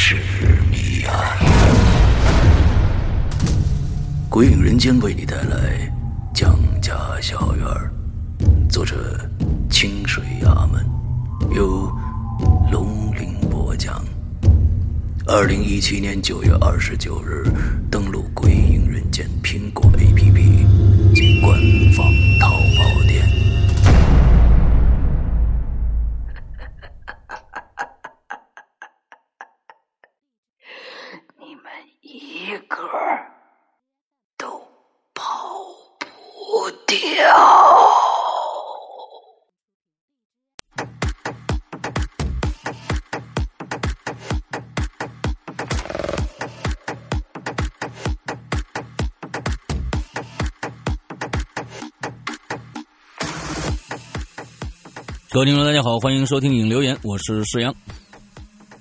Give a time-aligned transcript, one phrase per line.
[0.00, 0.14] 是
[0.70, 1.36] 谜案。
[4.30, 5.90] 鬼影人间为你带来
[6.32, 7.66] 《蒋家小院》。
[8.70, 8.96] 作者：
[9.68, 10.88] 清水衙门，
[11.50, 11.92] 由
[12.70, 14.04] 龙鳞播讲。
[15.26, 17.42] 二零一七年九月二十九日，
[55.38, 57.72] 各位听众，大家好，欢迎收听影留言，我是世阳。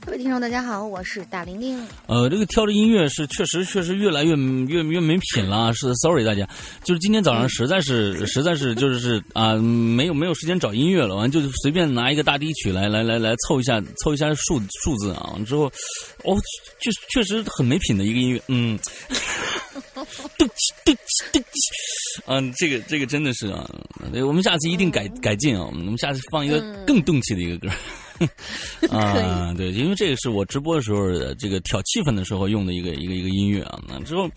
[0.04, 1.80] 各位听众，大家好，我是大玲玲。
[2.08, 6.50] 呃，这个挑的音乐是确实确实越来越越越没品了，是 sorry 大家，
[6.84, 15.66] 就是今天早上实在是实在是就是啊，没有没有时间找音乐了，完就随便拿一个大低曲来来来来凑一下凑一下数数字啊，之后
[16.24, 16.36] 哦，
[16.82, 18.80] 确确实很没品的一个音乐，嗯，
[20.40, 21.44] 对不起对不起对，
[22.26, 23.70] 嗯，这个这个真的是啊，
[24.26, 27.70] 我们下次一定改改进啊，我们下次放一个更动气的一个歌。
[28.90, 33.80] 啊，对，因为这个是我直播的时候，这个挑气氛的时候用的一个一个一个音乐啊。
[33.88, 34.28] 那之后，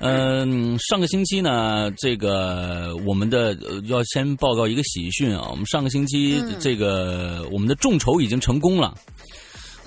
[0.00, 8.94] 嗯，上个星期呢，这个我们的要先报告一个喜讯啊，我们上个星期这个我们的众筹已经成功了。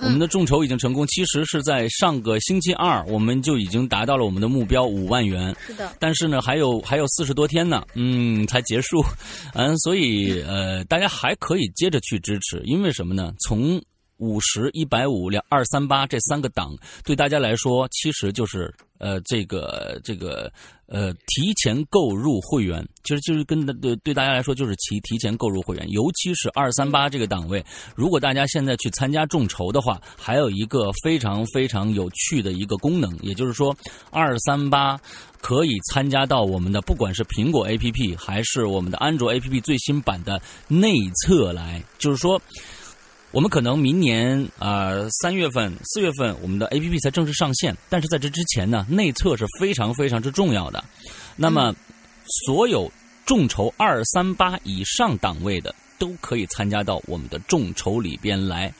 [0.02, 5.54] 我们的众筹已经成功，其实是在上个星期二，我们就已经达到了我们的目标五万元。
[5.66, 9.02] 是的，但是呢，还有还有四十多天呢，嗯，才结束，
[9.54, 13.32] 嗯，所以呃，大家还可以接着去支持，因为什么呢？
[13.46, 13.80] 从
[14.16, 20.52] 五十一百五两二三八这三个档，对大家来说，其实就是呃，这个这个
[20.86, 27.64] 呃，提前购入会员，其实就是跟对对大家来说，就是提提前购入会员，尤其是二三八这个档位，
[27.96, 33.74] 如果大家现在去参加众筹的话，还有一个非常非常有趣的一个功能，也就是说，
[34.10, 35.00] 二三八
[35.40, 40.94] 可以参加到我们的不管是苹果 APP 还是我们的安卓 APP 最新版的内
[41.24, 42.40] 测来，就是说。
[43.32, 44.90] 我们可能明年啊
[45.22, 47.76] 三月份、四月份，我们的 A P P 才正式上线。
[47.88, 50.82] 但是在这之前呢，内测是非常非常之重要的。
[51.36, 51.72] 那么，
[52.44, 52.90] 所有
[53.24, 58.72] 众筹二三八以上档位的，都可以参加到我们的众筹里边来。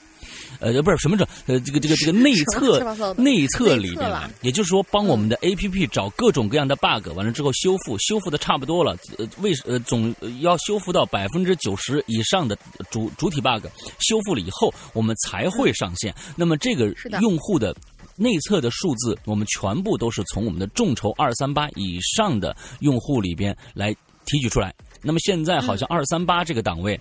[0.60, 4.10] 呃，不是什么这呃，这个这个这个内测内测里边，
[4.42, 12.56] 也就是说，帮我们的 A P P 找各种各样的 bug，完了之后修复，修复的差不多了，呃，为呃总要修复到百分之九十以上的
[12.90, 13.66] 主主体 bug，
[14.00, 16.14] 修复了以后，我们才会上线。
[16.36, 17.74] 那么这个用户的
[18.16, 23.94] 内测的数字，我们全部都是从我们的众筹二三八以上的用户里边来
[24.26, 24.74] 提取出来。
[25.02, 27.00] 那么现在好像二三八这个档位。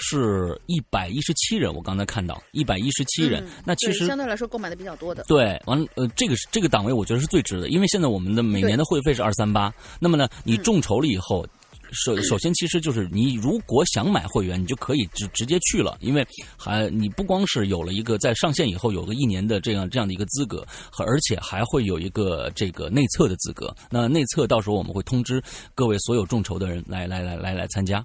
[0.00, 5.22] 是一百一十七人，我刚才看到一百一十七人，那其实相对来说购买的比较多的。
[5.24, 11.46] 对，完了呃，这个是这个档位，我觉得是最值的，因为现在我们的每年的会费是二三八，那么呢，你众筹了以后，
[11.92, 20.66] 首首先其实就是你如果想买会员，你就可以直直接去了，因为还你不光是有了一个在上线以后有个一年的这样这样的一个资格，
[20.98, 23.74] 而且还会有一个这个内测的资格。
[23.90, 25.42] 那内测到时候我们会通知
[25.74, 28.04] 各位所有众筹的人来来来来来参加。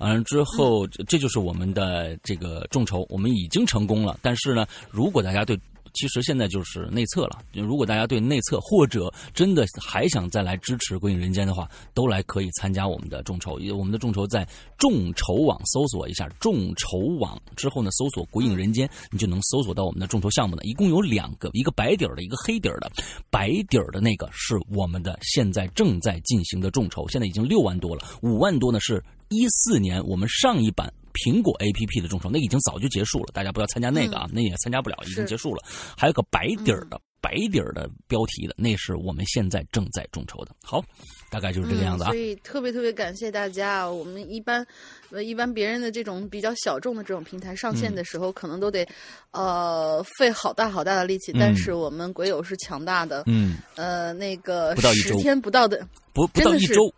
[0.00, 4.18] 完了之后，这就是我们的这个众筹，我们已经成功了。
[4.22, 5.58] 但是呢，如果大家对，
[5.92, 7.38] 其实现在就是内测了。
[7.52, 13.58] 如果大家对内测或者真的还想再来支持《鬼影人间》的话，都来可以参加我们的众筹。
[13.76, 14.46] 我们的众筹在
[14.78, 20.62] 众筹网搜索一下“众筹网”之后呢，搜索“鬼影人间”，你就能搜索到我们的众筹项目呢。
[20.62, 22.90] 一共有两个，一个白底儿的，一个黑底儿的。
[23.28, 29.02] 白底儿的那个是我们的现在正在进行的众筹，现在已经六万多了，五万多呢是。
[29.30, 35.62] 一四年我们上一版苹果 A P P 的众筹，那已经早就结束了，大家不要参加那个啊，那也参加不了，已经结束了。
[35.96, 40.52] 还有个白底儿的，白底儿的标题的，那是我们现在正在众筹的。
[40.64, 40.82] 好，
[41.30, 42.10] 大概就是这个样子啊。
[42.10, 43.88] 所以特别特别感谢大家。
[43.88, 44.66] 我们一般，
[45.10, 48.86] 呃，一般别人的这种比较小众的这种平台上线的时候，可能都得，
[49.32, 51.32] 呃，费好大好大的力气。
[51.32, 56.92] 但是我们鬼友是强大的，嗯，呃，那个不到一周十天不到的，不不到一周。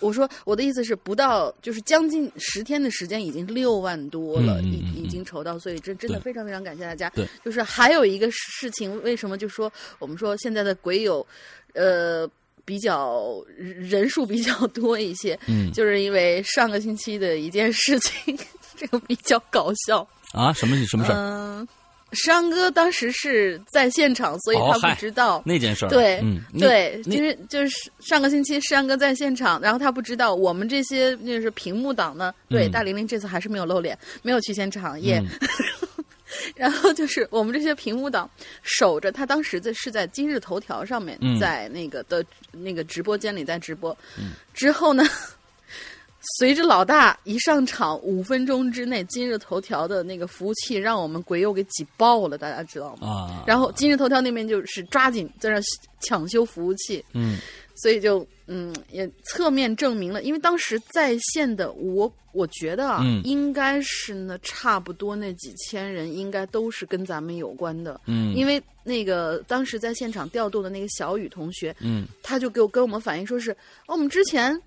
[0.00, 7.10] 我说我的意思是不到，就是将近十天的时间，已经六万多了，已已经筹到，所以真真的非常非常感谢大家。
[7.10, 11.26] 对，就是还有一个事情，为什么就说我们说现在的鬼友，
[11.74, 12.28] 呃。
[12.64, 18.36] 比较人数比较多一些，嗯，就是因为上个星期的一件事情，
[18.76, 21.14] 这个比较搞笑啊，什么什么事儿？
[21.14, 21.68] 嗯，
[22.16, 25.88] 山哥当时是在现场，所以他不知道那件事儿。
[25.88, 35.22] 对，嗯，对，就是就是上个星期山哥在现场，然后他不知道我们这些就是屏幕党呢，对，大玲玲这次还是没有露脸，没有去现场也。
[36.56, 38.28] 然后就是我们这些屏幕党
[38.62, 43.96] 守着他，当时在是在今日头条上面，在那个的那个直播间里在直播。
[44.52, 45.04] 之后呢，
[46.38, 53.08] 随着老大一上场，五分钟之内，今日头条的那个服务器让我们鬼友给挤爆了，大家知道吗？
[53.08, 53.44] 啊！
[53.46, 55.60] 然后今日头条那边就是抓紧在那
[56.00, 57.04] 抢修服务器。
[57.12, 57.38] 嗯。
[57.78, 68.00] 所以就嗯，也侧面证明了，因为当时在线的我，我觉得啊，应该是呢，差不多那几千人应该都是跟咱们有关的。
[68.06, 74.58] 嗯，因为那个当时在现场调度的那个小雨同学，嗯，他就给我跟我们反映说是，哦，我们之前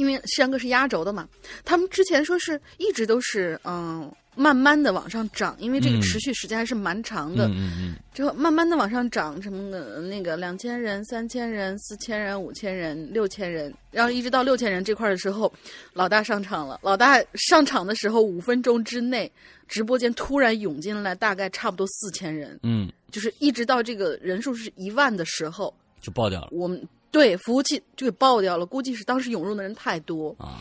[0.00, 1.28] 因为山哥是压轴的嘛，
[1.62, 4.10] 他们之前说是一直都是嗯。
[4.36, 7.48] 慢慢的往上涨，因为这个持续时间还是蛮长的。
[7.48, 15.52] 嗯嗯之后慢慢的往上涨，什么的，那个两千人、三千人、四千人、五千人、六千人，然后一直到六千人这块的时候，
[15.92, 16.78] 老大上场了。
[16.82, 19.30] 老大上场的时候，五分钟之内，
[19.66, 22.58] 直播间突然涌进来大概差不多四千人。
[22.62, 26.48] 嗯，就是一直到这个人数是一万的时候，就爆掉了。
[26.52, 30.60] 我们对服务器就给爆掉了，估计是当时涌入的人太多啊，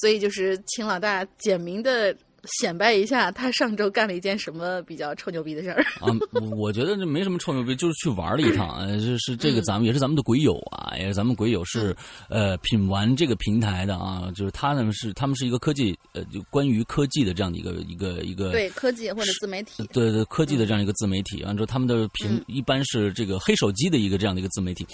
[0.00, 2.16] 所以就是请老大简明的。
[2.60, 6.08] 显摆一下，他上周干了一件什么比较臭牛逼的事儿啊？
[6.56, 8.78] 我觉得这没什么臭牛逼，就是去玩了一趟。
[8.78, 11.94] 呃，就是这个咱们也是咱们的鬼友啊，也是咱们鬼友是
[12.28, 14.30] 呃品玩这个平台的啊。
[14.34, 21.42] 就是他呢是他们是一个科技呃，就关于科技的这样的一个一个一个对科技或者自媒体对对科技的这样一个自媒体。
[21.44, 24.86] 完之后他们的平一般是这个黑手机的一个这样的一个自媒体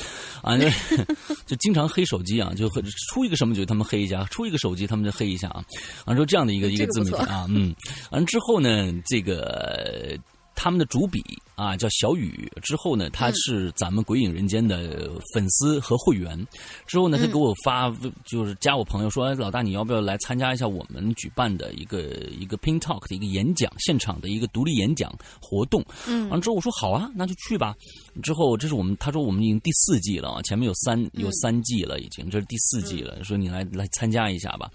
[0.42, 0.56] 啊，
[1.46, 2.68] 就经常黑手机啊，就
[3.10, 5.62] 出一个什么就他们黑一下，出一个手机他们就黑一下啊。
[6.06, 7.43] 完之后这样的一个一个自媒体啊。
[7.48, 7.74] 嗯，
[8.10, 10.16] 完之后呢，这个
[10.54, 11.22] 他们的主笔
[11.54, 16.46] 啊叫小雨，之后呢，他是咱们鬼影人间的粉丝和会员。
[16.86, 17.90] 之后呢，他给我发，
[18.24, 22.02] 就是加我朋友说，老大你要不要来参加一下我们举办的一个
[22.38, 25.84] 一个 Pin Talk 的一个演讲现场的一个独立演讲活动？
[26.06, 27.74] 嗯，完之后我说好啊，那就去吧。
[28.22, 34.70] 之后这是我们他说我们已经第四季了啊，前面有三有三季了已经，这是第四季了，说你来来参加一下吧。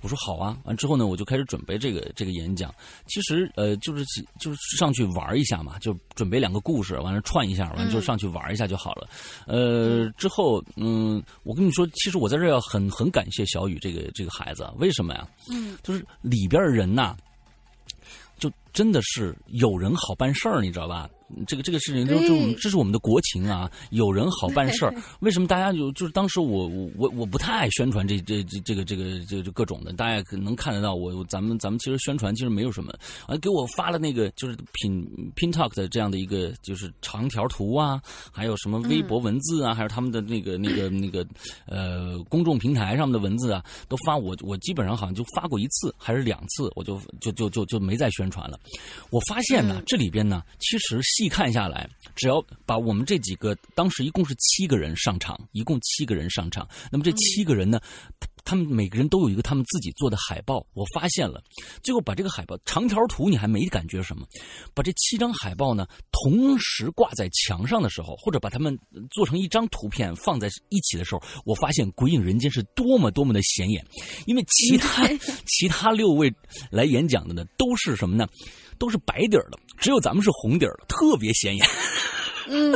[0.00, 2.74] 我说好啊，完之后呢，我就开始准备这个这个演讲。
[3.06, 4.04] 其实呃，就是
[4.38, 9.08] 就是上去玩一下嘛，就准备两个故事，完了串一下，完了就上去玩一下就好了。
[9.46, 15.28] 呃，之后嗯，我跟你说，其实我在这要很很感谢小雨这个这个孩子，为什么呀？
[15.50, 17.16] 嗯，就是里边的人呐，
[18.38, 21.08] 就真的是有人好办事儿，你知道吧？
[21.46, 23.70] 这个这个事情，就就这是我们的国情啊！
[23.90, 32.92] 有人好办事儿，为什么大家就就是当时我我我我不太爱宣传这这这这个这个这这各种的，大家可能看得到我咱们咱们其实宣传其实没有什么，
[33.26, 38.00] 啊给我发了那个就是拼拼 talk 的这样的一个就是长条图啊，
[38.32, 41.26] 还有什么微博文字啊，还有他们的那个那个那个
[41.66, 48.58] 呃公众平台上面的文字啊，都发我我基本上好像就发过一次还是两次，我就就就就就没再宣传了。
[49.10, 51.00] 我发现呢，这里边呢其实。
[51.04, 56.68] 细看下来，只要把我们这几个当时一共是七个人上场，一共七个人上场。
[56.90, 57.80] 那么这七个人呢，
[58.44, 60.64] 他们每个人都有一个他们自己做的海报。
[60.74, 61.42] 我发现了，
[61.82, 64.26] 最后把这个海报长条图你还没感觉什么，
[64.74, 68.78] 把这七张海报呢同时挂在墙上的时候，或者把他们
[69.10, 73.84] 做成一张图片放在一起的时候，我发现《鬼影人间》是多么多么的显眼。
[74.26, 75.06] 因为其他
[75.46, 76.32] 其他六位
[76.70, 78.26] 来演讲的呢，都是什么呢？
[78.78, 81.66] 都是白底儿的，只有咱们是红底儿的，特别显眼。
[82.46, 82.72] 嗯，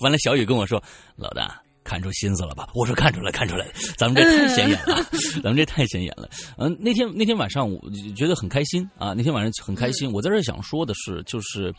[0.00, 0.82] 完了，小雨跟我说
[1.14, 5.04] ：“老大，看出心思了吧？”我说：“看出来，看出来，咱们这太显眼了，
[5.42, 7.80] 咱们这太显眼了。”嗯，那天那天晚上我
[8.16, 10.10] 觉得很开心啊，那天晚上很开心。
[10.10, 11.72] 我在这想说的是，就是，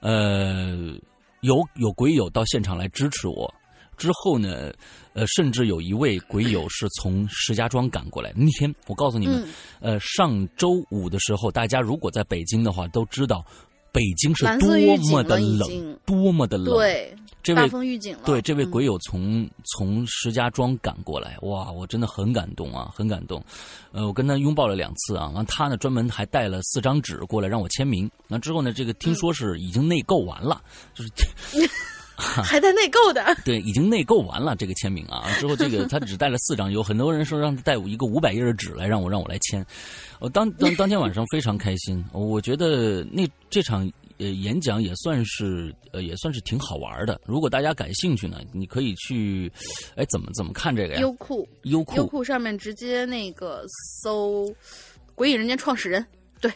[0.00, 0.94] 呃，
[1.40, 3.52] 有有鬼友到现场来支持我。
[3.96, 4.72] 之后呢，
[5.12, 8.32] 呃，甚至有一位鬼友是从石家庄赶过来。
[8.36, 9.46] 那天我告诉你们，
[9.80, 13.44] 呃，上周五的时候，大家如果在北京的话，都知道
[13.92, 14.68] 北京是多
[15.10, 16.76] 么的冷，多么的冷。
[16.76, 18.22] 对，这位大风预警了。
[18.26, 23.42] 对，这位嗯鬼友从、从石家庄赶过来，哇，我真的很感动啊，很感动。
[23.92, 28.10] 呃，我跟他拥抱了两次啊，完他呢专门还带了四张纸过来让我签名。
[28.28, 30.60] 那之后呢，这个听说是已经内购完了，
[30.92, 31.10] 就是
[32.42, 35.30] 还带内购的，对，已经内购完了这个签名啊。
[35.38, 39.64] 之后这个 他只带了四张，有很多人说让他带一个五百页的纸来让我让我来签。
[40.18, 47.20] 我当当当天晚上非常开心，我觉得那这场呃演讲也算是呃也算是挺好玩的。
[47.26, 49.52] 如果大家感兴趣呢，你可以去，
[49.94, 51.00] 哎怎么怎么看这个呀？
[51.00, 53.62] 优酷，优酷优酷上面直接那个
[54.02, 54.44] 搜
[55.14, 56.04] 《鬼影人间》创始人，
[56.40, 56.50] 对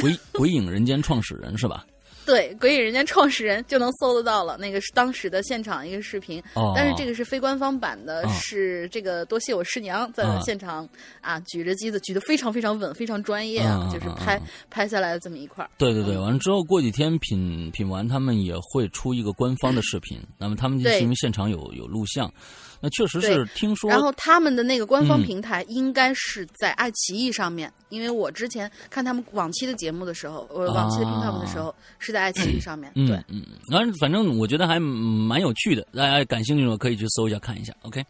[0.00, 1.84] 鬼鬼影人间创始人是吧？
[2.26, 4.56] 对，《鬼影人间》创始人就能搜得到了。
[4.58, 10.88] 那个是当时的现场一个视频，哦，但是这个是非官方版的，哦是这个多谢我师娘在啊现场
[11.20, 15.70] 啊举着机子举得非常非常稳，非常专业啊，嗯就是拍、拍下来的这么一块儿。
[15.78, 22.32] 对对对，完了之后过几天品品完他们也会出一个官方的视频，那么他们就是因为现场有有录像，
[22.80, 32.90] 那确实是听说，然后他们的那个官方嗯平台应该是在爱奇艺上面，因为我之前看他们往期的节目的时候，呃，往期的 Pin Top 的时候、是在爱奇艺上面。
[33.06, 37.74] 对，嗯嗯，反正反正我觉得还蛮有趣的，大家感兴趣的可以去搜一下看一下。
[37.82, 38.02] OK，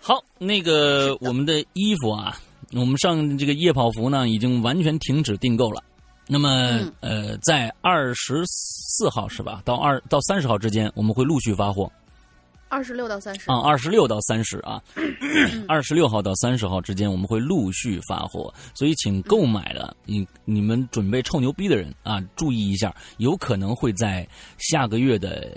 [0.00, 2.36] 好，那个我们的衣服啊，
[2.72, 5.82] 我们上这个夜跑服呢已经完全停止订购了。
[6.26, 9.62] 那么、嗯呃，在二十四号是吧？
[9.64, 11.88] 到二到三十号之间，我们会陆续发货。
[12.74, 14.82] 二十六到三十、啊，二十六到三十啊，
[15.68, 24.26] 二十六号到三十号之间，我们会陆续发货，所以请购买的你你们准备臭牛逼的人啊，注意一下，有可能会在
[24.58, 25.56] 下个月的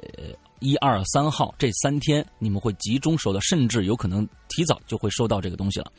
[0.59, 5.91] 一二三号这三天，你们会集中收到，甚至有可能提早就会收到这个东西了。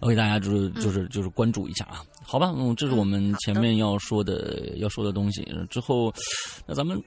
[0.00, 2.54] 我给大家就是就是就是关注一下啊，好吧？
[2.56, 5.42] 嗯，这是我们前面要说的要说的东西。
[5.68, 6.14] 之后，
[6.64, 7.02] 那咱们。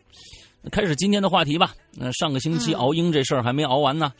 [0.72, 1.74] 开始今天的话题吧。
[1.96, 4.12] 那、上个星期熬鹰这事儿还没熬完呢，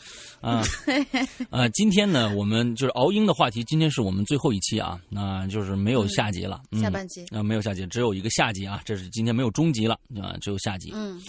[0.42, 0.64] 啊
[1.50, 7.26] 啊，今天呢，我们就是熬鹰的话题，今天是我们最后一期啊，那就是没有下集了，嗯下半集。
[7.32, 10.92] 啊、没有下集，只有一个下集啊，这是今天没有中集了啊，只有下集。
[10.94, 11.20] 嗯，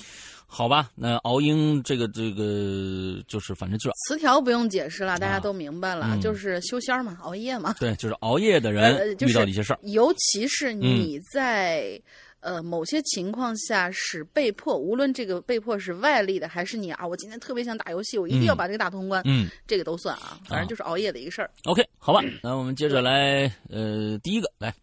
[0.47, 7.75] 好吧，那熬鹰这个这个就是反正就是词条不用解释了，大家都明白了，嗯就是修仙儿嘛，熬夜嘛。
[7.81, 9.79] 对，就是熬夜的呃人遇到的一些事儿。
[9.85, 11.99] 尤其是你在、
[12.45, 19.49] 呃某些情况下是被迫，无论这个被迫是外力的，还是你啊，我今天特别想打游戏，我一定要把这个打通关，嗯。
[19.67, 21.51] 这个都算啊，反正就是熬夜的一个事儿。
[21.65, 24.75] ，OK，好吧，那我们接着来，呃，第一个来，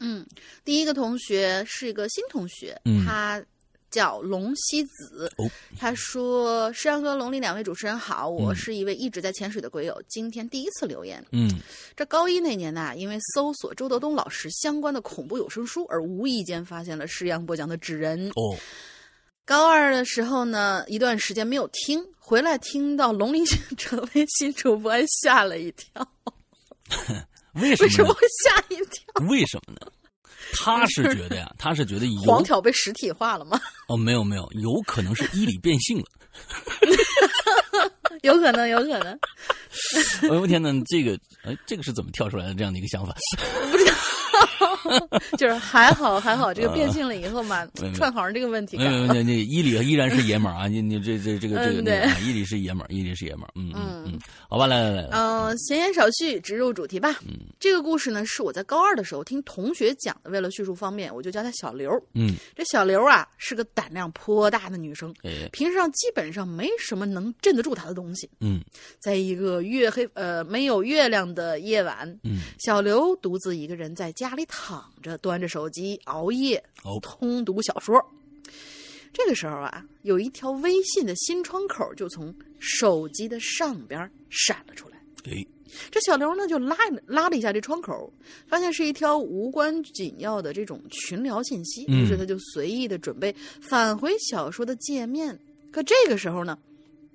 [0.00, 0.24] 嗯，
[0.64, 3.04] 第一个同学是一个新同学，嗯。
[3.04, 3.42] 他
[3.90, 5.30] 叫龙西子。
[5.36, 11.24] 哦他说：“诗阳和龙鳞两位主持人好，我嗯是一位一直在潜水的鬼友，今天第一次留言。
[11.32, 11.48] 嗯
[11.96, 18.28] 这高一那年呐、因为搜索周德东老师相关的恐怖有声书，而无意间发现了诗阳播讲的《纸人》。
[18.30, 18.58] 哦，
[19.44, 23.44] 高二的时候呢，一段时间没有听，回来听到龙鳞
[23.76, 26.06] 成为新主播，还吓了一跳。
[27.54, 27.86] 为什么？
[27.86, 29.28] 为什么会吓一跳？
[29.28, 29.92] 为什么呢？
[30.54, 33.60] 他是觉得呀， 他是觉得有黄条被实体化了吗？
[33.88, 36.04] 哦，没有没有，有可能是伊里变性了。
[38.22, 39.18] 有可能，有可能。
[40.22, 43.14] 哎呦天呐，这个哎，这个是怎么跳出来的这样的一个想法？
[45.38, 49.06] 就是还好还好，这个变性了以后嘛串行这个问题没有没有。
[49.06, 50.66] 那那伊里依然是爷们儿啊！
[50.66, 53.50] 你你这这这个这个伊里是爷们儿，伊里是爷们儿。
[53.54, 54.18] 嗯嗯嗯嗯，
[54.48, 57.18] 好吧，来来来来，嗯、闲言少叙，直入主题吧。
[57.26, 61.90] 嗯这个故事呢，是我在高二的时候听同学讲的，为了叙述方便，我就叫她小刘。
[62.14, 68.28] 嗯，这小刘啊，是个胆量颇大的女生，哎，平时上基本上没什么能镇得住她的东西。
[68.40, 68.60] 嗯
[69.00, 78.02] 在一个月黑呃没有月亮的夜晚，嗯，小刘独自一个人在家里躺着，端着手机熬夜哦，通读小说。
[79.12, 84.98] 这个时候啊，有一条微信的新窗口就从手机的上边闪了出来。
[85.24, 85.44] 哎，
[85.90, 88.12] 这小刘呢就拉拉了一下这窗口，
[88.46, 95.36] 发现是一条无关紧要的这种群聊信息，嗯于是他就随意的准备返回小说的界面。
[95.70, 96.58] 可这个时候呢，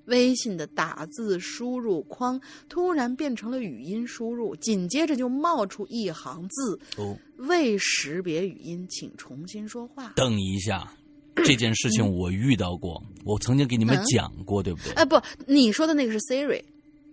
[0.06, 10.12] 微信的打字输入框突然变成了语音输入，紧接着就冒出一行字：哦，未识别语音，请重新说话。
[10.16, 10.92] 等一下，
[11.36, 14.92] 这件事情我遇到过，我曾经给你们嗯讲过，对不对？
[14.92, 16.62] 哎，不，你说的那个是 Siri，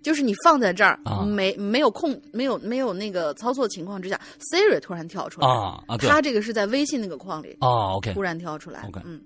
[0.02, 5.48] 就是你放在这儿，啊没没有控，没有没有那个操作情况之下，Siri 突然跳出来。
[5.48, 8.82] 啊啊，对他这个是在微信那个框里啊，OK，突然跳出来。
[8.88, 9.22] OK 嗯，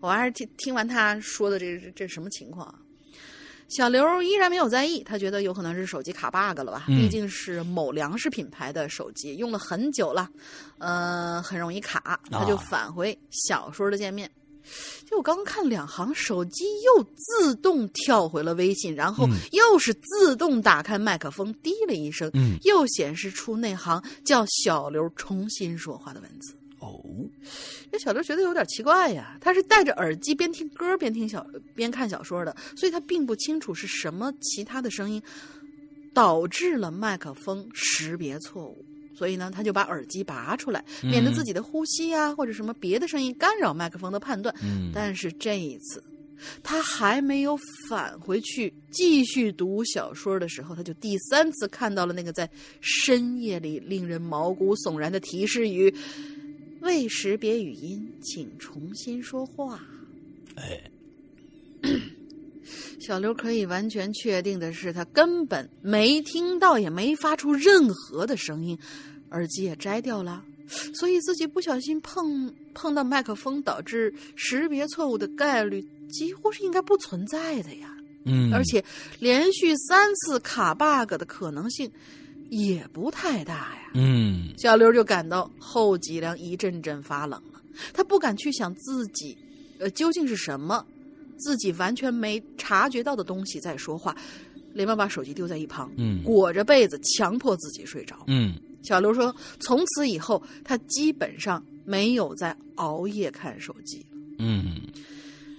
[0.00, 2.74] 我还是听听完他说的这这这什么情况啊？
[3.68, 6.84] 小刘依然没有在意，他觉得有可能是手机卡 bug 了吧？
[6.88, 10.28] 嗯毕竟是某粮食品牌的手机，用了很久了，
[10.78, 12.20] 呃，很容易卡。
[12.30, 14.30] 他就啊返回小说的界面，
[15.10, 26.54] 就我刚刚看两行，手机又自动跳回了微信，然后又是自动打开麦克风，滴了一声，嗯又显示出那行叫小刘重新说话的文字。
[26.84, 27.00] 哦，
[27.90, 35.22] 这小刘觉得有点奇怪呀，他是戴着耳机边听歌边听小边看小说的，所以他并不清楚是什么其他的声音
[36.12, 38.84] 导致了麦克风识别错误。
[39.16, 44.52] 所以呢，他就把耳机拔出来，免得自己的呼吸啊、或者什么别的声音干扰麦克风的判断。
[44.60, 46.02] 嗯，但是这一次，
[46.64, 47.56] 他还没有
[47.88, 52.50] 返回去继续读小说的时候，他就第三次看到了那个在
[52.80, 55.94] 深夜里令人毛骨悚然的提示语
[56.84, 59.84] ：“未识别语音，请重新说话。”
[60.56, 60.90] 哎，
[63.00, 68.78] 小刘可以完全确定的是，他根本没听到，也没发出任何的声音，
[69.30, 70.44] 耳机也摘掉了，
[70.94, 77.96] 所以自己不小心碰碰到麦克风，导致识别错误的概率几乎是应该不存在的呀。
[78.26, 78.82] 嗯，而且
[79.18, 81.90] 连续三次卡 bug 的可能性
[82.54, 83.90] 也不太大呀。
[83.94, 87.60] 嗯小刘就感到后脊梁一阵阵发冷了，
[87.92, 89.36] 他不敢去想自己，
[89.78, 90.84] 呃，究竟是什么，
[91.36, 94.16] 自己完全没察觉到的东西在说话，
[94.72, 98.24] 连忙把手机丢在一旁，嗯裹着被子强迫自己睡着。
[98.28, 104.06] 嗯小刘说，从此以后，他基本上没有再熬夜看手机了。
[104.38, 104.80] 嗯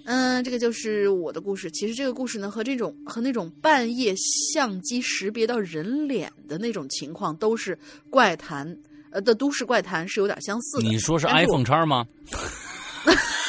[0.05, 1.69] 嗯，这个就是我的故事。
[1.71, 7.77] 其实这个故事呢，和这种和那种半夜相机识别到人脸的那种情况，都是
[8.09, 8.77] 怪谈，
[9.09, 10.83] 呃的都市怪谈是有点相似的。
[10.83, 12.05] 你说是 iPhone 叉吗？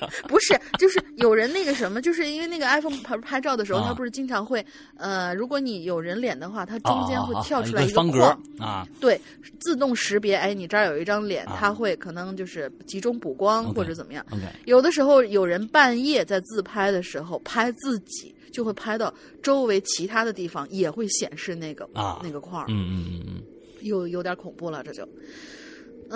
[0.28, 4.64] 不是，就是有人那个什么，就是因为那个 iPhone 拍拍照的时候，啊它不是经常会，
[4.96, 9.20] 呃，如果你有人脸的话，它中间会啊跳出来个一方格框，啊，对，
[9.60, 14.24] 自动识别，哎，你这儿有一张脸，啊它会可能就是集中补光或者怎么样。
[14.64, 23.42] 有的时候有人半夜在自拍的时候拍自己，就会拍到周围其他的地方也会显示那个、啊那个框儿，嗯嗯嗯嗯，
[23.80, 25.08] 有有点恐怖了，这就。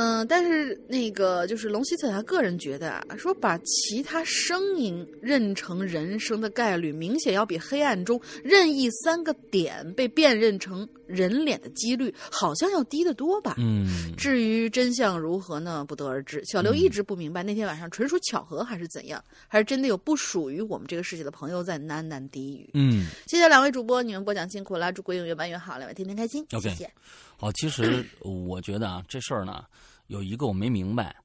[0.00, 13.56] 嗯，但是那个就是龙西策他个人觉得啊，说把其他声音认成人声的概率，明显要比黑暗中任意三个点被辨认成人脸的几率，好像要低得多吧。
[13.58, 15.84] 嗯至于真相如何呢？
[15.84, 16.40] 不得而知。
[16.44, 22.70] 小刘一直不明白那天晚上纯属巧合还是怎样，还是真的有不属于我们这个世界的朋友在喃喃低语。
[22.74, 26.46] 嗯，谢谢两位主播，你们播讲辛苦了，祝鬼影越办越好，两位天天开心。
[26.52, 26.90] OK 谢谢。
[27.36, 29.64] 好，其实我觉得啊，这事儿呢，
[30.08, 31.16] 有一个我没明白，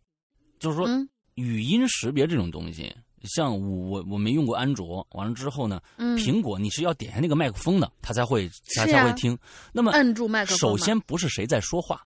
[0.59, 9.37] 就是说嗯语音识别这种东西，像我我我没用过安卓，完了之后呢，嗯，苹果你是要点下那个麦克风的，它才会它才会听。
[9.71, 10.57] 那么按住麦克风。
[10.57, 12.03] 首先不是谁在说话，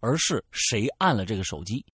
[0.00, 1.84] 而是谁按了这个手机，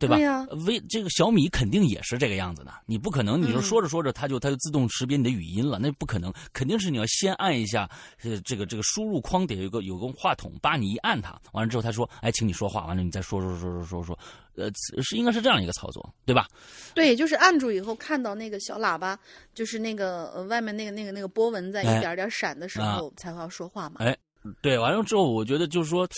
[0.00, 0.16] 对吧？
[0.16, 7.88] 对呀微这个小米肯定也是这个样子的，你不可能你就嗯说着说着它就它就自动识别你的语音了，那不可能，肯定是你要先按一下
[8.24, 14.18] 呃这个这个输入框底下有个有个话筒，叭你一按它，完了之后它说哎请你说话，完了你再说说说说说说，
[14.56, 14.70] 呃
[15.02, 16.48] 是应该是这样一个操作，对吧？
[16.94, 19.18] 对，就是按住以后看到那个小喇叭，
[19.54, 23.96] 就是那个呃外面那个那个那个波纹在一哎点点闪的时啊候，才会要说话嘛。
[23.98, 24.16] 哎
[24.62, 26.08] 对，完了之后，我觉得就是说，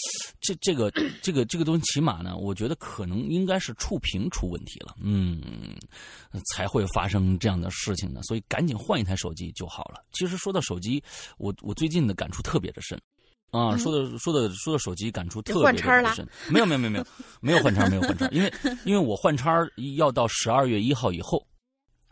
[0.41, 5.43] 这这个这个这个东西，起码呢，我觉得可能应该是触屏出问题了，嗯，
[6.55, 10.05] 才会发生这样的事情呢，所以赶紧换一台手机就好了。
[10.13, 11.03] 其实说到手机，
[11.37, 12.97] 我我最近的感触特别的深。
[13.51, 16.29] 啊，嗯说的说的说的手机，感触特别换叉了特别深。
[16.51, 17.07] 没有没有没有没有
[17.41, 18.51] 没有换叉，没有换叉，因为
[18.85, 19.53] 因为我换叉
[19.97, 21.47] 要到十二月一号以后，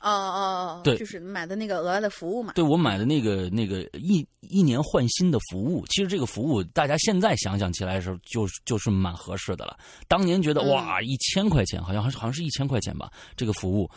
[0.00, 2.52] 哦哦哦，对就是买的那个额外的服务嘛。
[2.54, 9.76] 对我买的那个那个一一年换新的服务，其实这个服务大家现在想想起来的时候，就就是蛮合适的了。
[10.08, 13.90] 当年觉得嗯哇，一千块钱，好像好像是一千块钱吧，这个服务。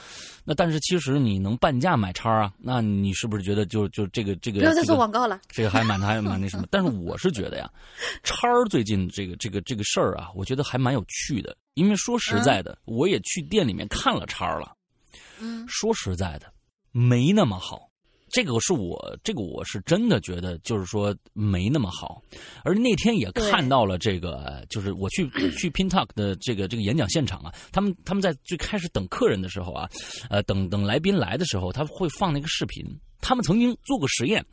[0.43, 5.39] 那但是其实你能半价买叉啊，那你是不是觉得就就这个这个不要再这个做广告了。
[5.49, 6.67] 这个还蛮还蛮那什么？
[6.71, 7.69] 但是我是觉得呀，
[8.23, 11.55] 叉儿最近这个这个这个事儿啊，我觉得还蛮有趣的。
[11.75, 14.75] 因为说实在的，我也去店里面看了叉儿了。
[15.43, 16.51] 嗯说实在的，
[16.91, 17.89] 没那么好。
[18.31, 22.19] 这个是我，这个我是真的觉得，就是说没那么好。
[22.63, 29.87] 而那天也看到了这个，就是我去 去 Pintalk 的这个这个演讲现场啊，他们他们在最开始等客人的时候啊，
[30.31, 32.83] 呃，等等来宾来的时候，他会放那个视频。
[33.21, 34.43] 他们曾经做过实验，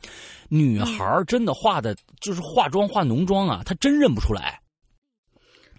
[0.47, 4.61] 女孩真的化的就是化妆化浓妆啊，她真认不出来。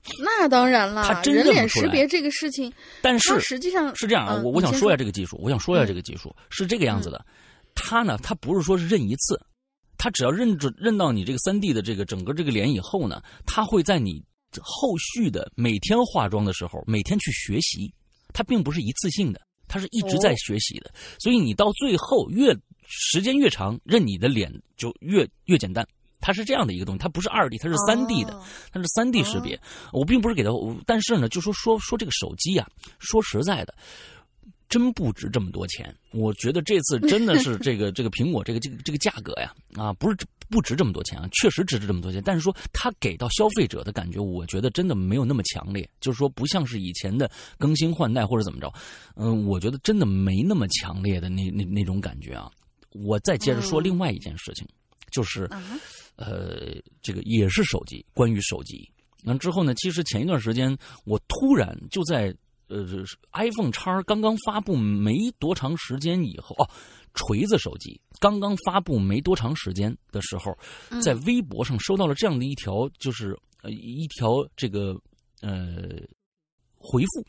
[0.23, 7.25] 那当然了，他真人脸识别这个事情，但是实际上是这样啊，嗯我我想说一下这个技术，我想说一下这个技术、是这个样子的。
[7.75, 9.41] 他呢，他不是说是认一次，
[9.97, 14.23] 他只要认准认到你这个三 D 的这个整个这个脸以后呢，他会在你
[14.61, 17.93] 后续的每天化妆的时候，每天去学习，
[18.33, 19.41] 它并不是一次性的。
[19.69, 22.55] 它是一直在学习的，所以你到最后越
[22.87, 25.87] 时间越长，认你的脸就越越简单。
[26.22, 28.40] 它是这样的一个东西，它不是二 D，它是三 D 的，
[28.72, 29.61] 它是三 D 识别。
[29.92, 30.50] 我并不是给它，
[30.87, 32.66] 但是呢，就说说说这个手机啊，
[32.98, 33.74] 说实在的。
[34.68, 40.16] 真不值这么多钱，我觉得这次真的是这个 这个苹果这个这个这个价格呀啊，不是
[40.48, 42.22] 不值这么多钱啊，确实值这么多钱。
[42.24, 48.72] 但是说它给到消费者的感觉，我觉得真的没有那么强烈，就是说不像是以前的更新换代或者怎么着，
[49.14, 52.50] 嗯，我觉得真的没那么强烈的那那那种感觉啊。
[52.92, 54.66] 我再接着说另外一件事情，
[55.11, 55.46] 就是
[56.16, 58.90] 呃，这个也是手机，关于手机。
[59.25, 62.35] 完之后呢，其实前一段时间我突然就在。
[62.68, 62.87] 呃
[63.35, 66.64] ，iPhone 叉刚刚发布没多长时间以后，哦，
[67.12, 70.57] 锤子手机刚刚发布没多长时间的时候，
[71.03, 74.98] 在微博上收到了这样的一条，就是呃一条这个
[75.42, 76.01] 呃
[76.79, 77.27] 回复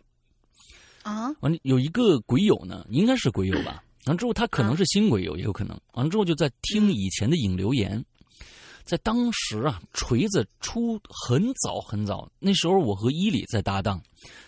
[1.02, 8.02] 啊，完有一个鬼友呢，应该是鬼友吧，完之后他可能是新鬼友，也有可能，完了之后就在听以前的影留言。
[8.84, 14.02] 在当时啊，锤子出很早很早，那时候我和伊里在搭档，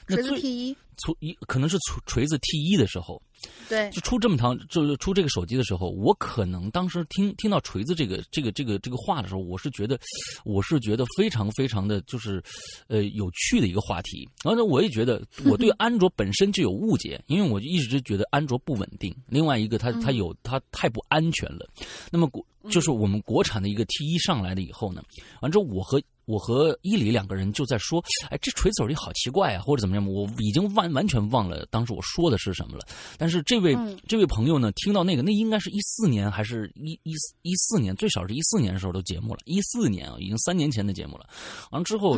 [0.08, 3.22] 锤子 T 一出一可能是锤锤子 T 一的时候。
[3.70, 10.00] 对，就出这么长，就是出这个手机的时候，我可能当时听听到锤子这个这个这个这个话的时候，我是觉得，
[10.46, 12.42] 我是觉得非常非常的就是，
[12.88, 14.28] 呃，有趣的一个话题。
[14.44, 19.16] 然后呢，我也觉得 我对安卓本身就有误解，因为我就一直觉得安卓不稳定。
[19.28, 21.70] 另外一个，它它有它太不安全了。
[22.10, 25.04] 那么国就是我们国产的一个 T 一上来了以后呢，
[25.42, 26.02] 完之后我和。
[26.26, 32.86] 我和伊里两个人就在说：“哎，这锤子手机好奇怪啊，或者怎么样？”我已经完完全忘了当时我说的是什么了。
[33.18, 39.40] 但是这位这位朋友呢，听到那个，那应该是一四年还是一一一四年，最少是一四年的时候的节目了。
[39.46, 41.28] 一四年啊，已经三年前的节目了。
[41.72, 42.18] 完了之后，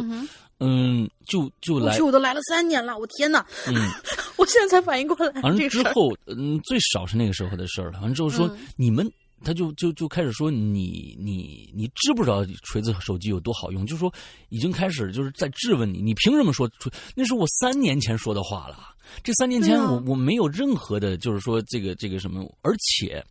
[0.60, 3.46] 嗯，就就来，我都来了三年了，我天哪！
[3.68, 3.76] 嗯，
[4.38, 5.42] 我现在才反应过来。
[5.42, 8.00] 完了之后，嗯，最少是那个时候的事儿了。
[8.00, 9.12] 完了之后说你们。
[9.44, 13.86] 他就就就开始说你你你知不知道锤子手机有多好用？
[13.86, 14.14] 就是说
[14.50, 16.92] 已经开始就是在质问你，你凭什么说锤？
[17.16, 18.96] 那是我三年前说的话了。
[19.24, 23.24] 这三年前我我没有任何的，就是说这个这个什么，而且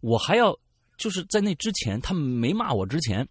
[0.00, 0.56] 我还要
[0.96, 3.26] 就是在那之前，他们没骂我之前，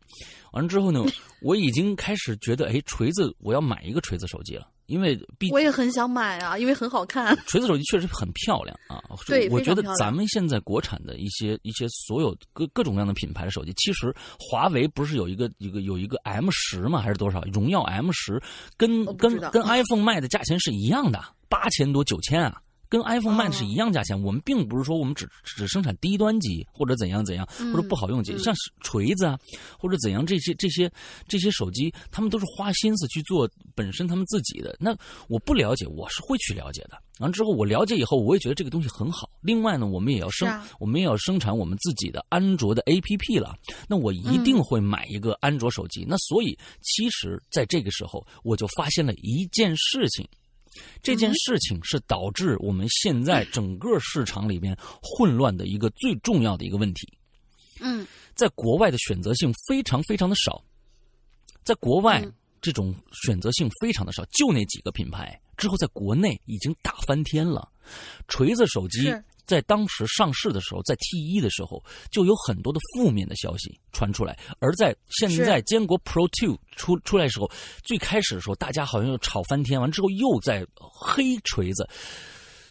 [0.52, 1.04] 完了之后呢，
[1.42, 4.68] 我已经开始觉得，哎，锤子我要买一个锤子手机了。
[4.90, 5.18] 因为
[5.52, 7.38] 我也很想买啊，因为很好看。
[7.48, 17.02] 锤子手机确实很漂亮啊，对，我觉得咱们现在国产的一些一些所有各各种各样的品牌的手机，其实华为不是有一个一个有一个 M 十吗？
[17.02, 17.42] 还是多少？
[17.54, 18.42] 荣耀 M 十
[18.76, 22.62] 跟跟跟 iPhone 卖的价钱是一样的，八千多九千啊。
[22.90, 29.38] 跟 iPhone 卖的是一样价钱，我们并不是说我们只只生产低端机或者怎样怎样，或者不好用机，像锤子啊
[29.78, 30.92] 或者怎样这些这些
[31.28, 34.76] 这些手机，他们都是花心思去做本身他们自己的。
[34.80, 34.96] 那
[35.28, 37.00] 我不了解，我是会去了解的。
[37.20, 39.30] 完之后我了解以后，我也觉得这个东西很好。
[39.42, 40.50] 另外呢，我们也要生
[40.80, 43.56] 我们也要生产我们自己的安卓的 APP 了。
[43.88, 46.06] 那我一定会买一个安卓手机。
[46.08, 50.28] 那所以其实在这个时候，我就发现了一件事情。
[51.02, 57.12] 这件事情是导致我们现在整个市场里面混乱的一个最重要的一个问题。
[57.80, 58.06] 嗯，
[58.36, 60.64] 在国外的选择性非常非常的少，
[61.64, 62.26] 在国外
[62.62, 65.40] 这种选择性非常的少，就那几个品牌。
[65.58, 67.70] 之后在国内已经打翻天了，
[68.28, 69.14] 锤子手机。
[69.50, 74.38] 在当时上市的时候，在 T 一的时候，就有很多的负面的消息传出来。
[74.60, 77.50] 而在现在坚果 Pro Two 出出来的时候，
[77.84, 81.90] 最开始的时候，大家好像又吵翻天，完之后又在黑锤子。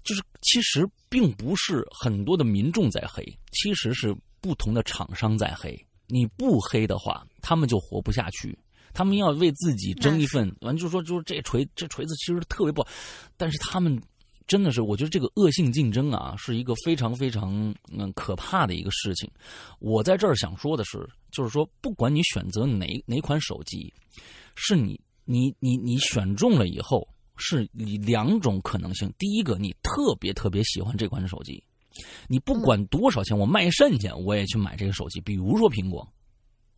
[0.05, 5.77] 就是其实并不是很多的民众在黑，其实是不同的厂商在黑。
[6.07, 8.57] 你不黑的话，他们就活不下去。
[8.95, 12.89] 他们要为自己争一份，完就说就是这锤这锤子其实特别不好，
[13.37, 14.01] 但是他们。
[14.49, 17.53] 真的是，我觉得这个恶性竞争啊，是一个非常非常
[17.93, 19.31] 嗯可怕的一个事情。
[19.79, 23.93] 我在这儿想说的是，就是说，不管你选择哪哪款手机，
[24.57, 27.07] 是你你你你选中了以后，
[27.37, 29.13] 是你两种可能性。
[29.19, 31.63] 第一个，你特别特别喜欢这款手机，
[32.27, 35.21] 你不管多少钱，我卖肾去我也去买这个手机。
[35.21, 36.09] 比如说苹果，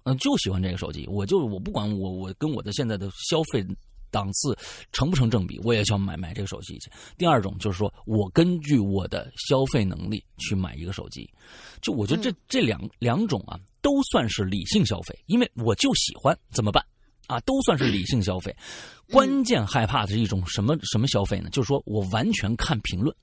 [0.03, 3.65] 嗯，就喜欢这个手机，我就我不管我我跟我的现在的消费。
[4.11, 4.57] 档次
[4.93, 6.91] 成不成正比，我也想买买这个手机去。
[7.17, 11.29] 第二种就是说我根据我的消费能力去买一个手机，
[11.81, 16.85] 就我觉得这这两两种啊，都算是理性消费，因为我就喜欢怎么办
[17.27, 18.55] 啊，都算是理性消费。
[19.11, 21.49] 关键害怕的是一种什么什么消费呢？
[21.51, 23.15] 就是说我完全看评论，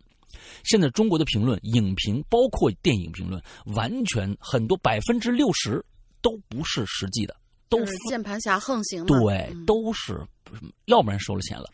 [0.63, 5.83] 现在中国的评论、影评，包括电影评论，完全很多百分之六十
[6.21, 7.35] 都不是实际的。
[7.69, 10.19] 都是键盘侠横行，对，都是，
[10.85, 11.65] 要不然收了钱了，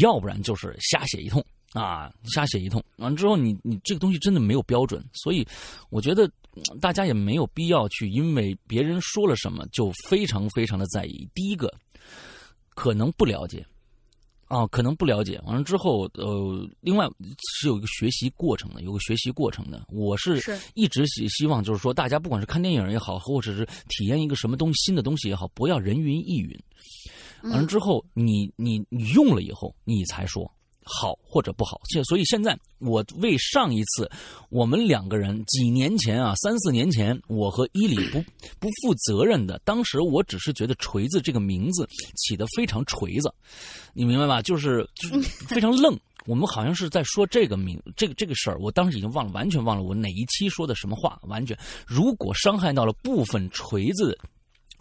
[0.00, 5.46] 要不然就是瞎写一通啊，瞎写一通，完了之后你你这个东西真的没有标准，所以
[5.88, 11.28] 我觉得嗯大家也没有必要去因为别人说了什么就非常非常的在意。
[11.34, 11.72] 第一个，
[12.74, 13.64] 可能不了解。
[14.50, 17.06] 啊，可能不了解，完了之后，呃，另外
[17.56, 19.86] 是有一个学习过程的，有个学习过程的。
[19.88, 26.58] 我是是一直希希望，就是说，大家不管是看电影也好，或者是体验一个什么东西新的东西也好，不要人云亦云。
[27.44, 30.52] 完了之后，你你你用了以后，你才说
[30.90, 31.80] 好或者不好。
[31.88, 34.10] 现所以现在我为上一次
[34.48, 38.20] 我们两个人几年前啊，三四年前，我和伊里不
[38.58, 43.32] 不负责任的，当时我只是觉得“锤子”这个名字起得非常锤子，
[43.92, 44.42] 你明白吧？
[44.42, 45.98] 就是就是 非常愣。
[46.26, 51.58] 我们好像是在说这个名这个这个事儿，我当时已经忘了，完全忘了我哪一期说的什么话，完全。
[51.86, 54.16] 如果伤害到了部分锤子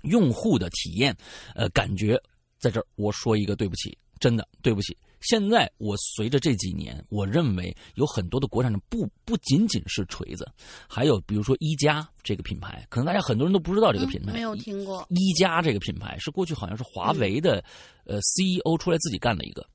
[0.03, 1.15] 用户的体验，
[1.55, 2.21] 呃，感觉
[2.59, 4.95] 在这儿我说一个对不起，真的对不起。
[5.21, 10.49] 现在我随着这几年，我认为有很多的国产的不不仅仅是锤子，
[10.87, 14.31] 还有比如说一加这个品牌，可能大家很多人都不知道这个品牌。
[14.31, 15.05] 嗯没有听过。
[15.09, 17.63] 一加这个品牌是过去好像是华为的、
[18.05, 19.65] 呃 CEO 出来自己干的一个。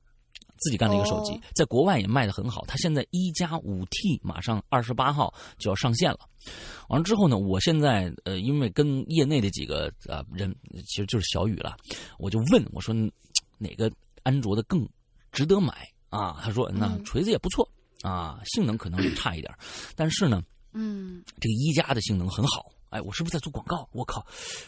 [0.57, 2.63] 自己干的一个手机，哦在国外也卖的很好。
[2.65, 6.19] 它现在一加五 T 马上二十八号就要上线了。
[6.87, 10.55] 完了之后呢，我现在呃，因为跟业内的几个啊、人，
[10.87, 11.75] 其实就是小雨了，
[12.17, 12.95] 我就问我说
[13.57, 13.91] 哪个
[14.23, 14.87] 安卓的更
[15.35, 16.41] 值得买啊？
[16.41, 17.69] 他说那嗯锤子也不错
[18.01, 19.53] 啊，性能可能差一点，
[19.95, 20.41] 但是呢，
[20.73, 22.71] 嗯，这个一加的性能很好。
[22.89, 23.87] 哎，我是不是在做广告？
[23.91, 24.25] 我靠，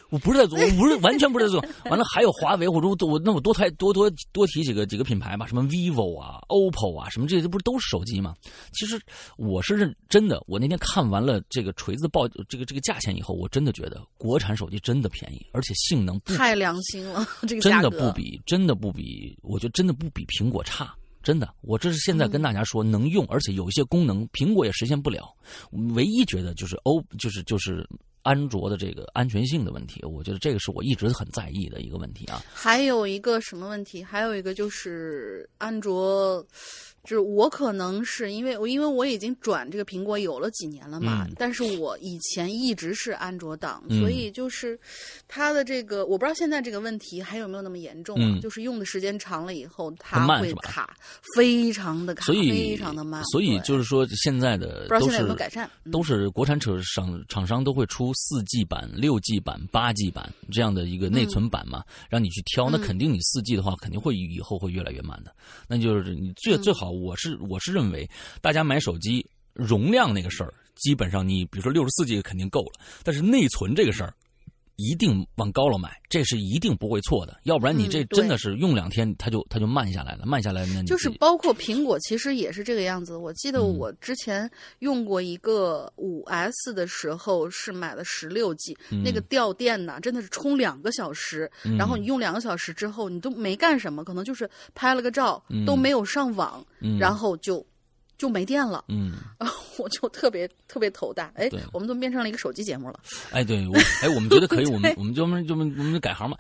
[0.10, 1.64] 我不是在做，我不是完全不是在做。
[1.90, 8.36] 完了，还有华为，我说我那我多太多多多提几个几个品牌吧，什么 vivo 啊、OPPO 啊，什么这些不是都是手机吗？
[8.74, 9.00] 其实
[9.38, 20.94] 我是认真的，我那天看完了这个锤子报这个这个价钱以后，我真的觉得国产手机真的便宜，而且性能不太良心了，这个真的不比，真的不比，我觉得真的不比苹果差。
[21.24, 25.28] 真的，我这是现在跟大家说能用，而且有一些功能苹果也实现不了。
[25.94, 27.86] 唯一觉得就是欧，就是就是
[28.28, 32.44] 安卓的这个安全性的问题，我觉得这个是我一直很在意的一个问题啊。
[32.54, 34.04] 还有一个什么问题？
[34.04, 36.46] 还有一个就是安卓，
[37.08, 44.78] 就是我可能是因为我因为我已经转这个苹果有了几年了嘛，嗯但是我以前一直是安卓党，嗯所以就是
[45.26, 48.26] 它的这个我不知道现在这个问题还有没有那么严重啊？
[48.26, 50.98] 嗯就是用的时间长了以后，它会卡，
[51.34, 53.24] 非常的卡，所非常的慢。
[53.32, 55.66] 所以就是说，现在的不知道现在有没有改善？
[55.86, 62.70] 嗯都是国产厂商厂商都会出四 G 版、六 G 版、八 G 版这样的一个内存版嘛，让你去挑。
[62.70, 65.32] 那嗯肯定你四 G 的话，肯定会以后会越来越慢的。
[65.70, 68.10] 那就是你最嗯最好，我是我是认为，
[68.42, 74.14] 大家买手机容量那个事儿，基本上你比如说六十四 G 肯定够了，但是内存这个事儿。
[74.78, 77.36] 一定往高了买，这是一定不会错的。
[77.44, 83.18] 要不然你这真的是用两天，它就它就慢下来了，慢下来那你就是包括苹果，其实也是这个样子。
[83.18, 97.66] 我记得嗯我之前用过一个五 S 的时候，是买了十六 G，、嗯那个掉电呐，真的是充两个小时，嗯然后你用两个小时之后，你都没干什么，可能就是拍了个照，嗯都没有上网，嗯然后就
[98.18, 99.14] 就没电了，嗯。
[99.78, 101.32] 我就特别特别头大。
[101.36, 103.00] 哎对，我们都变成了一个手机节目了。
[103.32, 106.36] 哎，对我，哎，我们觉得可以， 我们我们就我们就我们我们就改行吧。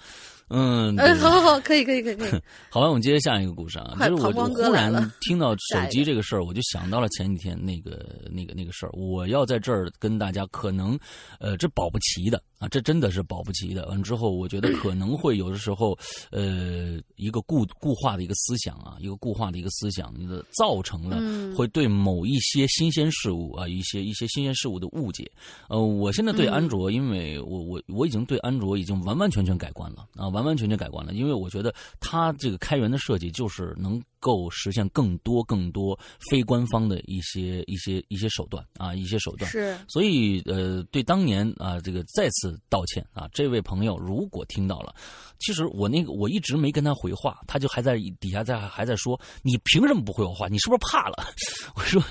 [0.49, 2.31] 嗯， 对哎，好好好，可以可以可以可以。
[2.69, 10.97] 好吧，我们接着下一个故事啊，快就是我忽然听到手机 这个事儿，我就想到了前几天那个那个那个事儿，我要在这儿跟大家可能，
[11.39, 13.85] 呃，这保不齐的啊，这真的是保不齐的。
[13.87, 15.97] 完之后，我觉得可能会有的时候，
[16.31, 25.29] 呃，一个固固化的一个思想啊，一个固化的一个思想，你的造成了嗯会对某一些新鲜事物啊，一些一些新鲜事物的误解。
[25.67, 35.97] 呃，我现在对嗯安卓，因为我我我已经对安卓已经完完全全改观了啊，完完全全改观了，因为我觉得它这个开源的设计就是能够实现更多更多
[36.29, 39.49] 非官方的一些一些一些手段啊，一些手段。
[39.49, 44.93] 是，所以，呃，对当年啊，这个再次道歉啊，这位朋友如果听到了，
[45.39, 50.47] 其实我那个我一直没跟他回话，他就还在底下在还在说，你凭什么不回我话？
[50.47, 51.25] 你是不是怕了？
[51.75, 52.03] 我说，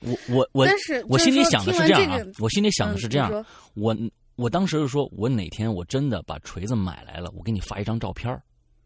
[0.00, 3.96] 我我我但是我心里想的是这样啊我心里想的是这样嗯，我
[4.36, 8.42] 我当时就说，我哪天我真的把锤子买来了，我给你发一张照片儿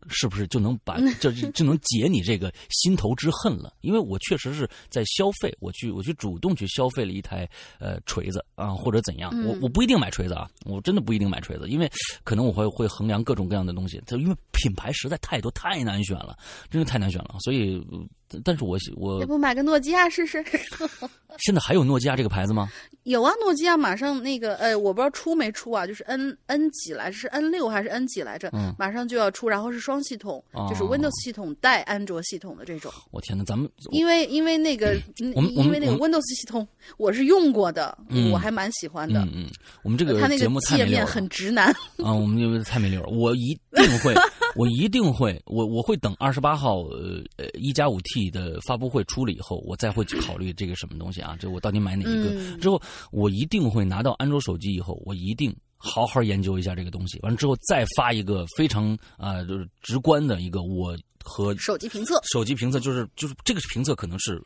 [0.09, 3.73] 是不是就能把 就就能解你这个心头之恨了？
[3.81, 7.49] 因为我确实是在消费，我去我去主动去消费了一台
[7.81, 11.91] 呃锤子啊，或者怎样，嗯我我不一定买锤子啊，我真的不一定买锤子，因为
[12.23, 16.37] 可能我会会衡量各种各样的东西，就因为品牌实在太多太难选了，
[16.71, 17.99] 真的太难选了，所以呃
[18.45, 20.45] 但是我我要不买个诺基亚试试？
[21.39, 22.69] 现在还有诺基亚这个牌子吗？
[23.03, 28.49] 有啊，诺基亚马上那个，呃，我不知道出没出啊，就是 N N 几来着，是 N 六还是 N 几来着？
[28.53, 32.91] 嗯马上就要出，然后是双系统，哦就是 Windows 系统带安卓系统的这种。
[33.11, 39.21] 我天哪，咱们因为因为那个，嗯我们我们因为那个 Windows 系统我是用过的，嗯我还蛮喜欢的。
[39.21, 39.47] 嗯嗯，
[39.83, 41.67] 我们这个它那个节目太界面很直男，
[42.03, 43.09] 啊，我们就太没溜了。
[43.09, 44.15] 我一定会，
[44.57, 52.31] 我一定会，我我会等二十八号呃呃一加五 T 的发布会出了以后，我再会去考虑这个什么东西啊，这我到底买哪一个？
[52.31, 57.19] 嗯之后我一定会拿到安卓手机以后，我一定好好研究一下这个东西。
[57.23, 62.21] 完了之后再发一个非常啊、就是直观的一个我和手机评测。
[62.33, 64.43] 手机评测就是就是这个评测可能是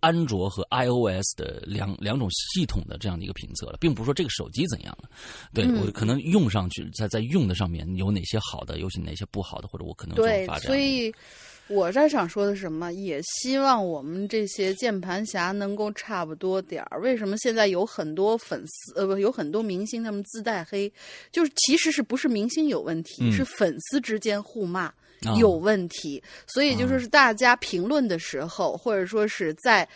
[0.00, 5.08] 安卓和 iOS 的两两种系统的这样的一个评测了，并不是说这个手机怎样了。
[5.54, 10.62] 对、嗯我可能用上去，在在用的上面有哪些好的，有些哪些不好的，或者我可能就对发，展。
[10.62, 11.12] 所以
[11.68, 12.92] 我这想说的什么？
[12.92, 17.00] 也希望我们这些键盘侠能够差不多点儿。
[17.00, 20.92] 为什么现在有很多粉丝呃不有很多明星他们自带黑？
[21.30, 24.92] 就是其实是不是明星有问题，嗯是粉丝之间互骂。
[25.26, 29.86] 啊有问题，所以就说是大家评论的时候，或者说是在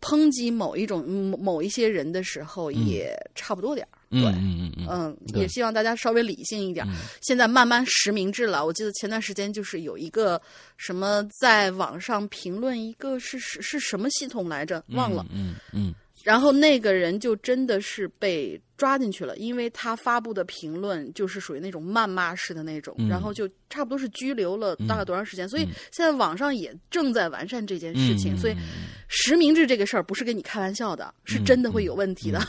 [0.00, 3.94] 抨击某一种某某一些人的时候，也差不多点儿。
[4.10, 4.86] 嗯对，嗯嗯嗯。
[4.90, 6.84] 嗯，也希望大家稍微理性一点。
[6.88, 6.96] 嗯。
[7.22, 10.38] 现在慢慢实名制了，我记得前段时间就是有一个
[10.76, 15.24] 什么在网上评论一个是是是什么系统来着，忘了。
[15.32, 15.94] 嗯嗯。
[16.24, 25.48] 然后那个人就真的是被抓进去了，因为他发布的评论就是属于那种谩骂式的那种，嗯然后就差不多是拘留了大概多长时间。
[25.48, 28.54] 所以现在网上也正在完善这件事情，所以
[29.08, 32.40] 实名制这个事儿不是跟你开玩笑的，是真的会有问题的。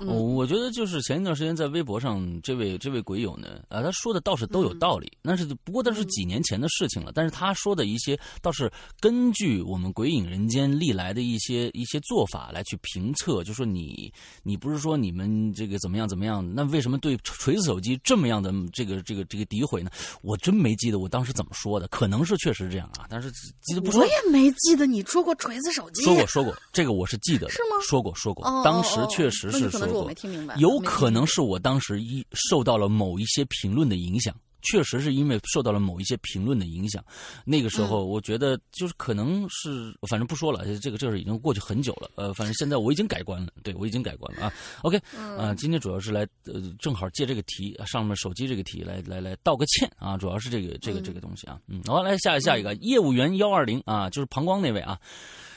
[0.00, 7.12] 我我觉得就是前一段时间在微博上，这位这位鬼友呢，啊，他说的倒是都有道理，但是不过那是几年前的事情了。
[7.14, 19.90] 但是他说的一些倒是根据我们鬼影人间历来的一些一些做法来去评测，就说你你不是说你们这个怎么样怎么样，那为什么对锤子手机这么样的这个这个这个诋毁呢？
[20.22, 23.28] 我真没记得我当时怎么说的，可能是确实这样啊，但是
[23.62, 24.06] 记得不说我。
[24.06, 27.50] 也没记得你说过锤子手机，说过说过，这个我是记得的。
[27.50, 34.34] 是吗说过说过，哦当时确实那就可说过能是我没，听明白，有可能是我当时一受到了某一些评论的影响。
[34.62, 37.04] 确实是因为受到了某一些评论的影响，
[37.44, 42.10] 那个时候嗯我觉得就是可能是，反正不说了，这个这个已经过去很久了。
[42.16, 44.52] 呃，反正现在我已经改观了，对我已经改观了啊。
[44.82, 51.58] OK，嗯啊、今天主要是来呃，正好借这个题上面手机这个题来来来道个歉啊，主要是这个这个这个东西啊。
[51.66, 54.98] 嗯，好，来下下一个业务员幺二零啊，就是膀胱那位啊。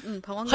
[0.03, 0.47] 嗯，膀胱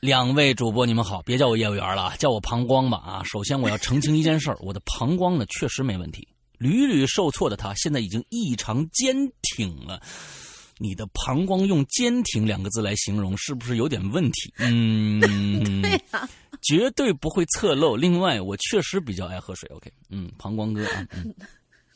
[0.00, 3.22] 两位主播，你们好，别叫我业务员了，叫我膀胱吧啊！
[3.24, 6.26] 首先我要澄清一件事儿，我的膀胱呢确实没问题，
[6.60, 10.00] 屡屡受挫的他现在已经异常坚挺了。
[10.76, 14.52] 你的膀胱用“坚挺”两个字来形容，是不是有点问题？
[14.58, 15.20] 嗯，
[15.82, 16.28] 对呀、
[16.62, 17.96] 绝对不会侧漏。
[17.96, 19.68] 另外，我确实比较爱喝水。
[19.74, 21.34] OK，嗯，膀胱哥啊，嗯。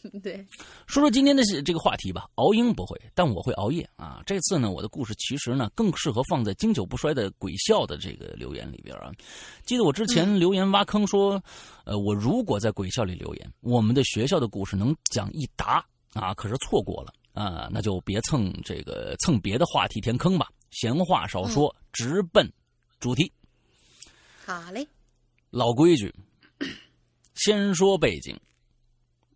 [0.23, 0.45] 对，
[0.87, 2.29] 说说今天的这个话题吧。
[2.35, 4.23] 熬鹰不会，但我会熬夜啊。
[4.27, 9.11] 这次呢，我的故事其实呢更适合放在经久不衰的鬼笑的这个留言里边啊。
[9.64, 11.43] 记得我之前留言挖坑说，
[11.85, 20.49] 呃，我如果在鬼校里留言，我们的学校的故事能讲一沓啊，可是错过了啊，那就别蹭这个蹭别的话题填坑吧。
[20.71, 22.47] 闲话少说，直奔
[23.01, 23.33] 主题。
[24.45, 24.87] 好嘞，
[25.51, 26.14] 老规矩，
[27.35, 28.38] 先说背景。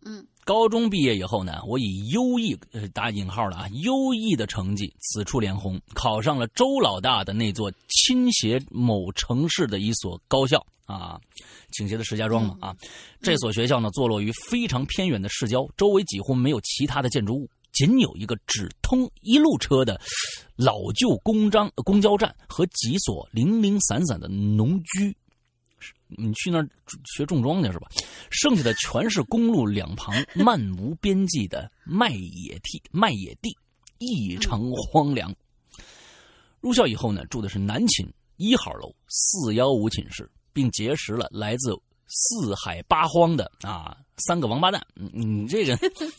[0.05, 11.21] 嗯，高中毕业以后呢，我以优异呃打引号的啊优异的成绩，此处连红，考上了周老大的那座倾斜某城市的一所高校啊，
[11.71, 12.75] 倾斜的石家庄嘛啊。
[13.21, 20.01] 这所学校呢，坐落于非常偏远的市郊，周围几乎没有其他的建筑物，仅有一个只通一路车的
[20.55, 25.15] 老旧公章公交站和几所零零散散的农居。
[26.07, 26.69] 你去那儿
[27.15, 27.87] 学种庄去是吧？
[28.29, 33.55] 剩下的全是公路两旁漫无边际的麦野地，麦野地
[33.97, 35.33] 异常荒凉。
[36.61, 41.73] 入校以后呢，住的是南寝一号楼四幺五寝室，并结识了来自
[42.07, 44.85] 四海八荒的啊三个王八蛋。
[44.95, 45.73] 你这个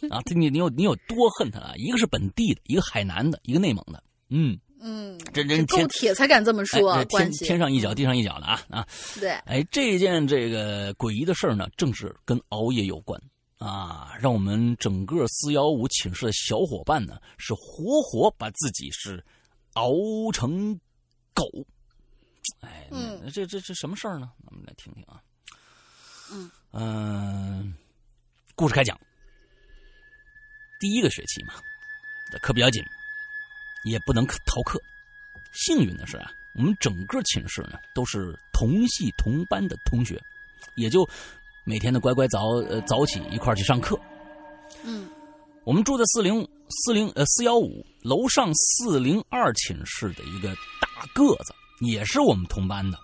[0.08, 1.74] 啊，你你有你有多恨他啊？
[1.76, 4.02] 一个是本地的，一个海南的，一个内蒙的。
[4.28, 8.86] 嗯，嗯，这人天够铁才敢这么说，哎天天上一脚地上一脚的啊啊！
[9.20, 13.20] 对，哎，这件这个诡异的事儿呢，正是跟熬夜有关
[13.58, 19.22] 啊，让我们整个四幺五寝室的小伙伴呢，是活活把自己是
[19.74, 19.92] 熬
[20.32, 20.74] 成
[21.34, 21.44] 狗。
[22.60, 24.30] 哎，嗯这这这什么事儿呢？
[24.46, 25.20] 我们来听听啊。
[26.32, 27.74] 嗯嗯
[28.54, 28.98] 故事开讲。
[30.80, 31.52] 第一个学期嘛，
[32.32, 32.82] 这课比较紧，
[33.84, 34.80] 也不能逃课。
[35.52, 40.20] 幸运的是啊，我们整个寝室呢都是同系同班的同学，
[40.76, 41.08] 也就
[41.64, 43.98] 每天的乖乖早呃早起一块儿去上课。
[44.84, 45.08] 嗯
[45.64, 50.48] 我我们住在四零四零呃四幺五楼上四零二寝室的一个
[50.80, 52.98] 大个子，也是我们同班的，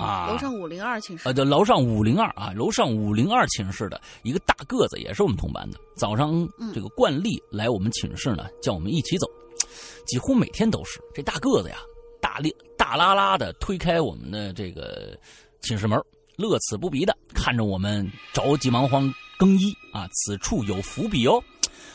[0.00, 5.80] 啊，楼上五零二寝室呃，，就楼上五零二啊，楼上五零二寝室的一个大个子，也是我们同班的。
[5.96, 9.26] 早上嗯这个惯例来我们寝室呢，叫我们一起走，
[10.06, 11.76] 几乎每天都是这大个子呀，
[12.20, 15.18] 大力大拉拉的推开我们的这个
[15.62, 15.98] 寝室门，
[16.36, 21.42] 乐此不疲的看着我们着急忙慌更衣啊，此处有伏笔哦。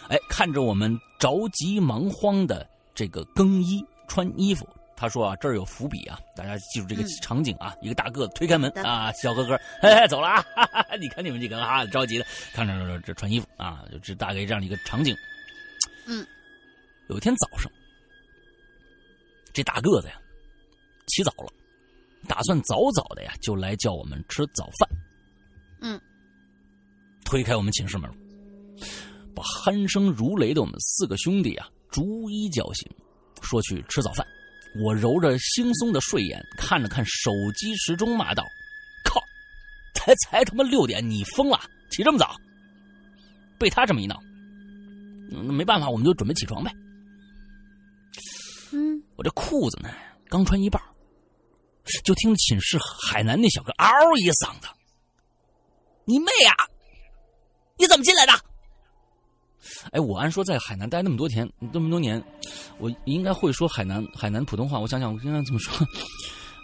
[0.07, 15.15] 哎，看着我们着急忙慌的这个更衣穿衣服，他说啊，这儿有伏笔啊，大家记住这个嗯场景啊，一个大个子推开门啊，小哥哥，嘿嘿，走了啊，哈哈哈，你看你们几个啊，着急的看着这这穿衣服啊，就这大概这样的一个场景。
[16.07, 16.25] 嗯，
[17.09, 17.71] 有一天早上，
[19.53, 20.19] 这大个子呀，
[21.07, 21.51] 起早了，
[22.27, 24.89] 打算早早的呀就来叫我们吃早饭。
[25.81, 26.01] 嗯，
[27.23, 28.09] 推开我们寝室门，
[29.35, 32.89] 把鼾声如雷的我们四个兄弟啊逐一叫醒，
[33.41, 34.25] 说去吃早饭。
[34.83, 38.43] 我揉着惺忪的睡眼，看了看手机时钟，骂道
[39.05, 39.21] ：“靠，
[39.93, 41.57] 才才他妈六点，你疯了？
[41.89, 42.35] 起这么早？”
[43.57, 44.19] 被他这么一闹，
[45.31, 46.69] 嗯那没办法，我们就准备起床呗。
[49.15, 49.89] 嗯，我这裤子呢
[50.29, 50.81] 刚穿一半，
[52.03, 54.67] 就听寝室海南那小哥嗷一嗓子
[56.05, 56.55] ：“你妹啊！
[57.77, 58.33] 你怎么进来的？”
[59.91, 62.23] 哎，我按说在海南待那么多天，那么多年，
[62.77, 64.79] 我应该会说海南海南普通话。
[64.79, 65.73] 我想想，我应该怎么说？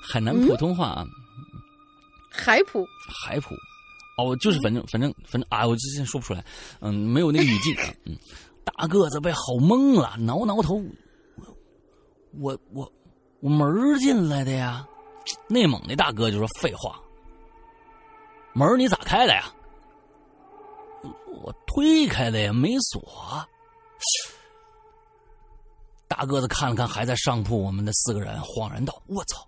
[0.03, 1.05] 海南普通话啊，
[2.29, 3.55] 海普海普，
[4.17, 6.45] 哦，就是反正反正反正啊，我之前说不出来，
[6.79, 8.15] 嗯，没有那个语境啊，嗯，
[8.63, 10.79] 大个子被吼懵了，挠挠头，
[12.39, 12.91] 我我
[13.39, 14.87] 我门进来的呀，
[15.47, 16.99] 内蒙那大哥就说废话，
[18.53, 19.53] 门你咋开的呀？
[21.43, 23.01] 我推开的呀，没锁。
[26.07, 29.47] 大个子看了看还在上铺我们的四个人，恍然道：“我操！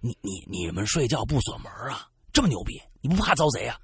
[0.00, 2.06] 你你你们睡觉不锁门啊？
[2.32, 2.80] 这么牛逼？
[3.00, 3.78] 你不怕遭贼啊？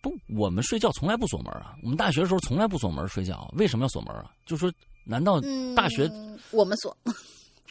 [0.00, 1.76] 不，我们睡觉从来不锁门啊。
[1.82, 4.32] 我们大学的时候从来不锁门睡觉，为什么要锁门啊？
[4.46, 4.72] 就说
[5.04, 6.10] 难道嗯，大学
[6.50, 6.96] 我们锁，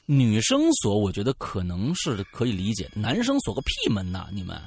[0.05, 0.97] 女生锁？
[0.97, 4.27] 我觉得可能是可以理解的，男生锁个屁门呐！
[4.33, 4.59] 你们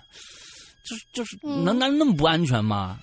[0.89, 2.99] 就是就是嗯能难那么不安全吗？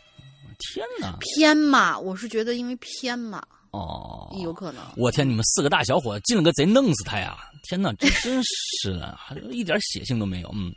[0.74, 1.18] 天哪！
[1.20, 4.84] 偏嘛，我是觉得因为偏嘛，哦，有可能。
[4.96, 7.38] 我天，你们四个大小伙子进了个贼，弄死他呀！
[7.64, 9.18] 天哪，这 真是的，
[9.52, 10.50] 一点血性都没有。
[10.54, 10.72] 嗯，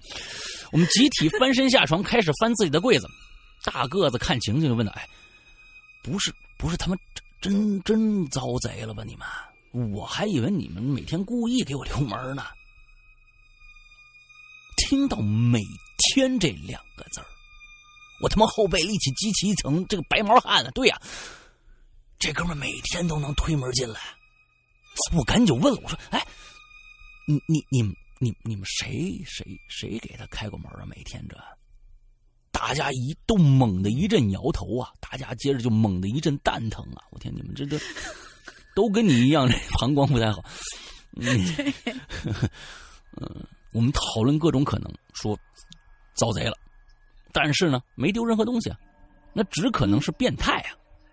[0.72, 3.06] 我们集体翻身下床，开始翻自己的柜子。
[3.64, 5.06] 大个子看情形就问道：“哎，
[6.02, 6.98] 不是不是他们
[7.44, 9.04] 真真遭贼了吧？
[9.04, 12.42] 你们，我还以为你们每天故意给我留门呢。”
[14.78, 15.60] 听到“每
[15.98, 17.26] 天”这两个字儿，
[18.22, 20.70] 我他妈后背立起激起一层这个白毛汗啊！
[20.70, 20.98] 对呀、
[22.18, 24.00] 这哥们每天都能推门进来，
[25.14, 26.26] 我赶紧问了，我说：“哎，
[27.26, 27.82] 你你你
[28.20, 30.86] 你你们谁谁谁给他开过门啊？
[30.86, 31.36] 每天这？”
[32.66, 37.04] 大家一都猛的一阵摇头啊，大家接着就猛的一阵蛋疼啊！
[37.10, 37.76] 我天，你们这都
[38.74, 40.42] 都跟你一样，这膀胱不太好。
[41.20, 41.44] 嗯，
[43.20, 45.38] 嗯，我们讨论各种可能，说
[46.14, 46.56] 遭贼了，
[47.32, 48.78] 但是呢，没丢任何东西啊，
[49.34, 50.64] 那只可能是变态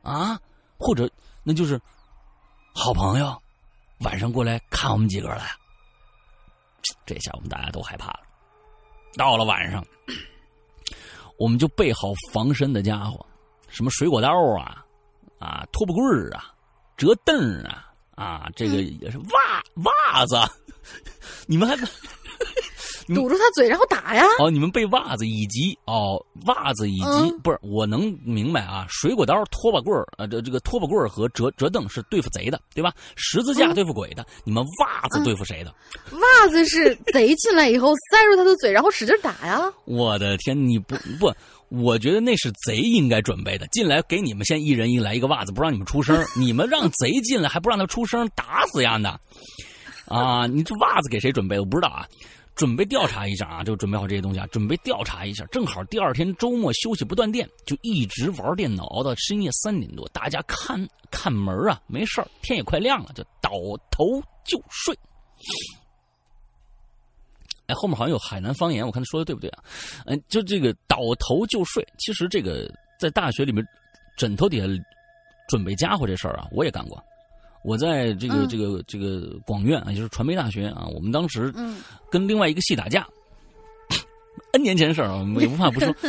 [0.01, 0.39] 啊啊，
[0.79, 1.11] 或者
[1.43, 1.77] 那就是
[2.73, 3.37] 好朋友
[3.99, 5.51] 晚上过来看我们几个来。
[7.05, 8.21] 这下我们大家都害怕了。
[9.17, 9.85] 到了晚上，
[11.41, 13.25] 我们就备好防身的家伙，
[13.67, 14.29] 什么水果刀
[14.59, 14.85] 啊，
[15.39, 16.53] 啊，拖布棍儿啊，
[16.95, 20.37] 折凳儿啊，啊，这个也是袜袜子，
[21.47, 21.75] 你们还
[23.07, 24.25] 堵住他嘴，然后打呀。
[24.39, 32.93] 哦，你们被袜子以及哦袜子以及、嗯不是，我能明白啊，水果刀、拖把棍儿，呃，这这个拖把棍儿和折折凳是对付贼的，对吧？
[33.15, 35.73] 十字架嗯对付鬼的，你们袜子对付谁的？
[36.13, 39.61] 袜子是贼进来以后 塞住他的嘴，然后使劲打呀。
[39.85, 41.33] 我的天，你不 不，
[41.69, 49.19] 我觉得那是贼应该准备的，进来给你们先一人一来一个袜子，不让你们出声， 你们让贼进来还不让他出声，打死呀的！
[50.07, 51.61] 啊，你这袜子给谁准备的？
[51.61, 52.05] 我不知道啊。
[52.62, 55.43] 准备调查一下啊，就准备好这些东西啊，准备调查一下。
[55.45, 60.07] 正好第二天周末休息不断电，就一直玩电脑熬到深夜三点多。
[60.09, 63.49] 大家看看门啊，没事儿，天也快亮了，就倒
[63.89, 64.95] 头就睡。
[67.66, 69.64] 哎，后面好像有海南方言，我看他说的对不对啊？
[70.05, 73.66] 嗯，就这个倒头就睡，其实这个在大学里面
[74.16, 74.68] 枕头底下
[75.47, 77.03] 准备家伙这事儿啊，我也干过。
[77.64, 81.78] 我在这个、嗯这个这个广院啊，也就是传媒大学啊，我们当时嗯
[82.09, 83.07] 跟另外一个系打架
[84.53, 85.93] ，N 年前的事儿啊，我们也不怕不说。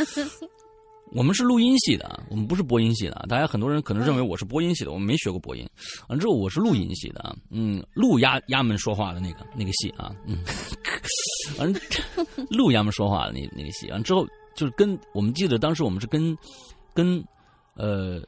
[1.15, 3.23] 我们是录音系的，我们不是播音系的。
[3.29, 5.63] 大家很多人可能认为我是播音系的，我们没学过播音。
[6.09, 10.39] 完之后我是录音系的，嗯，录丫丫们说话的那个那个戏啊，嗯，
[11.59, 11.71] 完
[12.49, 13.91] 录丫们说话的那那个戏。
[13.91, 14.25] 完之后
[14.55, 16.35] 就是跟我们记得当时我们是跟
[16.95, 17.23] 跟
[17.75, 18.19] 呃，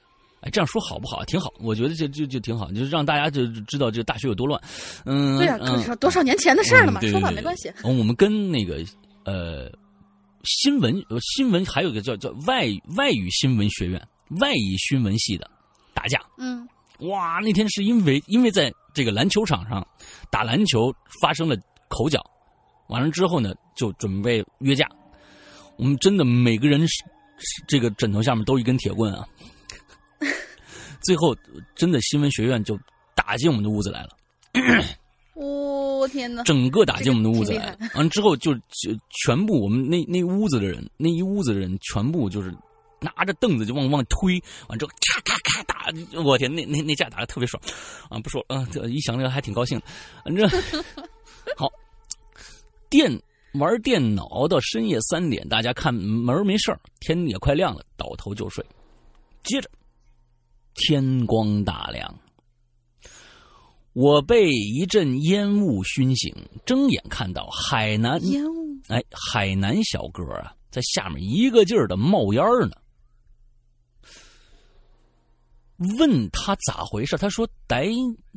[0.45, 1.25] 哎这样说好不好？
[1.25, 4.61] 挺好，我觉得就就就挺好，就是让大家就知道这个大学有多乱。
[5.03, 5.57] 嗯，对呀、
[5.99, 7.67] 多少年前的事儿了嘛，嗯对对对说吧没关系。
[7.83, 8.85] 嗯我们跟那个
[9.25, 9.69] 呃
[10.43, 13.99] 新闻呃新闻还有一个叫叫外外语新闻学院
[14.39, 15.49] 外语新闻系的
[15.93, 16.21] 打架。
[16.37, 16.67] 嗯
[16.99, 19.85] 哇，那天是因为因为在这个篮球场上
[20.29, 21.57] 打篮球发生了
[21.89, 22.23] 口角，
[22.87, 24.87] 完了之后呢就准备约架。
[25.75, 27.03] 我们真的每个人是
[27.39, 29.27] 是这个枕头下面都一根铁棍啊。
[31.05, 31.35] 最后
[31.75, 32.77] 真的新闻学院就
[33.15, 34.09] 打进我们的屋子来了。
[35.35, 36.43] 我、 天哪！
[36.43, 37.77] 整个打进我们的屋子来了。
[37.95, 38.91] 完之后就就
[39.23, 42.53] 全部我们那那屋子的人，那一屋子的人全部就是
[42.99, 47.61] 拿着凳子就往往推，完之后咔咔咔打，我天，那那那架打的特别爽
[48.09, 48.19] 啊！
[48.19, 49.85] 不说了，啊，这一想着还挺高兴的。
[50.23, 50.49] 反正
[51.57, 51.69] 好，
[52.89, 53.11] 电
[53.53, 58.65] 玩电脑到深夜三点，大家看门没事儿，天也快亮了，倒头就睡。
[59.43, 59.69] 接着
[60.75, 62.19] 天光大亮。
[63.93, 72.75] 我被一阵烟雾熏醒，睁眼看到海南，烟雾，哎，海南小哥啊，在下面一个劲儿的冒烟儿呢。
[75.97, 77.89] 问他咋回事，他说逮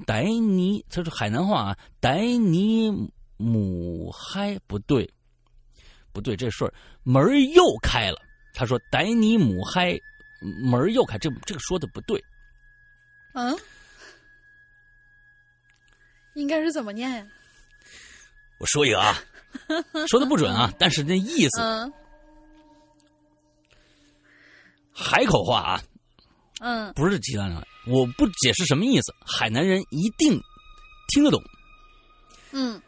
[0.06, 2.90] 逮你，他说海南话啊，逮你
[3.36, 5.08] 母嗨，不对，
[6.12, 8.18] 不对，这事儿门儿又开了。
[8.54, 9.98] 他说逮你母嗨，
[10.62, 12.22] 门儿又开，这这个说的不对。
[13.32, 13.56] 嗯，
[16.34, 17.26] 应该是怎么念呀？
[18.58, 19.16] 我说一个啊，
[20.08, 21.92] 说的不准啊，但是那意思嗯
[24.92, 25.82] 海口话啊，
[26.60, 30.40] 嗯，不是鸡蛋的，我不解释什么意思，海南人一定
[31.08, 31.40] 听得懂。
[32.50, 32.82] 嗯，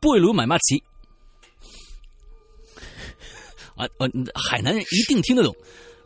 [0.00, 0.82] 贝鲁买马奇
[3.76, 5.54] 啊，呃，海南人一定听得懂。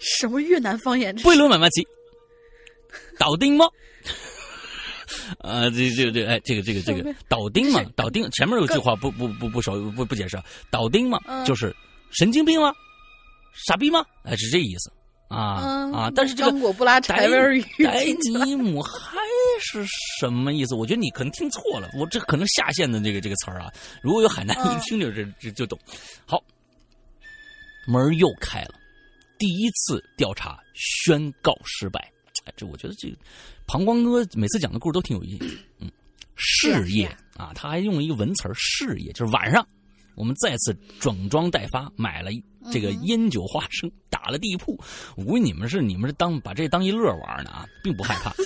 [0.01, 1.17] 什么越南方言？
[1.17, 1.87] 这贝是鲁买马奇，
[3.19, 3.67] 倒钉吗？
[5.41, 10.41] 啊，这这这，哎，这个这个这个倒钉嘛，倒钉前面有句话不不不不熟不不解释，
[10.71, 11.75] 倒钉嘛，嗯就是
[12.11, 12.73] 神经病吗？
[13.67, 14.05] 傻逼吗？
[14.25, 14.93] 哎，是这意思
[15.29, 16.13] 啊嗯啊！
[16.15, 19.17] 但是这个刚果布拉柴维尔语逮听起来你母嗨
[19.61, 19.85] 是
[20.21, 20.75] 什么意思？
[20.75, 23.73] 我觉得你可能听错了，我这可能下线的这个这个词儿啊，
[24.03, 25.79] 如果有海南一听就这这就懂。
[26.27, 26.43] 好，
[27.89, 28.75] 门儿又开了，
[29.39, 32.13] 第一次调查宣告失败。
[32.47, 33.17] 哎，这我觉得这个
[33.67, 35.59] 膀胱哥每次讲的故事都挺有意思。
[35.79, 35.91] 嗯，
[36.35, 39.67] 事业啊，他还用一个文词儿事业，就是晚上
[40.15, 42.31] 我们再次整装待发，买了
[42.73, 44.81] 这个烟酒花生，打了地铺。
[45.17, 48.33] 我估计你们是你们是当把这当一乐玩呢啊，并不害怕。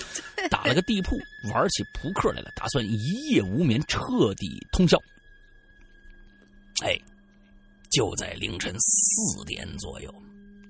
[0.48, 1.16] 打了个地铺，
[1.52, 4.96] 玩起扑克来了，打算一夜无眠，彻底通宵。
[6.82, 6.98] 哎，
[7.90, 10.12] 就在凌晨四点左右，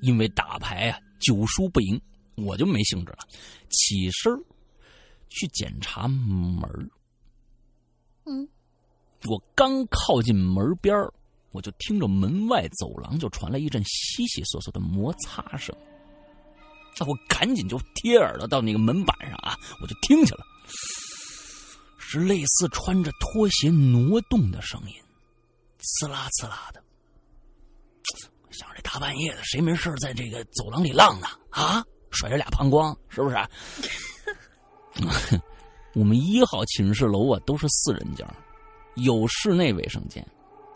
[0.00, 2.00] 因为打牌啊九输不赢，
[2.44, 3.18] 我就没兴致了，
[3.68, 4.38] 起身儿
[5.28, 6.88] 去检查门儿
[8.26, 8.48] 嗯，
[9.26, 11.12] 我刚靠近门边儿
[11.52, 15.74] 我就听着门外走廊就传来一阵悉悉索索的摩擦声。
[16.98, 20.44] 那我赶紧就贴耳朵到那个门板上啊，我就听去了，
[21.98, 24.94] 是类似穿着拖鞋挪动的声音，
[25.78, 26.82] 刺啦刺啦的。
[28.50, 31.28] 想这大半夜的，谁没事在这个走廊里浪呢？
[31.50, 33.36] 啊，甩着俩膀胱，是不是？
[35.94, 38.26] 我们一号寝室楼啊，都是四人间，
[38.96, 40.24] 有室内卫生间，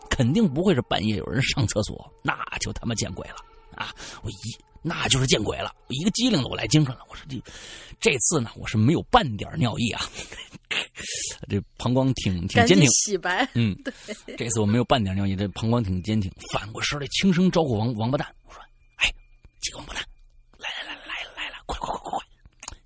[0.09, 3.35] 肯定不会是半夜有人上厕所，那就他妈见鬼了
[3.75, 3.93] 啊！
[4.23, 4.35] 我一
[4.81, 7.01] 那就是见鬼了，我一个机灵的我来精神了。
[7.09, 7.41] 我说这
[7.99, 10.01] 这次呢，我是没有半点尿意啊，
[11.49, 13.47] 这膀胱挺挺坚挺，洗白。
[13.53, 13.75] 嗯，
[14.37, 18.61] 这次我没有半点尿意，这膀胱挺坚挺，反过身来轻声招呼王王八蛋，我说
[18.97, 19.11] ：“哎，
[19.61, 20.03] 几个王八蛋，
[21.65, 22.19] 快快快快快！”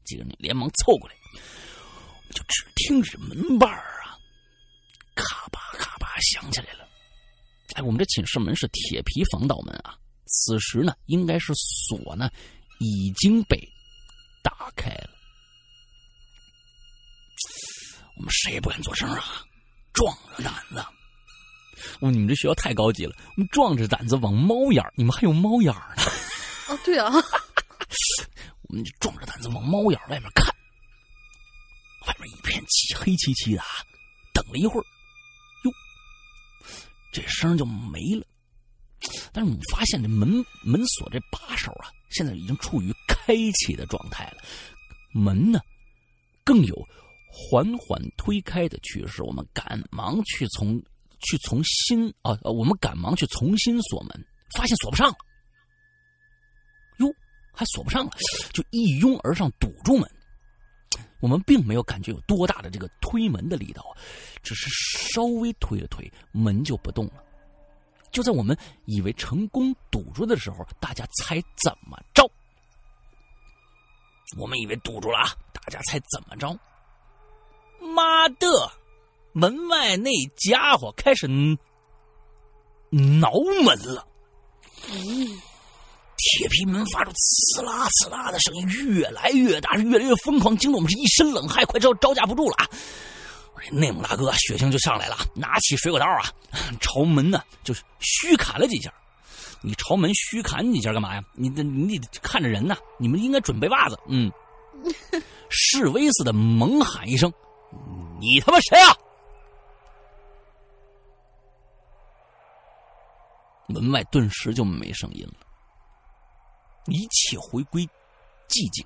[0.05, 1.15] 几个人连忙凑过来，
[2.31, 4.17] 就只听着门板啊，
[5.15, 6.87] 咔吧咔吧响起来了。
[7.75, 12.29] 哎，我们这寝室门是铁皮防盗门啊，此时呢，应该是锁呢
[12.79, 13.57] 已经被
[14.41, 15.09] 打开了。
[18.17, 19.43] 我们谁也不敢做声啊，
[19.93, 20.83] 壮着胆子。
[22.01, 26.03] 哦，你们这学校太高级了，我们壮着胆子往猫眼儿，你们还有猫眼儿呢。
[26.67, 27.11] 哦，对啊，
[28.69, 30.47] 我们就壮着胆子往猫眼外面看，
[32.07, 33.67] 外面一片漆黑漆漆的啊。
[34.33, 34.83] 等了一会儿，
[35.63, 35.71] 哟，
[37.11, 38.25] 这声就没了。
[39.33, 40.29] 但是我们发现这门
[40.63, 44.37] 门锁这把手啊，现在已经处于开启的状态了，
[45.11, 45.59] 门呢
[46.43, 46.75] 更有
[47.31, 49.23] 缓缓推开的趋势。
[49.23, 50.79] 我们赶忙去从
[51.21, 55.15] 去从新啊，我们赶忙去重新锁门，发现锁不上了。
[57.59, 58.11] 还锁不上了，
[58.53, 60.09] 就一拥而上堵住门。
[61.19, 63.93] 我们并没有感觉有多大的这个推门的力道，
[64.41, 64.69] 只是
[65.13, 67.21] 稍微推了推，门就不动了。
[68.11, 72.23] 就在我们以为成功堵住的时候，大家猜怎么着？
[74.37, 75.27] 我们以为堵住了啊！
[75.51, 76.57] 大家猜怎么着？
[77.93, 78.71] 妈的！
[79.33, 81.27] 门外那家伙开始
[82.89, 83.33] 挠
[83.65, 84.07] 门了。
[86.21, 92.67] 铁皮门发出呲啦呲啦的声音，越来越大，越来越疯狂，惊得我们是一身冷汗，快招招架不住了啊！
[93.71, 96.31] 内蒙大哥血性就上来了，拿起水果刀啊，
[96.81, 98.93] 朝门呢就是虚砍了几下。
[99.61, 101.23] 你朝门虚砍几下干嘛呀？
[101.35, 103.99] 你得你得看着人呢，你们应该准备袜子。
[104.07, 104.31] 嗯，
[105.49, 107.31] 示威似的猛喊一声
[108.19, 108.95] ：“你他妈谁啊？”
[113.67, 115.33] 门外顿时就没声音了，
[116.85, 117.83] 一切回归
[118.47, 118.85] 寂静。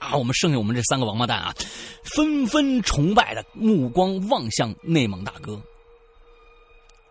[0.00, 1.54] 啊，我们剩下我们这三个王八蛋啊，
[2.04, 5.62] 纷纷崇拜的目光望向内蒙大哥，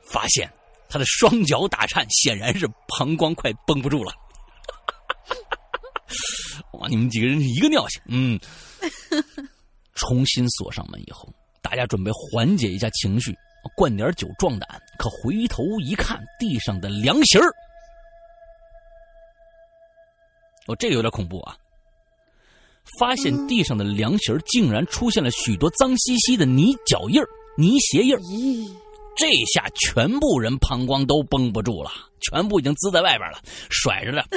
[0.04, 0.52] 发现
[0.90, 4.14] 他的双脚打颤，显然是膀胱快绷不住了。
[6.74, 8.40] 哇，你们几个人是一个尿性，嗯。
[9.94, 11.32] 重新锁上门以后，
[11.62, 13.34] 大家准备缓解一下情绪，
[13.78, 14.82] 灌点酒壮胆。
[14.98, 17.46] 可回头一看，地上的凉席儿，
[20.68, 21.56] 哦，这个有点恐怖啊。
[23.00, 27.22] 发现地上的凉席竟然出现了许多脏兮兮的泥脚印
[27.58, 28.18] 泥鞋印
[29.16, 31.92] 这下全部人膀胱都绷不住了，
[32.22, 33.40] 全部已经滋在外边了，
[33.70, 34.26] 甩着了。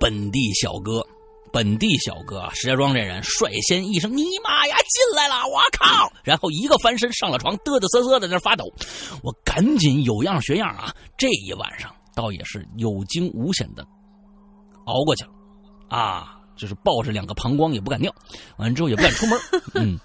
[0.00, 1.06] 本地小哥，
[1.52, 5.46] 本地小哥，石家庄这人率先一声：“你妈呀，进来了！
[5.46, 8.64] 我靠！”然后一个翻身上了床，嘚嘚瑟瑟的在那发抖。
[9.22, 11.94] 我赶紧有样学样啊，这一晚上。
[12.14, 13.86] 倒也是有惊无险的
[14.86, 15.30] 熬过去了，
[15.88, 18.12] 啊，就是抱着两个膀胱也不敢尿，
[18.56, 19.38] 完了之后也不敢出门，
[19.74, 19.96] 嗯，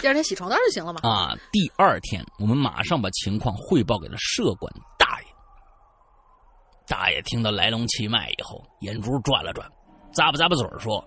[0.00, 0.98] 第二天洗床单就行了嘛。
[1.08, 5.26] 啊，第二天我们马上把情况汇报给了社管大爷，
[6.88, 9.70] 大爷听到来龙去脉以后，眼珠转了转，
[10.14, 10.98] 咂巴咂巴嘴说：“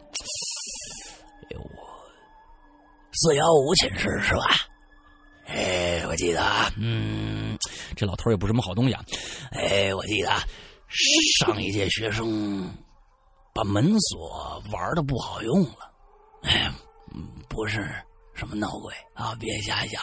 [1.44, 1.62] 哎呦，
[3.14, 4.48] 四幺五寝室是吧？
[5.46, 7.58] 哎，我记得啊，嗯。”
[7.96, 9.06] 这老头也不是什么好东西啊！
[9.52, 10.30] 哎，我记得
[11.40, 12.68] 上一届学生
[13.54, 15.92] 把门锁玩的不好用了。
[16.44, 16.70] 哎，
[17.48, 17.90] 不是
[18.34, 20.02] 什么闹鬼啊，别瞎想。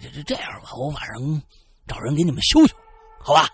[0.00, 1.42] 这这这样吧，我晚上
[1.86, 2.74] 找人给你们修修，
[3.18, 3.48] 好吧？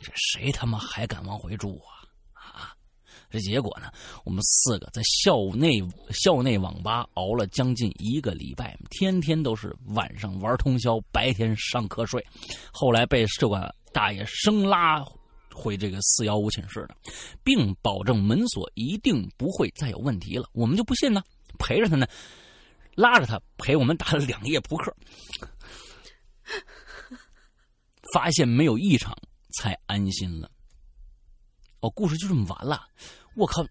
[0.00, 1.95] 这谁他妈还敢往回住啊？
[3.36, 3.92] 这结果呢？
[4.24, 12.24] 我们四个在校内校内网吧熬了将近一个礼拜，天天都是晚上玩通宵，白天上课睡。
[12.72, 15.04] 后来被宿管大爷生拉
[15.52, 16.96] 回这个四幺五寝室的，
[17.44, 20.48] 并保证门锁一定不会再有问题了。
[20.52, 21.22] 我们就不信呢，
[21.58, 22.06] 陪着他呢，
[22.94, 24.94] 拉着他陪我们打了两夜扑克，
[28.14, 29.14] 发现没有异常，
[29.58, 30.50] 才安心了。
[31.80, 32.86] 哦，故事就这么完了，
[33.36, 33.64] 我靠，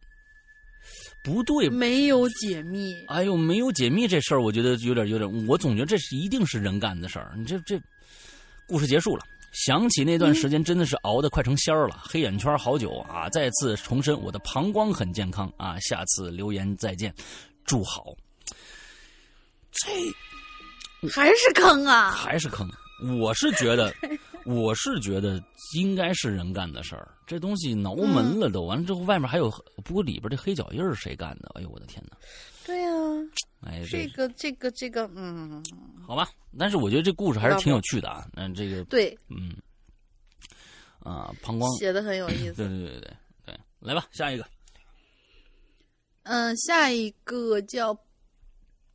[1.24, 2.94] 不对，没有解密。
[3.08, 7.34] 哎呦，没有解密这事儿，我觉得有点有点，我总觉得这是一定是人干的事儿。
[7.36, 7.82] 你这这，
[8.68, 13.28] 故事结束了，想起那段时间真的是熬得快成仙儿了，黑眼圈好久啊！
[13.30, 15.80] 再次重申，我的膀胱很健康啊！
[15.80, 17.14] 下次留言再见，
[17.66, 18.16] 祝好。
[19.72, 22.12] 这还是坑啊！
[22.12, 22.70] 还是坑，
[23.20, 23.92] 我是觉得。
[24.46, 25.42] 我是觉得
[25.76, 29.50] 应该是人干的事儿，这东西挠门了都，完了之后外面还有，
[29.84, 31.50] 不过里边这黑脚印是谁干的？
[31.56, 32.18] 哎呦我的天哪！
[32.66, 32.90] 对呀，
[33.62, 35.64] 哎，这个这个这个，嗯，
[36.06, 38.28] 好吧，但是我觉得这故事还是挺有趣的啊。
[38.36, 39.56] 嗯，这个对，嗯，
[41.00, 42.54] 啊，膀胱写的很有意思。
[42.54, 43.14] 对对对对
[43.46, 44.46] 对，来吧，下一个。
[46.24, 47.94] 嗯，下一个叫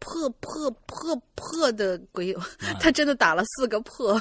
[0.01, 2.41] 破破破破的鬼友，
[2.81, 4.21] 他真的打了四个破。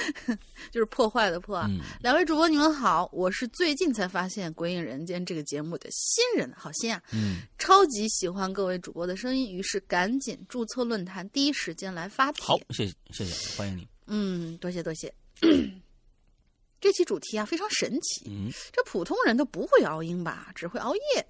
[0.72, 1.68] 就是破坏的破啊！
[2.00, 7.02] 两位主播，你们好，我是最近才发现《鬼影人间》这个节目的新人，好新啊！
[7.12, 12.44] 嗯，超级喜欢各位主播的声音，于是赶紧注册论坛，第一时间来发帖。
[12.44, 13.86] 好，谢谢谢谢，欢迎你。
[14.06, 15.12] 嗯，多谢多谢。
[16.80, 18.24] 这期主题啊，非常神奇。
[18.28, 20.50] 嗯，这普通人都不会熬鹰吧？
[20.54, 21.26] 只会熬夜。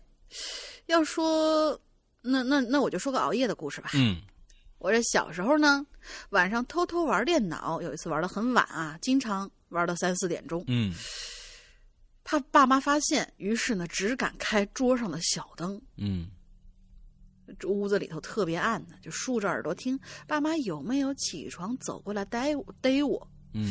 [0.87, 1.79] 要说，
[2.23, 3.91] 那那那我就说个熬夜的故事吧。
[3.95, 4.23] 嗯。
[4.83, 5.87] 我这小时候呢，
[6.31, 10.93] 晚上偷偷玩电脑，有一次玩的很晚啊，经常玩到三四点钟，嗯
[12.25, 16.29] 怕爸妈发现，于是呢，只敢开桌上的小灯，嗯
[17.61, 23.31] 这屋子里头特别暗呢，就竖着耳朵听爸妈有没有起床走过来逮我逮我。
[23.55, 23.71] 嗯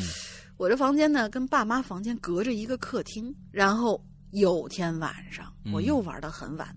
[0.56, 3.34] 我这房间呢，跟爸妈房间隔着一个客厅。
[3.50, 6.74] 然后有天晚上，嗯我又玩到很晚，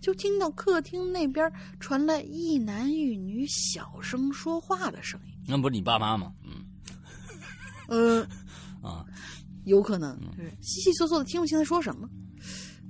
[0.00, 1.50] 就听到客厅那边
[1.80, 5.32] 传来一男一女小声说话的声音。
[5.46, 6.32] 那不是你爸妈吗？
[6.44, 6.64] 嗯
[7.88, 8.22] 呃，
[8.82, 9.04] 啊
[9.64, 12.08] 有可能就是稀稀嗦嗦的听不清他说什么。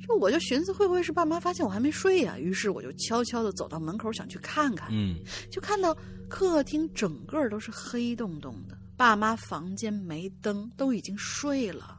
[0.07, 4.89] 这我就寻思会不会是爸妈发现我还没睡呀、于是我就悄悄的走到门口想去看看。
[4.91, 5.16] 嗯
[5.51, 5.95] 就看到
[6.28, 11.99] 客厅整个都是黑洞洞的，爸妈房间没灯，都已经睡了。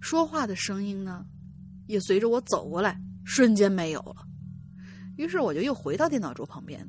[0.00, 1.24] 说话的声音呢，
[1.86, 4.16] 也随着我走过来，瞬间没有了。
[5.16, 6.86] 于是我就又回到电脑桌旁边，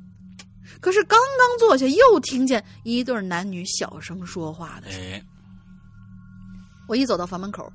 [0.80, 5.12] 可是刚刚坐下，又听见一对男女小声说话的声音。
[5.12, 5.22] 哎
[6.88, 7.72] 我一走到房门口，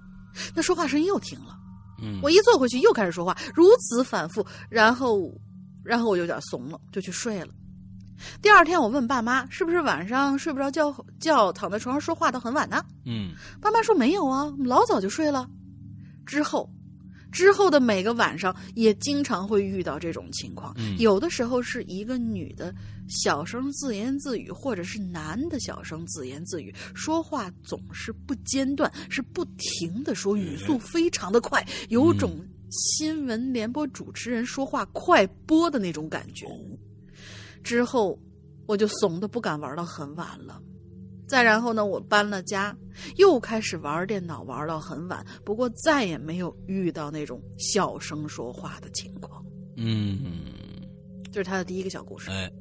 [0.54, 1.58] 那说话声音又停了。
[2.04, 5.32] 嗯我一坐回去又开始说话，如此反复，然后，
[5.84, 7.48] 然后我有点怂了，就去睡了。
[8.42, 12.84] 第二天我问爸妈，是不是晚上睡不着觉觉，躺在床上说话到很晚呢？
[13.06, 13.32] 嗯
[13.62, 15.50] 爸妈说没有啊，老早就睡了。
[16.26, 16.70] 之后，
[17.32, 22.74] 之后的每个晚上也经常会遇到这种情况，嗯有的时候是一个女的
[23.08, 36.48] 小声自言自语，或者是男的小声自言自语，说话总是不间断，是不停的说，语速非常的快，有种新闻联播主持人说话快播的那种感觉。
[37.64, 38.18] 之后，
[38.66, 40.62] 我就怂的不敢玩到很晚了。
[41.28, 42.76] 再然后呢，我搬了家，
[43.18, 45.26] 又开始玩电脑，玩到很晚。
[45.44, 49.44] 不过再也没有遇到那种小声说话的情况。
[49.76, 50.18] 嗯
[51.32, 52.32] 这是他的第一个小故事。
[52.32, 52.52] 哎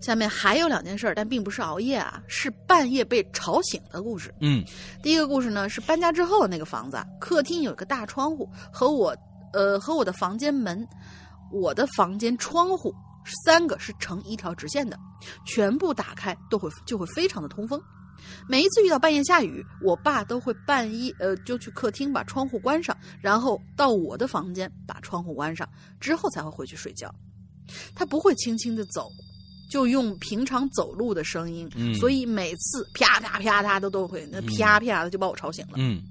[0.00, 4.34] 下面还有两件事，但并不是熬夜啊，是半夜被吵醒的故事。
[4.40, 4.62] 嗯
[5.02, 9.16] 第一个故事呢是搬家之后的那个房子啊，客厅有一个大窗户，和我
[9.54, 10.86] 呃和我的房间门，
[11.50, 12.94] 我的房间窗户
[13.44, 14.98] 三个是成一条直线的，
[15.46, 17.80] 全部打开都会就会非常的通风。
[18.48, 25.68] 每一次遇到半夜下雨，我爸都会半夜呃就去客厅把窗户关上，然后到我的房间把窗户关上，
[26.00, 27.12] 之后才会回去睡觉。
[27.94, 29.10] 他不会轻轻的走，
[29.70, 35.74] 就用平常走路的声音，嗯所以每次啪啪啪啪都都会那啪啪的就把我吵醒了。
[35.76, 36.02] 嗯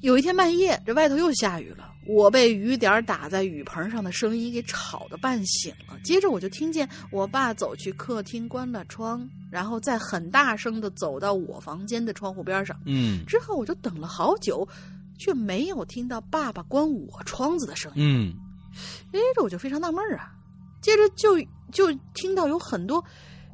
[0.00, 5.98] 有一天半夜，这外头又下雨了，我被雨点打在雨棚上的声音给吵得半醒了。
[6.04, 12.78] 接着我就听见我爸走去客厅关了窗，然后再很大声的走到我房间的窗户边上。
[12.86, 14.66] 嗯之后我就等了好久，
[15.18, 18.04] 却没有听到爸爸关我窗子的声音。
[18.04, 18.34] 嗯
[19.12, 20.30] 哎，这我就非常纳闷儿啊。
[20.80, 21.36] 接着就
[21.72, 23.04] 就听到有很多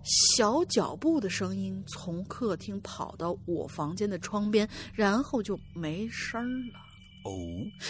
[0.05, 6.79] 小脚步的声音从客厅跑到我房间的窗边，然后就没声儿了。
[7.25, 7.33] 哦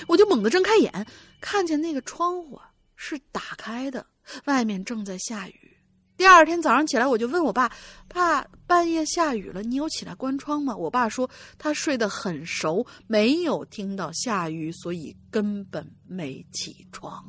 [0.06, 1.06] 我就猛地睁开眼，
[1.40, 4.06] 看见那个窗户啊是打开的，
[4.44, 5.76] 外面正在下雨。
[6.16, 7.68] 第二天早上起来，我就问我爸
[8.06, 17.24] ：“爸，半夜下雨了，你有起来关窗吗？”我爸说他睡得很熟，没有听到下雨，所以根本没起床。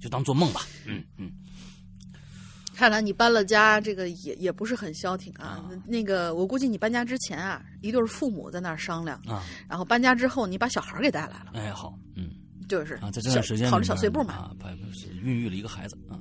[0.00, 0.62] 就当做梦吧。
[0.86, 1.30] 嗯嗯
[2.80, 5.68] 看来你搬了家，这个也也不是很消停啊。
[5.84, 12.30] 那个，我估计你搬家之前啊，一对父母在那儿商量，啊，然后搬家之后，你把小孩儿给带来了，哎好，嗯
[12.70, 14.32] 就是啊，在这段时间跑着小碎步嘛。
[14.32, 14.56] 啊，
[15.22, 16.16] 孕育了一个孩子啊。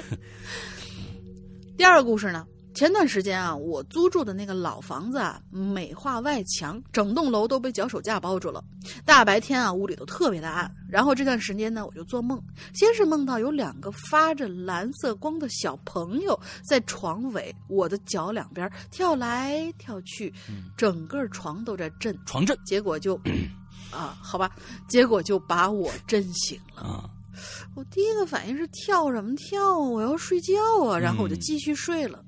[1.76, 8.62] 第二个故事呢，前段时间啊，我租住的那个老房子啊，美化外墙，整栋楼都被脚手架包住了。
[9.04, 10.68] 大白天啊，屋里都特别的暗。
[10.90, 12.42] 然后这段时间呢，我就做梦，
[12.74, 20.34] 先是梦到有两个发着蓝色光的小朋友在床尾我的脚两边跳来跳去，
[20.76, 22.18] 整个床都在震。
[22.26, 23.14] 床震结果就
[23.92, 24.50] 啊，好吧，
[24.88, 26.82] 结果就把我震醒了。
[26.82, 27.08] 啊，
[27.76, 29.78] 我第一个反应是跳什么跳啊？
[29.78, 30.54] 我要睡觉
[30.84, 30.98] 啊！
[30.98, 32.20] 然后我就继续睡了。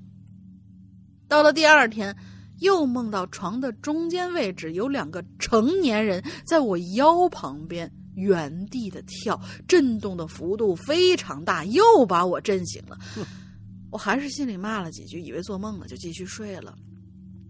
[1.27, 2.15] 到了第二天，
[2.59, 12.97] 又梦到床的中间位置有两个成年人在我腰旁边原地的跳，震动的幅度非常大，又把我震醒了。
[13.91, 16.75] 我还是心里骂了几句，以为做梦了，就继续睡了。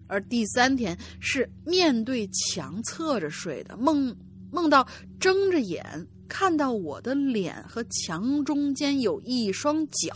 [0.08, 4.16] 而第三天是面对墙侧着睡的，梦
[4.52, 4.88] 梦到
[5.20, 10.16] 睁着眼看到我的脸和墙中间有一双脚，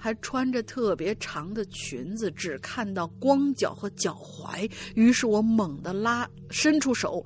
[0.00, 4.68] 还穿着特别长的裙子，只看到光脚和脚踝。
[4.94, 7.24] 于是我猛地拉伸出手，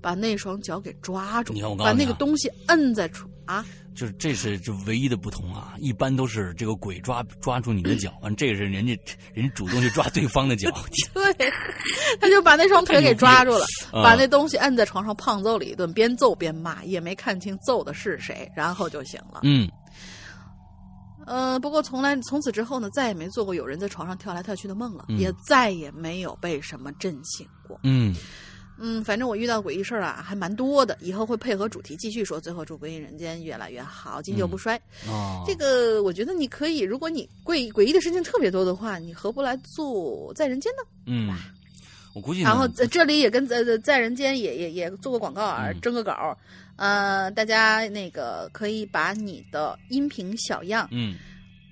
[0.00, 3.64] 把那双脚给抓住你看我，把那个东西摁在床啊，
[3.94, 5.74] 就是这是这唯一的不同啊！
[5.78, 8.98] 一般都是这个鬼抓抓住你的脚，完这个是人家
[9.34, 10.70] 人家主动去抓对方的脚。
[11.12, 11.52] 对，
[12.18, 19.40] 他就把那双腿给抓住了，啊把那东西摁在床上胖揍了一顿，边揍边骂，也没看清揍的是谁，然后就醒了。
[19.42, 19.70] 嗯
[21.26, 27.78] 呃，不过从来从此之后呢，再也没做过有人在床上跳来跳去的梦了，嗯也再也没有被什么震醒过。
[27.82, 28.14] 嗯
[28.76, 30.98] 嗯，反正我遇到诡异事儿啊，还蛮多的。
[31.00, 32.40] 以后会配合主题继续说。
[32.40, 34.74] 最后祝《鬼影人间》越来越好，经久不衰。
[35.08, 40.82] 啊，这个我觉得你可以，如果你诡诡异的事情特别多的话，你何不来做在人间呢？
[41.06, 41.30] 嗯，
[42.14, 45.80] 我估计然后在这里也跟在在人间也也也做个广告啊，嗯。
[45.80, 46.36] 征个稿儿。
[46.76, 51.16] 呃，大家那个可以把你的音频小样嗯。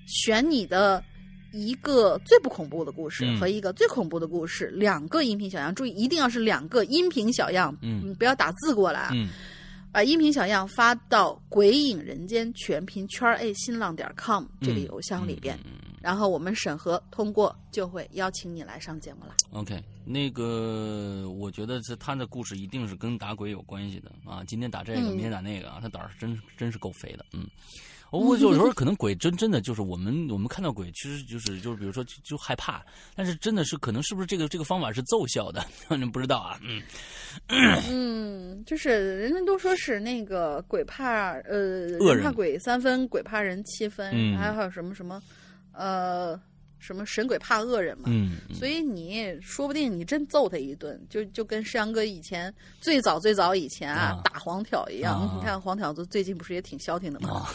[0.05, 1.03] 选你的
[1.51, 3.39] 一个最不恐怖的故事嗯。
[3.39, 8.13] 和一个最恐怖的故事，两个音频小样，注意一定要是两个音频小样，嗯。
[8.15, 9.09] 不要打字过来
[9.93, 19.33] 把音频小样发到“鬼影人间”全拼圈 A 新浪点 com 这个邮箱里边，嗯然后我们审核通过，就会邀请你来上节目了。
[19.51, 24.43] OK，那个我觉得这他的故事一定是跟打鬼有关系的啊。
[24.45, 27.25] 今天打这个，嗯明天打那个啊，他胆儿是真真是够肥的。
[27.31, 27.47] 嗯，
[28.11, 32.83] 我有时候可能鬼真真的就是我们我们看到鬼，其实就是就是比如说就就害怕，
[33.15, 35.65] 但是真的是可能是不是这个这个方法是奏效的，
[36.11, 36.59] 不知道啊。
[36.61, 36.81] 嗯
[37.89, 41.57] 嗯，就是人家都说是那个鬼怕呃
[41.99, 45.21] 恶人人怕鬼三分，鬼怕人七分，嗯还有还有什么什么
[45.73, 46.39] 呃
[46.79, 48.05] 什么神鬼怕恶人嘛。
[48.07, 55.19] 嗯，所以你说不定你真揍他一顿，就就跟山哥以前最早最早以前啊啊打黄挑一样。
[55.19, 57.29] 啊你看黄挑子最近不是也挺消停的吗？
[57.29, 57.49] 啊。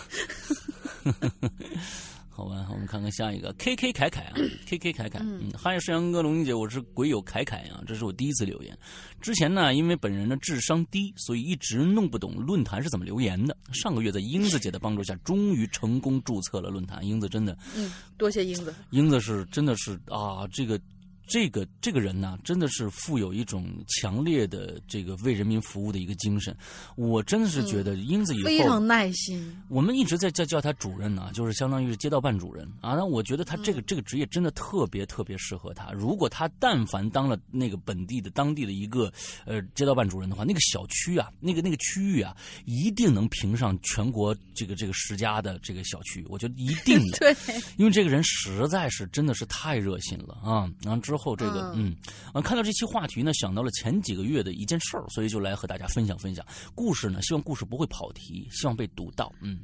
[2.38, 4.34] 好吧，我们看看下一个 K K 凯凯啊，
[4.64, 8.78] K K 凯凯，嗯，嗨，山羊哥、龙英姐，我是鬼友凯凯啊，这是我第一次留言。
[9.20, 13.56] 之前呢，因为本人的智商低，所以一直弄不懂论坛是怎么留言的。
[13.72, 17.04] 上个月在英子姐的帮助下，终于成功注册了论坛。
[17.04, 18.72] 英子真的，嗯，多谢英子。
[18.90, 20.80] 英子是真的是啊，这个
[21.28, 26.56] 这个这个人呢，真的是富有一种强烈的这个为人民服务的一个精神。
[26.96, 29.56] 我真的是觉得英子以后、非常耐心。
[29.68, 32.94] 我们一直在叫叫他主任呢、就是相当于是街道办主任啊。
[32.94, 35.92] 那我觉得他这个、这个职业真的特别特别适合他。
[35.92, 39.12] 如果他但凡当了那个本地的当地的一个
[39.44, 46.24] 呃街道办主任的话，那个小区啊，那个那个区域啊，一定能评上全国这个这个十佳的这个小区。
[46.30, 47.18] 我觉得一定的。
[47.20, 47.36] 对，
[47.76, 50.70] 因为这个人实在是真的是太热心了啊！
[50.82, 51.94] 然后之后这个嗯
[52.32, 56.44] 啊，看到这期话题呢，想到了前几个月的一件事儿，所以就来和大家分享分享
[56.74, 57.20] 故事呢。
[57.22, 59.32] 希望故事不会跑题，希望被读到。
[59.40, 59.60] 嗯，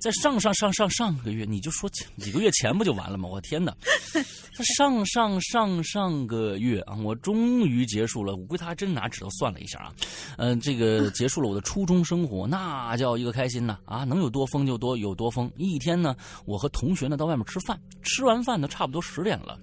[0.00, 3.28] 在上上上上上个月，你就说几几个月前不就完了吗？
[3.28, 3.76] 我天哪！
[4.56, 8.34] 在上上上上个月啊，我终于结束了。
[8.34, 9.92] 我估计他还真拿指头算了一下啊，
[10.38, 13.78] 嗯、这个 结束了我的初中生活，那叫一个开心呐！
[13.84, 15.50] 啊，能有多疯就多有多疯。
[15.56, 19.58] 一天呢，我和同学呢到外面吃饭，吃完饭呢差不多十点了。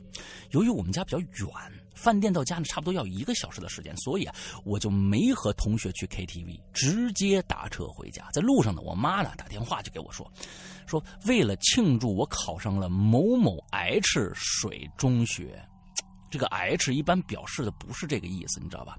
[0.52, 1.50] 由于我们家比较远，
[1.98, 8.30] 饭店到家呢差不多要一个小时的时间，所以啊，我就没和同学去 KTV，直接打车回家。
[8.32, 10.32] 在路上呢，我妈呢打电话就给我说，
[10.86, 15.62] 说为了庆祝我考上了某某 H 水中学，
[16.30, 18.96] 这个 H 一般表示的不是这个意思，你知道吧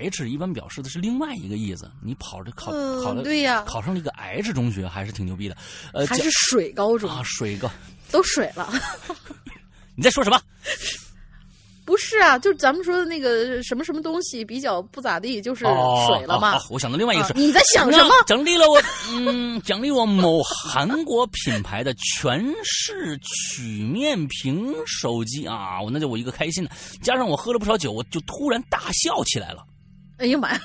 [0.00, 1.88] ？H 一般表示的是另外一个意思。
[2.02, 5.56] 你跑着考、嗯考了，对呀考上了一个 H 中学，还是挺牛逼的。
[5.92, 7.70] 呃，还是水高中，啊，水高，
[8.10, 8.68] 都水了。
[9.94, 10.40] 你在说什么？
[11.88, 16.54] 不是啊，就咱们说的那个什么什么东西比较不咋地，就是哦水了嘛。
[16.54, 18.12] 哦哦我想到另外一个是，啊你在想什么？
[18.26, 18.78] 奖励了我，
[19.14, 25.80] 嗯，奖励我某韩国品牌的全视曲面屏手机啊！
[25.80, 26.70] 我那就我一个开心的，
[27.00, 29.64] 加上我喝了不少酒，我就突然大笑起来了。
[30.18, 30.60] 哎呀妈呀！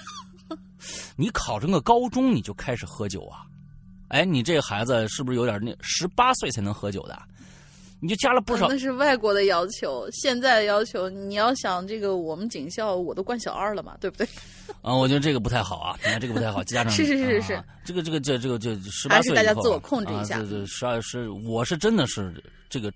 [1.15, 3.47] 你考上个高中你就开始喝酒啊？
[4.09, 7.17] 哎，你这个孩子是不是有点那十八岁才能喝酒的？
[8.03, 14.27] 你就加了不少那是外国的要求，现在的要求，你要想这个我们警校我都冠小二了嘛，对不对？
[14.83, 14.93] 啊？
[14.93, 22.91] 我觉得这个不太好啊，你看，这个不太好，加上是是是是啊这个这个这这个这十八还是岁大家自我控制一下啊、这这十二是我是真的是这个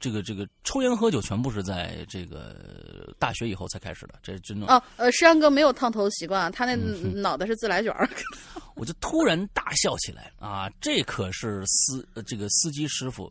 [0.00, 8.08] 这个这个抽烟喝酒全部是在这个大学以后才开始的，这真的、哦，呃，石阳哥没有烫头习惯，他那嗯脑袋是自来卷儿。
[8.74, 10.70] 我就突然大笑起来啊！
[10.80, 13.30] 这可是司呃这个司机师傅。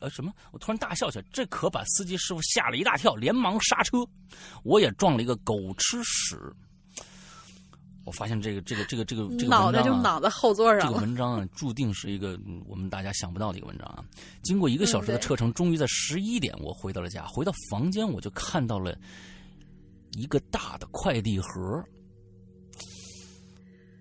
[0.00, 0.32] 呃，什么？
[0.52, 3.98] 我突然大笑起来，这可把司机师傅吓了一大跳，连忙刹车，
[4.62, 6.36] 我也撞了一个狗吃屎。
[8.04, 11.00] 我发现这个这个这个这个这个脑袋就脑袋后座上这个。
[11.00, 14.04] 文章啊，注定是一个嗯我们大家想不到的一个文章啊。
[14.44, 17.26] 经过一个小时的车程，终于在十一点我回到了家。
[17.26, 18.96] 回到房间，我就看到了
[20.12, 21.84] 一个大的快递盒，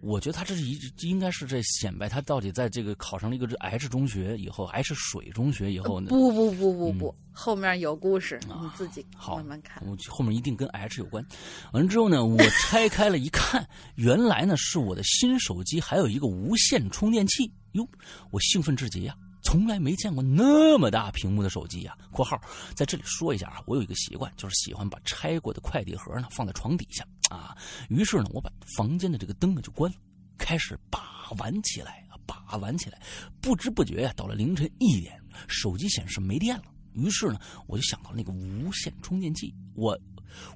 [0.06, 6.10] 我觉得他这是一应该是在显摆他到底在这个考上了一个 H 中学以后，H 水中学以后呢？
[6.10, 9.82] 不不不不不，后面有故事，你自己慢慢看。
[9.84, 11.26] 我后面一定跟 H 有关。
[11.74, 17.52] 完了之后呢，我拆开了一看，原来呢是我的新手机，还有一个无线充电器。
[17.72, 17.84] 哟，
[18.30, 19.16] 我兴奋至极呀！
[19.46, 22.38] 从来没见过那么大屏幕的手机呀！（括号
[22.74, 27.56] 在这里说一下啊，我有一个习惯，就是喜欢把拆过的快递盒呢放在床底下啊。
[27.88, 29.98] 于是呢，我把房间的这个灯呢就关了，
[30.38, 33.00] 开始把玩起来啊，把玩起来。
[33.40, 35.18] 不知不觉呀，到了凌晨一点，
[35.48, 36.64] 手机显示没电了。
[36.94, 39.54] 于是呢，我就想到了那个无线充电器。
[39.76, 39.98] 我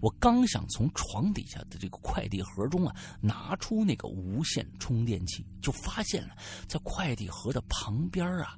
[0.02, 6.36] 我刚想从床底下的这个快递盒中啊拿出那个无线充电器，就发现了
[6.68, 8.58] 在快递盒的旁边啊。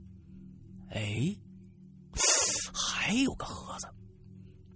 [0.92, 1.36] 哎，
[2.74, 3.88] 还有个盒子。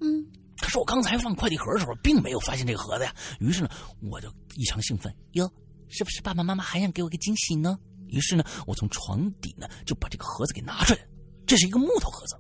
[0.02, 0.26] 嗯，
[0.62, 3.14] 可是我刚才放快递盒的时候，并没有发现这个盒子呀。
[3.40, 3.70] 于是呢，
[4.10, 5.52] 我就异常兴奋哟，
[5.90, 7.78] 是不是爸爸妈妈还想给我个惊喜呢？
[8.08, 11.00] 于是呢，我从床底呢就把这个盒子给拿出来。
[11.46, 12.36] 这是一个木头盒子，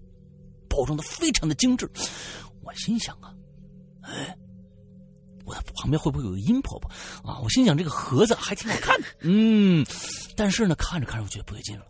[0.69, 1.89] 包装的非常的精致。
[2.61, 3.33] 我心想啊，
[4.01, 4.37] 哎，
[5.45, 6.89] 我的旁边会不会有个阴婆婆
[7.23, 7.39] 啊？
[7.39, 9.85] 我心想这个盒子还挺好看的，嗯。
[10.35, 11.85] 但是呢，看着看着我觉得不对劲了。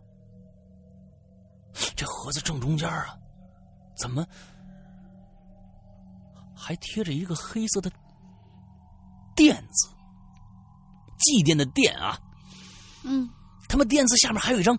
[1.96, 3.18] 这盒子正中间啊，
[3.98, 4.26] 怎么
[6.56, 7.92] 还贴着一个黑色的
[9.36, 9.90] 垫子？
[11.18, 12.20] 祭奠的奠啊，
[13.04, 13.30] 嗯，
[13.70, 14.78] 他们垫子下面还有一张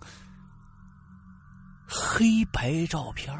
[1.87, 3.33] 黑白照片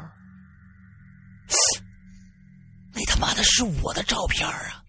[2.92, 4.82] 那他妈的是我的照片啊！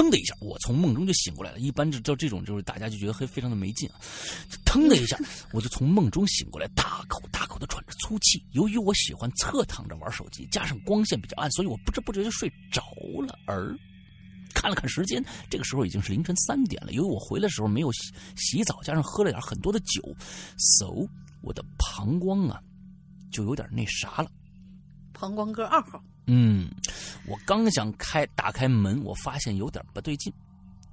[0.00, 1.58] 腾的一下，我从梦中就醒过来了。
[1.58, 4.00] 一般就就这种，就是大家就觉得很非常的没劲啊。
[4.64, 5.18] 腾的一下，
[5.52, 8.42] 我就从梦中醒过来，大口大口的喘着粗气。
[8.52, 12.82] 由于我喜欢侧躺着玩手机，加上光线比较暗，所以我不知不觉就睡着
[13.26, 13.38] 了。
[13.46, 13.76] 而
[14.54, 16.92] 看了看时间，这个时候已经是凌晨三点了。
[16.92, 20.02] 由于我回来的时候没有洗洗澡，加上喝了点很多的酒
[20.56, 21.06] ，so
[21.42, 22.58] 我的膀胱啊
[23.30, 24.30] 就有点那啥了。
[25.12, 26.02] 膀胱哥二号。
[26.32, 26.70] 嗯，
[27.26, 30.32] 我刚想开打开门，我发现有点不对劲。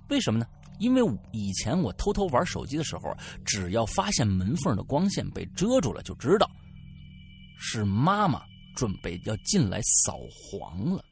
[0.10, 0.48] 为什么呢？
[0.80, 3.16] 因为以前我偷偷玩手机的时候，
[3.46, 6.50] 只要发现门缝的光线被遮住了，就知道
[7.60, 8.42] 是妈妈
[8.76, 11.06] 准备要进来扫黄了。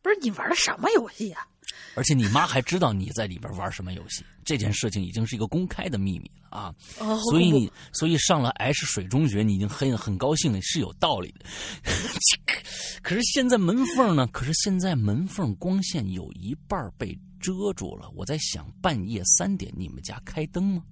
[0.00, 1.46] 不是你玩的什么游戏啊？
[1.94, 6.74] 而且你妈还知道你在里边玩什么游戏，这件事情已经是一个公开的秘密了啊！
[6.98, 11.44] 哦，所以你， 所以上了 H 水中学，你已经很很高兴了，是有道理的。
[13.02, 14.26] 可是现在门缝呢？
[14.28, 18.10] 可是现在门缝光线有一半被遮住了。
[18.14, 20.82] 我在想，半夜三点你们家开灯吗？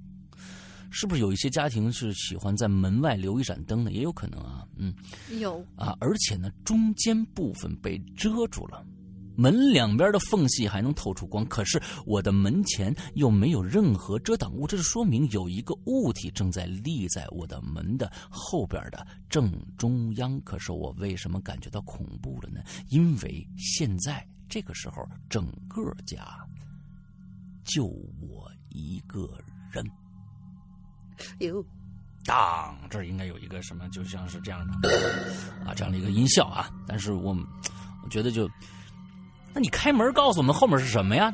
[0.91, 3.93] 是不是有一些家庭是喜欢在门外留一盏灯的？
[3.93, 4.93] 也有可能啊，嗯，
[5.39, 8.85] 有啊，而且呢，中间部分被遮住了。
[9.37, 20.39] 门两边的缝隙还能透出光，可是我的门前又没有任何遮挡物，这是说明有一个物体正在立在我的门的后边的正中央。
[20.43, 22.61] 可是我为什么感觉到恐怖了呢？
[22.89, 26.23] 因为现在这个时候，整个家
[27.65, 29.27] 就我一个
[29.71, 29.85] 人。
[31.39, 31.65] 有，
[32.25, 34.91] 当这应该有一个什么，就像是这样的
[35.65, 36.71] 啊，这样的一个音效啊。
[36.87, 37.35] 但是我
[38.05, 38.47] 我觉得就。
[39.53, 41.33] 那你开门告诉我们后面是什么呀？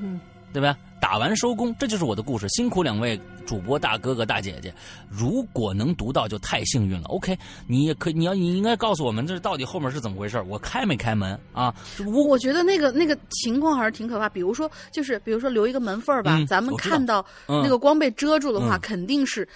[0.52, 0.74] 对吧？
[0.98, 2.48] 打完收工，这就是我的故事。
[2.48, 4.72] 辛苦两位主播大哥哥大姐姐，
[5.10, 7.06] 如果能读到就太幸运了。
[7.08, 7.36] OK，
[7.66, 10.40] 你也可你要你应该告诉我们这到底后面是怎么回事？
[10.48, 11.74] 我开没开门啊？
[12.06, 14.30] 我我觉得那个那个情况还是挺可怕。
[14.30, 19.46] 比如说，就是比如说留一个门缝吧，咱们看到那个光被遮住的话，肯定是。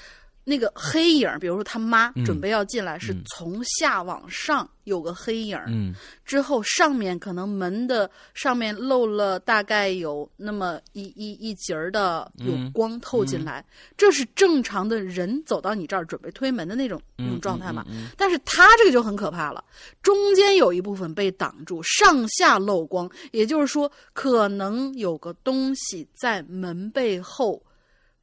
[0.44, 13.64] 那个黑影，比如说他妈准备要进来，是从下往上有个黑影，嗯，之后上面可能门的上面漏了大概有那么一一一截儿的有光透进来，
[13.96, 17.84] 这是正常的人走到你这儿准备推门的那种那种状态嘛？
[18.16, 19.62] 但是他这个就很可怕了，
[20.02, 27.62] 中间有一部分被挡住，上下漏光，也就是说可能有个东西在门背后。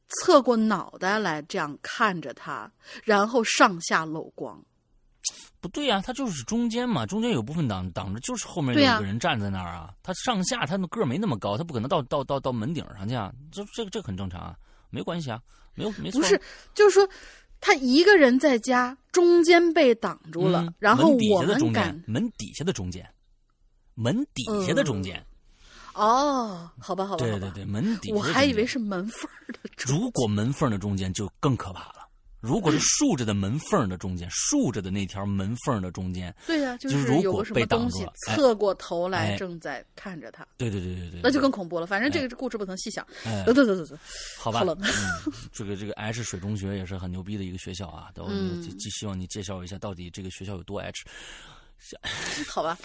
[0.08, 2.70] 侧过脑袋来，这样看着他，
[3.04, 4.62] 然后上下漏光。
[5.60, 9.92] 不对呀，他就是中间嘛，中间有部分挡挡着，就是后面有个人站在那儿啊。
[10.02, 13.32] 他上下他的个儿没那么高，他不可能到到到到门顶上去啊。
[13.50, 14.56] 这这个这很正常啊，
[14.90, 15.40] 没关系啊，
[15.74, 16.20] 没有没错。
[16.20, 16.40] 不是，
[16.74, 17.06] 就是说
[17.60, 23.04] 他一个人在家，中间被挡住了，然后我们敢门底下的中间，
[23.94, 25.22] 门底下的中间。
[25.98, 29.58] 哦，好吧，好吧，对对对，门底，我还以为是门缝的。
[29.86, 32.08] 如果门缝的中间就更可怕了，
[32.40, 38.36] 如果是竖着的门缝的中间，竖着的那条门缝的中间，对呀、就就是如果被东西住了哎。
[38.36, 41.86] 侧过头来哎正在看着他，对对对对对，那就更恐怖了。
[41.86, 43.04] 反正这个故事不能细想。
[43.24, 43.42] 哎。
[43.44, 43.98] 得得得得得，
[44.38, 44.78] 好吧，好冷。
[44.80, 48.62] 嗯，这个这个 H 水中学也是很牛逼的一个学校啊，都嗯。
[48.62, 51.04] 既既希望你介绍一下到底这个学校有多 H。
[52.48, 52.76] 好吧，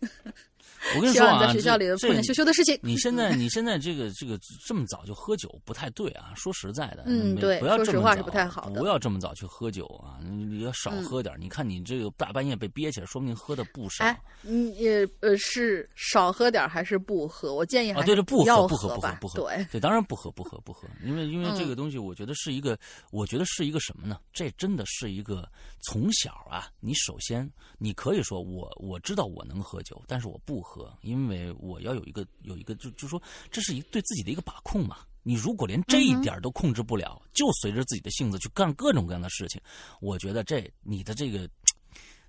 [0.96, 2.78] 我跟你说啊，在学校里这做点羞羞的事情。
[2.82, 11.34] 你现在 你现在这个这个这么早就喝酒不太对啊，说实在的，嗯对不要这么早说实话是不太好的不要这么早去喝酒啊，你你要少嗯喝点。
[11.38, 14.04] 你看你这个大半夜被憋起来，说明喝的不少。
[14.04, 17.54] 哎，你也呃是少喝点还是不喝？
[17.54, 19.40] 我建议还啊，对不喝不喝，不喝。，不喝。
[19.40, 20.88] 对，对，当然不喝，不喝，不喝。
[21.04, 22.78] 因为因为这嗯个东西，我觉得是一个，
[23.10, 24.18] 我觉得是一个什么呢？
[24.32, 25.48] 这真的是一个
[25.82, 30.69] 从小啊，你首先你可以说我我知道我能喝酒，但是我不喝，
[31.02, 34.98] 因为我要有一个有一个就就说这是一对自己的一个把控嘛。
[35.22, 39.60] 你如果连这一点都控制不了，就随着自己的性子去干各种各样的事情，
[40.00, 41.46] 我觉得这你的这个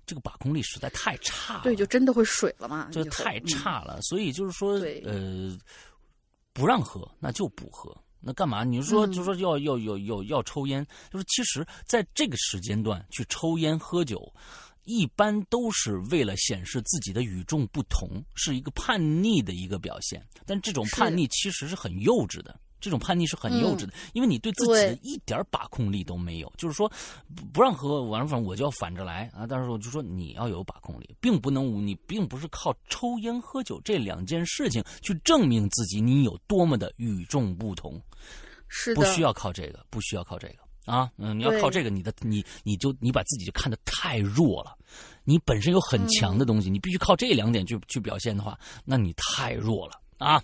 [0.04, 1.62] 这个把控力实在太差了。
[1.62, 2.90] 对，就真的会水了嘛？
[2.92, 4.74] 就太嗯差了，所以就是说，
[5.04, 5.56] 呃，
[6.52, 8.62] 不让喝那就不喝，那干嘛？
[8.62, 14.30] 你说嗯就说要要要要要抽烟，就是其实在这个时间段去抽烟喝酒，
[14.84, 20.22] 一般都是为了显示自己的与众不同，是一个叛逆的一个表现。
[20.44, 22.58] 但这种叛逆其实是很幼稚的。
[22.80, 26.52] 这种叛逆是很幼稚的，因为你对自己的一点把控力都没有。
[26.58, 26.90] 就是说，
[27.32, 29.46] 不不让喝，完了反正我就要反着来啊！
[29.46, 38.02] 但是我就说你要有把控力，并不能你并不是靠抽烟喝酒这两件事情去证明自己你有多么的与众不同，
[38.66, 41.10] 是的，不需要靠这个，不需要靠这个啊！
[41.16, 44.76] 嗯，你要靠这个，你的你你就你把自己就看得太弱了。
[45.24, 50.42] 你本身有很强的东西，你必须靠这两点去去表现的话，那你太弱了啊！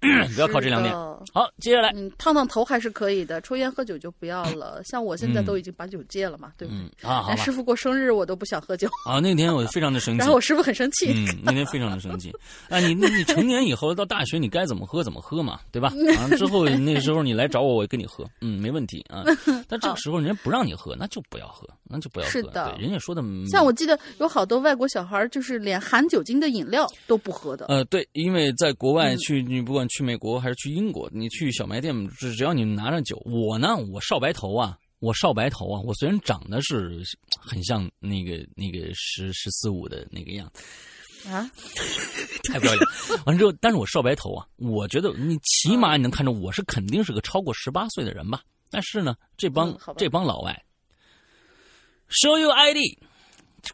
[0.34, 0.94] 不要靠这两点。
[1.32, 4.80] 好，接下来，嗯，烫烫头还是可以的，抽烟喝酒就不要了。
[4.86, 6.80] 像我现在嗯都已经把酒戒了嘛，对不对？
[6.80, 11.12] 嗯啊，好师，傅过生日我都不想喝酒，啊，那天我非常的生气 然后，我师傅很生气。
[11.12, 12.32] 嗯，那天非常的生气。
[12.68, 15.92] 啊，你你你成年以后到大学，你该怎么喝怎么喝嘛，对吧？
[16.18, 19.24] 啊，之后那时候你来找我，我跟你喝，嗯，没问题啊。
[19.68, 22.30] 但这个时候人家不让你喝，那就不要喝，那就不要喝。
[22.32, 27.66] 是的对，人家说的，像我记得有好多外国小孩，就是连含酒精的饮料都不喝的。
[27.66, 37.02] 呃，对，因为在国外嗯去，你不管去美国还是去英国，你去小卖店，只只要你拿着酒，我呢，我少白头啊，我少白头啊，我虽然长得是
[37.40, 41.50] 很像那个那个十十四五的那个样子，啊，
[42.48, 42.86] 太不要脸。
[43.26, 48.42] 完了之后，但是我少白头啊，我觉得你起码你能看出我是肯定是个超过十八岁的人吧。
[48.70, 50.64] 但是呢，这帮、嗯这帮老外
[52.08, 52.78] ，show you ID，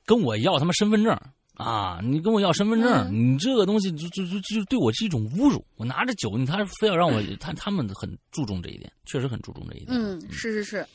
[0.05, 1.19] 跟我要他妈身份证
[1.55, 2.01] 啊！
[2.03, 5.65] 你跟我要身份证，嗯你这个东西就就就就对我是一种侮辱。
[5.77, 9.89] 我拿着酒，你他非要让我， 他他们很注重这一点，确实很注重这一点。
[9.91, 10.87] 嗯，是是是。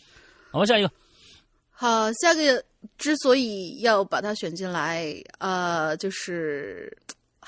[0.52, 0.92] 好吧，下一个，
[1.70, 2.64] 好，下个
[2.98, 6.92] 之所以要把它选进来，呃，就是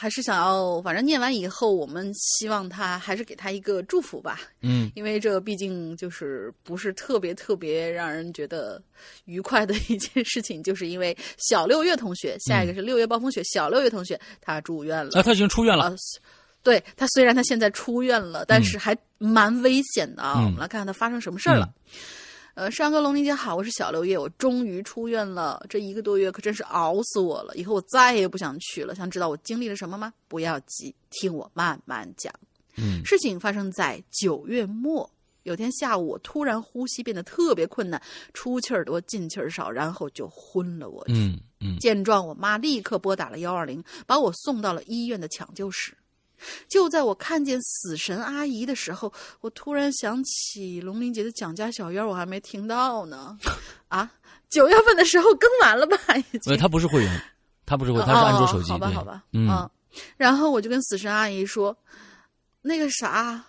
[0.02, 8.82] 还是想要，反正念完以后，我们希望他还是给他一个祝福吧，嗯因为这毕竟就是不是特别特别让人觉得
[9.26, 15.12] 愉快的一件事情，就是因为小六月同学，下一个是六月暴风雪，小六月同学他住院了。
[15.16, 15.84] 啊，他已经出院了。
[15.84, 15.94] 啊，
[16.64, 20.36] 对他虽然他现在出院了，但是还蛮危险的啊。
[20.38, 21.70] 嗯我们来看看他发生什么事儿了。
[22.60, 25.66] 呃，山哥龙林姐好，我是小刘烨，我终于出院了。
[25.70, 28.94] 这一个多月可真是熬死我了，以后我再也不想去了。
[28.94, 30.14] 想知道我经历了什么吗？
[30.28, 32.34] 不要急，听我慢慢讲。
[32.76, 35.10] 嗯事情发生在九月末。
[35.44, 38.02] 有天下午，我突然呼吸变得特别困难，
[38.34, 41.14] 出气儿多，进气儿少，然后就昏了过去。
[41.14, 45.96] 嗯嗯见状，我妈立刻拨打了幺二零，把我送到了医院的抢救室。
[46.68, 49.12] 就在我看见死神阿姨的时候，
[49.42, 53.38] 我突然想起龙鳞节的蒋家小院，我还没听到呢。
[53.88, 54.12] 啊，
[54.50, 55.98] 九月份的时候更完了吧？
[56.18, 56.58] 已呃，经。
[56.58, 57.22] 他不是会员，
[57.66, 58.72] 他不是会，他是安卓手机。
[58.72, 59.70] 哦、好吧，好吧，嗯
[60.18, 61.76] 然后我就跟死神阿姨说
[62.62, 63.44] ：“那个啥，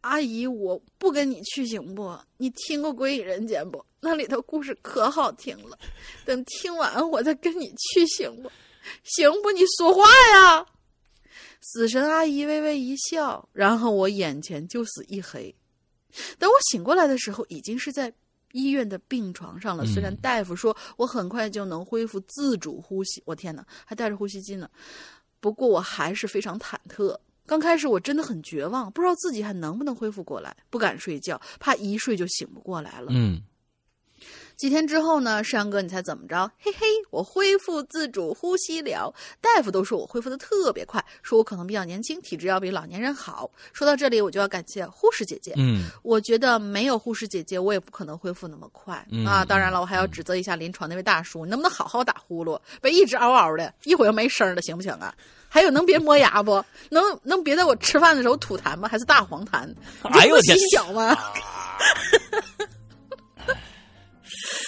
[0.00, 2.18] 阿姨，我不跟你去行不？
[2.38, 3.84] 你听过《鬼影人间》不？
[4.00, 5.78] 那里头故事可好听了，
[6.24, 8.50] 等听完我再跟你去行不？
[9.02, 9.50] 行不？
[9.52, 10.02] 你说话
[10.32, 10.66] 呀！”
[11.66, 15.54] 死神阿姨微微一笑，然后我眼前就是一黑。
[16.38, 18.12] 等我醒过来的时候，已经是在
[18.52, 19.84] 医院的病床上了。
[19.86, 24.68] 虽然嗯大夫说我很快就能恢复自主呼吸，我天哪，还带着呼吸机呢。
[25.40, 27.18] 不过我还是非常忐忑。
[27.46, 33.08] 刚开始我真的很绝望，不知道自己还能不能恢复过来，不敢睡觉，怕一睡就醒不过来了。
[33.10, 33.42] 嗯
[34.56, 36.50] 几天之后呢，山哥，你猜怎么着？
[36.60, 39.12] 嘿嘿，我恢复自主呼吸了。
[39.40, 43.50] 大夫都说我恢复的特别快，说我可能比较年轻，体质要比老年人好。
[43.72, 45.52] 说到这里，我就要感谢护士姐姐。
[45.56, 49.44] 嗯，我觉得没有护士姐姐，我也不可能恢复那么快、嗯啊。
[49.44, 52.58] 当然了，我还要指责一下临床那位大叔，你能不能好好打呼噜？
[52.80, 55.14] 别一直嗷嗷的，一会儿又没声了，行不行啊？
[55.48, 56.64] 还有，能别磨牙不？
[56.90, 58.88] 能能别在我吃饭的时候吐痰吗？
[58.88, 59.72] 还是大黄痰？
[60.02, 61.16] 哎呦我天心小吗？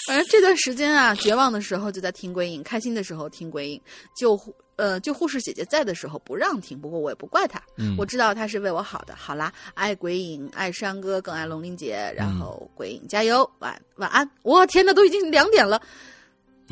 [0.07, 3.81] 反正这段时间啊，绝望的时候就在听鬼影，开心的时候听鬼影。
[4.16, 9.16] 就护呃，就护士姐姐在的时候不让听，不过我也不怪她，嗯我知道她是为我好的。
[9.16, 14.31] 好啦，爱鬼影，爱山哥，更爱龙鳞姐，然后鬼影加油，晚晚安。
[14.43, 15.77] 我天呐，都已经两点了，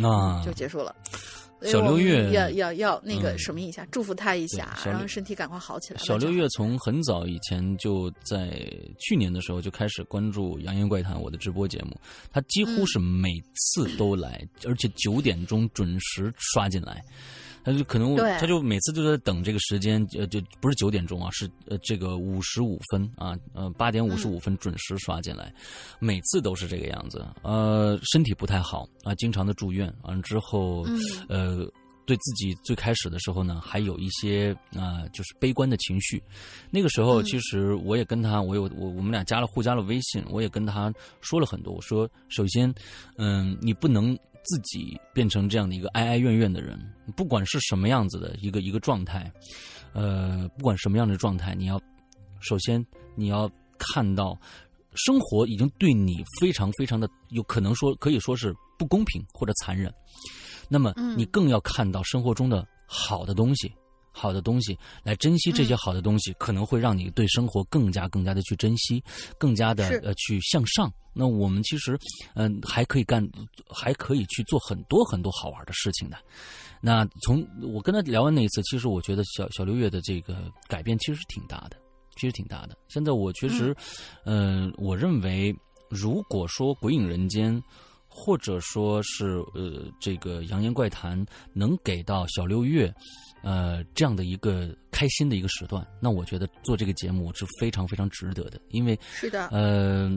[0.02, 0.94] 啊，就结束了。
[1.70, 6.00] 小六月要要要那个嗯什么一下，祝福他一下然后身体赶快好起来。
[6.00, 8.50] 小六月从很早以前就在
[8.98, 11.96] 去年的时候就开始关注《扬言怪谈》我的直播节目，
[12.32, 17.04] 他几乎是每次都来，而且九点钟准时刷进来。
[17.64, 25.52] 他就可能他就每次都在等这个时间，呃，就不是九点钟啊，是呃这个五十五分啊，呃八点五十五分准时刷进来，
[25.98, 27.26] 每次都是这个样子。
[27.42, 31.66] 呃，身体不太好啊，经常的住院，完了之后，嗯呃，
[32.06, 36.22] 对自己最开始的时候呢，还有一些啊、就是悲观的情绪。
[36.70, 40.92] 那个时候，嗯其实我也跟他，我有我我们俩加了互加了微信，我也跟他
[41.22, 41.72] 说了很多。
[41.72, 42.72] 我说，首先，
[43.16, 46.78] 嗯，你不能自己变成这样的一个哀哀怨怨的人，
[47.16, 49.32] 不管是什么样子的一个一个状态，
[49.92, 51.80] 呃，不管什么样的状态，你要
[52.40, 52.84] 首先
[53.16, 54.38] 你要看到。
[54.96, 59.92] 生活已经对你非常非常的有可能说可以说是不公平或者残忍，
[60.68, 63.74] 那么嗯你更要看到生活中的好的东西，
[64.16, 69.02] 好的东西来珍惜这些好的东西，可能会让你对生活更加更加的去珍惜，
[69.36, 70.90] 更加的呃去向上。
[71.12, 71.98] 那我们其实
[72.34, 73.28] 嗯、还可以干，
[73.68, 76.16] 还可以去做很多很多好玩的事情的。
[76.80, 81.76] 那从我跟他聊完那一次，其实我觉得小小六月的这个改变其实是挺大的，
[82.16, 82.76] 其实挺大的。
[82.88, 83.76] 现在我确实，
[84.24, 85.54] 嗯、我认为
[85.88, 87.60] 如果说《鬼影人间》。
[88.16, 91.20] 或者说是呃，这个《扬言怪谈》
[91.52, 92.94] 能给到小六月，
[93.44, 100.10] 呃，这样的一个开心的一个时段，那我觉得做这个节目是非常非常值得的，因为是的，呃，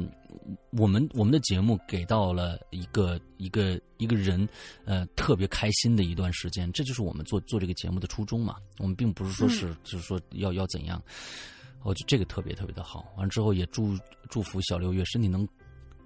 [0.72, 4.48] 我们我们的节目给到了一个一个一个人，
[4.86, 8.56] 呃，特别开心的一段时间，这就是我们做做这个节目的初衷嘛。
[8.80, 11.02] 我们并不是说是、就是说要要怎样，
[11.84, 13.06] 我觉得这个特别特别的好。
[13.18, 13.98] 完之后也祝
[14.30, 15.48] 祝福小六月身体能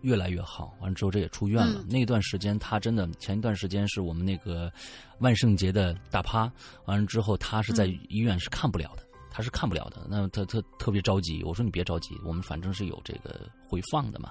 [0.01, 0.75] 越来越好。
[0.79, 4.71] 完了之后这也出院了，嗯那段时间他真的前一段时间是我们那个
[5.19, 6.51] 万圣节的大趴，
[6.85, 9.03] 完了之后他是在嗯医院是看不了的。
[9.33, 11.41] 他是看不了的，那他他特别着急。
[11.45, 14.29] 我说你别着急，我们反正是有这个回放的嘛，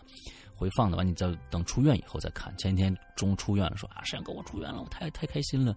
[0.54, 2.54] 回放的完你再等出院以后再看。
[2.58, 5.74] 前一天中午出院了，说啊，沈阳哥我出院了，我太太开心了。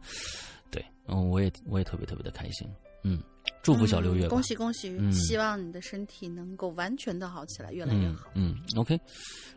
[0.69, 2.67] 对，嗯，我也我也特别特别的开心，
[3.03, 3.23] 嗯，
[3.63, 4.89] 祝福小六月恭喜恭喜！
[4.89, 8.29] 嗯希望你的身体能够完全的好起来，越来越嗯好。
[8.35, 8.99] 嗯，OK，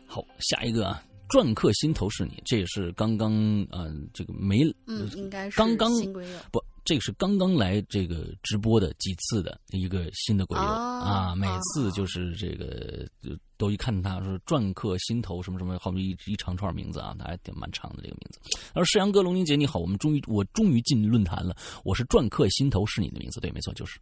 [0.07, 3.33] 好，下一个啊，篆刻心头是你，这也是刚刚
[3.69, 6.39] 呃这个没嗯，应该是刚刚新鬼友。
[6.53, 18.39] 不，这个是刚刚来这个直播的几次的一个新的鬼友、哦啊，每哦次就是这个就都一看他说篆刻心头什么什么，好像一一长串名字啊，他还挺蛮长的这个名字。
[18.73, 23.99] 他说：“世阳哥，龙宁姐你好，我们终于我终于进论坛了，我是篆刻心头是你的名字，对，没错，就是。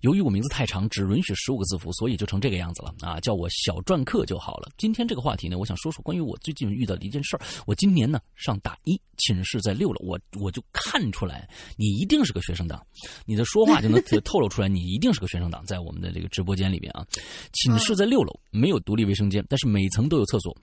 [0.00, 4.68] 由于我名字太长，只允许十五个字符，所以就成这个样子了啊，叫我小篆刻就好了。
[4.76, 7.40] 今天这个话题呢，我想说说关于我最近遇到的一件事儿。
[7.66, 12.84] 我今年呢上大一，寝室在六楼，我我就看出来你一定是个学生党，
[13.24, 17.06] 你的说话就能透露出来，你一定是个学生党，在我们的这个直播间里边啊。
[17.52, 20.56] 寝室在六楼，没有独立卫生间，但是每层都有厕所。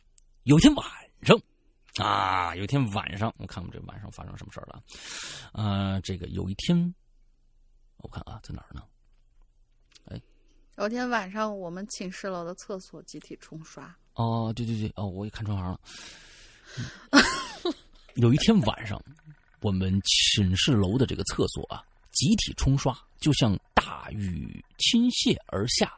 [0.43, 0.85] 有一天晚
[1.21, 1.39] 上。
[1.95, 4.83] 啊，有一天晚上，我看看这晚上发生什么事儿了。
[5.53, 6.93] 呃，这个有一天，
[7.97, 8.83] 我看啊，在哪儿呢？
[10.77, 15.79] 有天晚上，我们寝室楼的厕所集体冲刷，哦，对对对，哦，我也看穿行了。
[17.09, 17.73] 嗯
[18.13, 19.03] 有一天晚上，
[19.61, 25.91] 我们寝室楼的这个厕所啊，集体冲刷，就像大雨倾泻而下，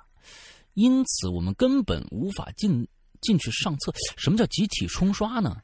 [0.80, 2.88] 因此我们根本无法进
[3.22, 3.94] 进去上厕。
[4.16, 5.58] 什么叫集体冲刷呢？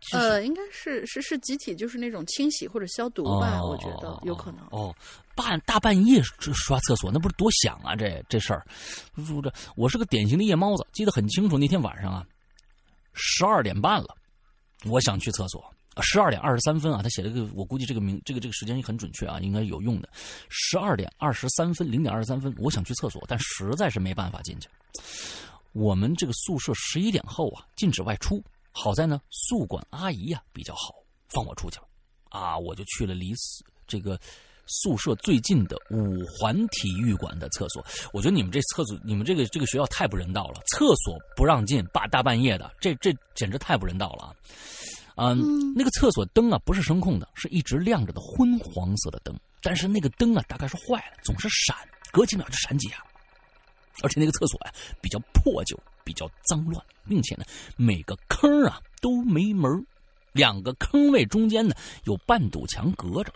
[0.00, 4.66] 就是呃，应该是是是集体，就是那种清洗或者消毒吧，哦我觉得有可能。
[4.70, 4.92] 哦，
[5.36, 7.94] 半大半夜刷刷厕所，那不是多响啊？
[7.94, 8.66] 这这事儿，
[9.24, 11.56] 说这我是个典型的夜猫子，记得很清楚。
[11.56, 12.26] 那天晚上啊，
[13.12, 14.16] 十二点半了，
[14.86, 15.62] 我想去厕所。
[16.00, 20.08] 十二点二十三分啊，他写了个，我估计这个名这个这个时间也很准确啊，应该有用的。
[20.48, 24.68] 十二点二十三分，零点二十三分，我想去厕所，但实在是没办法进去。
[25.72, 30.94] 我们这个宿舍十一点后啊禁止外出，好在呢，宿管阿姨呀、比较好，
[31.28, 31.86] 放我出去了。
[32.30, 33.34] 啊，我就去了离
[33.86, 34.18] 这个
[34.66, 37.84] 宿舍最近的五环体育馆的厕所。
[38.12, 44.36] 我觉得你们这厕所，你们这个这个学校太不人道了，厕所不让进，大大半夜的，这这简直太不人道了啊！
[45.16, 51.76] 嗯，那个厕所灯啊不是声控的，是一直亮着的昏黄色的灯，但是那个灯啊大概是坏了，总是闪，
[52.10, 53.04] 隔几秒就闪几下。
[54.02, 54.72] 而且那个厕所呀、
[55.02, 57.44] 比较破旧，比较脏乱，并且呢
[57.76, 59.84] 每个坑啊都没门儿
[60.32, 61.74] 两个坑位中间呢
[62.04, 63.32] 有半堵墙隔着。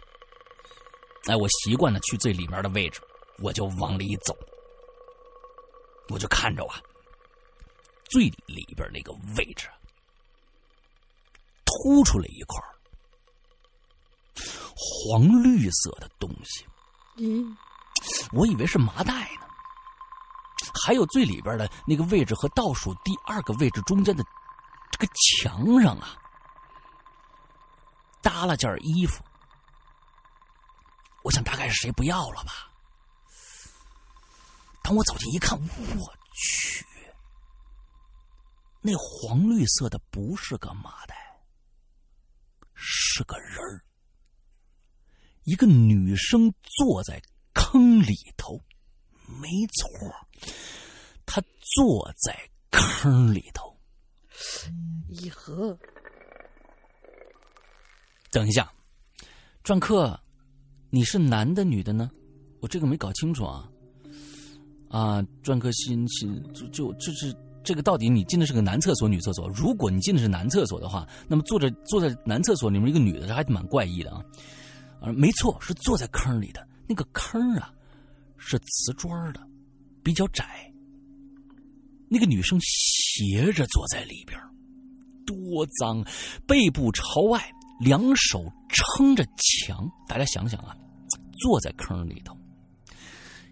[1.27, 3.01] 哎，我习惯了去最里面的位置，
[3.43, 4.35] 我就往里走，
[6.09, 6.81] 我就看着啊，
[8.09, 9.75] 最里边那个位置啊
[11.83, 12.63] 凸出来一块
[14.75, 16.67] 黄绿色的东西，
[17.17, 17.57] 嗯，
[18.33, 19.47] 我以为是麻袋呢。
[20.85, 24.25] 还有最里边的那个位置和倒数第二个位置中间的
[24.91, 26.17] 这个墙上啊，
[28.23, 29.23] 搭了件衣服。
[31.23, 32.71] 我想大概是谁不要了吧？
[34.83, 36.87] 当我走近一看，我去，
[38.81, 41.26] 那黄绿色的不是个麻袋，
[42.77, 43.83] 是个人儿，
[45.45, 47.21] 一个女生坐在
[47.55, 48.63] 坑里头。
[49.41, 50.15] 没错，
[51.25, 51.43] 她
[51.75, 52.39] 坐在
[52.71, 53.77] 坑里头。
[55.09, 55.77] 一和
[58.31, 58.71] 等一下，
[59.65, 60.21] 篆刻，
[60.91, 62.11] 你是男的女的呢？
[62.61, 63.69] 我这个没搞清楚啊。
[64.89, 67.35] 啊，篆刻心心就就就是
[67.67, 69.49] 这个到底你进的是个男厕所女厕所？
[69.49, 74.23] 如果你进的是男厕所的话，那么坐着坐在男厕所里面一个女的，这还蛮怪异的啊。
[75.01, 77.75] 啊，没错，是坐在坑里的那个坑啊，
[78.39, 79.41] 是瓷砖的，
[80.05, 80.73] 比较窄。
[82.09, 84.41] 那个女生斜着坐在里边，
[85.27, 86.05] 多脏，
[86.47, 87.45] 背部朝外，
[87.81, 89.91] 两手撑着墙。
[90.07, 90.77] 大家想想啊，
[91.41, 92.33] 坐在坑里头，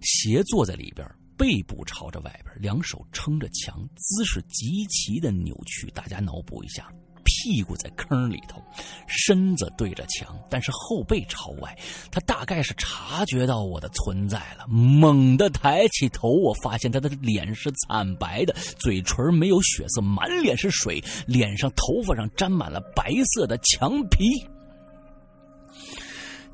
[0.03, 1.05] 斜坐在里边，
[1.37, 5.91] 背部朝着外边，两手撑着墙，姿势极其的扭曲。
[5.91, 6.89] 大家脑补一下。
[7.27, 8.63] 屁股在坑里头，
[9.07, 11.77] 身子对着墙，但是后背朝外。
[12.11, 24.25] 他大概是察觉到我的存在了，猛地抬起头，我发现他的脸是惨白的，嘴唇没有血色，满脸是水，脸上、头发上沾满了白色的墙皮。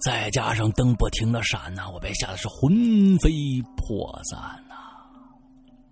[0.00, 3.30] 再加上灯不停的闪呐、我被吓得是魂飞
[3.76, 4.38] 魄散、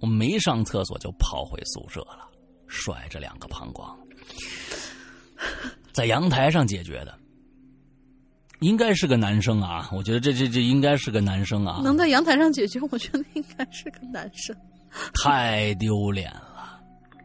[0.01, 2.29] 我没上厕所就跑回宿舍了，
[2.67, 3.97] 甩着两个膀胱。
[5.93, 7.19] 在阳台上解决的，
[8.61, 9.89] 应该是个男生啊！
[9.93, 11.81] 我觉得这这这应该是个男生啊！
[11.83, 14.57] 能在阳台上解决，我觉得应该是个男生。
[15.15, 16.81] 太丢脸了。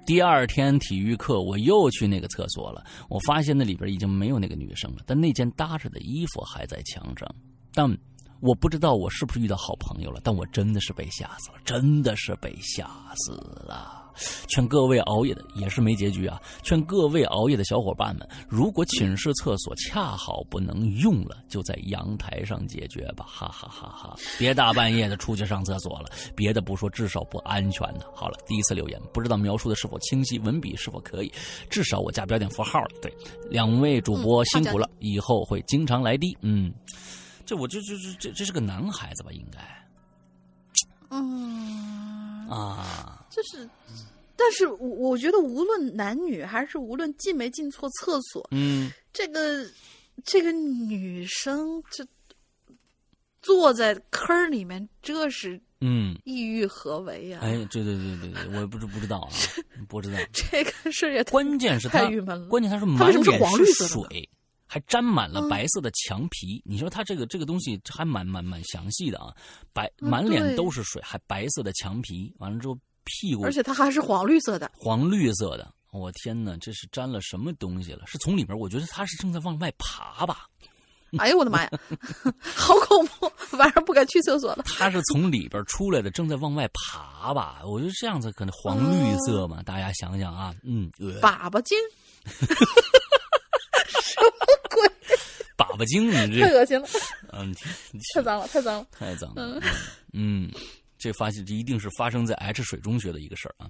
[0.06, 7.28] 第二天体育课，我又去那个厕所了，我发现那里边已经没有那个女生了，但那件搭着的衣服还在墙上。
[7.74, 7.90] 但
[8.44, 13.32] 我不知道我是不是遇到好朋友了，但我真的是被吓死了，真的是被吓死
[13.66, 14.12] 了。
[14.48, 16.40] 劝各位熬夜的也是没结局啊！
[16.62, 23.26] 劝各位熬夜的小伙伴们，如果寝室厕所恰好不能用了，就在阳台上解决吧！
[23.26, 24.16] 哈哈哈哈！
[24.38, 28.06] 别大半夜的出去上厕所了，别的不说，至少不安全的。
[28.14, 31.32] 好了，第一次留言，不知道描述的是否清晰，文笔是否可以？
[31.70, 32.90] 至少我加标点符号了。
[33.02, 33.10] 对，
[33.50, 36.38] 两位主播辛苦了，以后会经常来的。
[36.42, 36.72] 嗯，
[37.54, 39.32] 这我这这这这这是个男孩子吧？
[39.32, 39.60] 应该
[41.12, 43.70] 嗯，啊，就是，
[44.36, 48.92] 但是我我觉得无论男女，还是无论进没进错厕所，嗯。
[49.14, 49.64] 这个
[50.26, 52.04] 这个女生这
[53.44, 59.30] 坐在坑里面，这是嗯，意欲何为呀、哎，对对对对对，我不知不知道啊，
[59.88, 60.18] 不知道。
[60.34, 64.28] 这个事也关键是太郁闷了，关键他是它满脸是黄绿色的水，
[64.74, 66.60] 还沾满了嗯白色的墙皮。
[66.66, 69.32] 你说他这个这个东西还蛮蛮蛮详细的啊，
[69.72, 74.72] 白嗯满脸都是水，还白色的墙皮，完了之后屁股而且它还是黄绿色的。
[74.74, 75.72] 黄绿色的。
[75.92, 78.02] 我天哪，这是沾了什么东西了？
[78.08, 80.48] 是从里面，我觉得他是正在往外爬吧？
[81.20, 81.70] 哎呦我的妈呀，
[82.42, 83.32] 好恐怖！
[83.58, 84.64] 晚上不敢去厕所了。
[84.66, 87.62] 他是从里边出来的，正在往外爬吧？
[87.64, 91.78] 我觉得这样子可能黄绿色嘛，大家想想啊，嗯，呃粑粑精，
[95.58, 96.88] 粑粑精，你这太，恶心了，
[97.32, 97.54] 嗯，
[98.14, 98.88] 太脏了，太脏了。
[98.92, 99.62] 太脏了。
[100.14, 100.52] 嗯，
[100.98, 103.70] 这发现这一定是发生在 H 水中学的一个事儿啊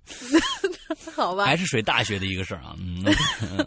[1.13, 2.75] 好吧，，H 水大学的一个事儿啊。
[2.79, 3.03] 嗯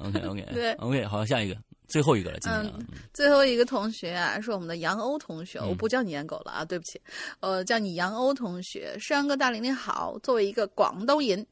[0.00, 1.56] ，OK OK 对 OK，好，下一个，
[1.88, 2.78] 最后一个了，今天啊。
[3.12, 7.00] 最后一个同学啊，是我们的杨欧同学，嗯我不叫你颜狗了啊，对不起，
[7.40, 8.96] 呃，叫你杨欧同学。
[8.98, 11.44] 山哥大玲玲好，作为一个广东人，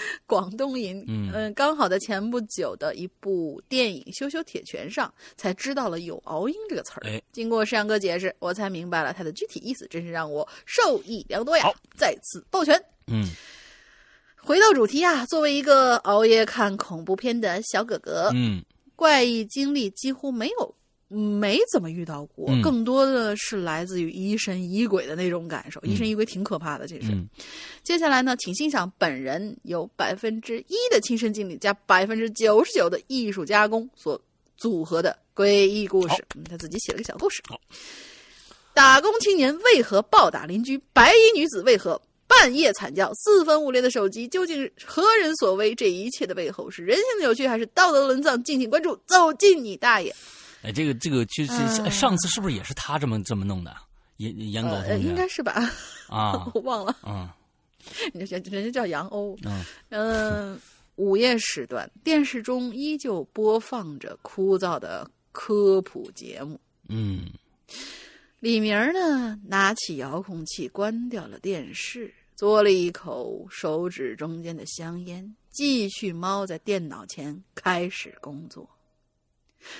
[0.26, 7.02] 广东音，嗯刚好在前不久的一部电影《羞羞铁拳》上才知道了有熬鹰这个词儿。
[7.06, 11.74] 哎经过山哥解释，我才明白了它的具体意思，真是让我受益良多呀好！
[11.96, 12.82] 再次抱拳。
[13.08, 13.28] 嗯
[14.36, 18.64] 回到主题啊，作为一个熬夜看恐怖片的小哥哥，嗯
[18.94, 20.74] 怪异经历几乎没有。
[21.08, 25.80] 没怎么遇到过，嗯更多的是来自于疑神疑鬼的那种感受。
[25.82, 27.12] 疑神疑鬼挺可怕的，这是。
[27.12, 27.28] 嗯
[27.84, 34.20] 接下来呢，请欣赏本人有百分之一的亲身经历加百分之九十九的艺术加工所
[34.56, 36.14] 组合的诡异故事。
[36.34, 37.60] 嗯，他自己写了个小故事好。
[38.74, 40.76] 打工青年为何暴打邻居？
[40.92, 43.10] 白衣女子为何半夜惨叫？
[43.14, 45.74] 四分五裂的手机究竟是何人所为？
[45.74, 48.42] 这一切的背后是人性的扭曲，还是道德沦丧？
[48.42, 50.12] 敬请关注，走进你大爷！
[50.66, 51.52] 哎，这个这个其实
[51.82, 53.74] 哎上次是不是也是他这么这么弄的？
[54.16, 55.52] 严严狗呃，同学应该是吧？
[56.08, 57.28] 啊 我忘了，嗯
[58.12, 59.38] 人家人家叫杨欧。
[59.44, 60.60] 嗯嗯，
[60.96, 66.58] 午夜时段，电视中依旧播放着枯燥的科普节目。
[66.88, 67.26] 嗯
[68.40, 78.68] 李明儿呢，拿起遥控器关掉了电视，嘬了一口手指中间的香烟，继续猫在电脑前开始工作。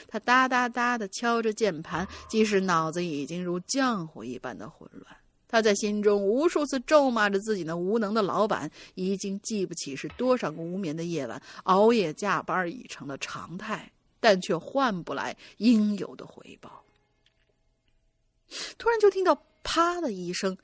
[0.08, 5.16] 他哒哒哒地敲着键盘，即使脑子已经如浆糊一般的混乱。
[5.48, 16.82] 他在心中无数次咒骂着自己那无能的老板，已经记不起是多少个无眠的夜晚，熬夜加班已成了常态，但却换不来应有的回报。
[18.76, 20.56] 突然就听到“啪”的一声，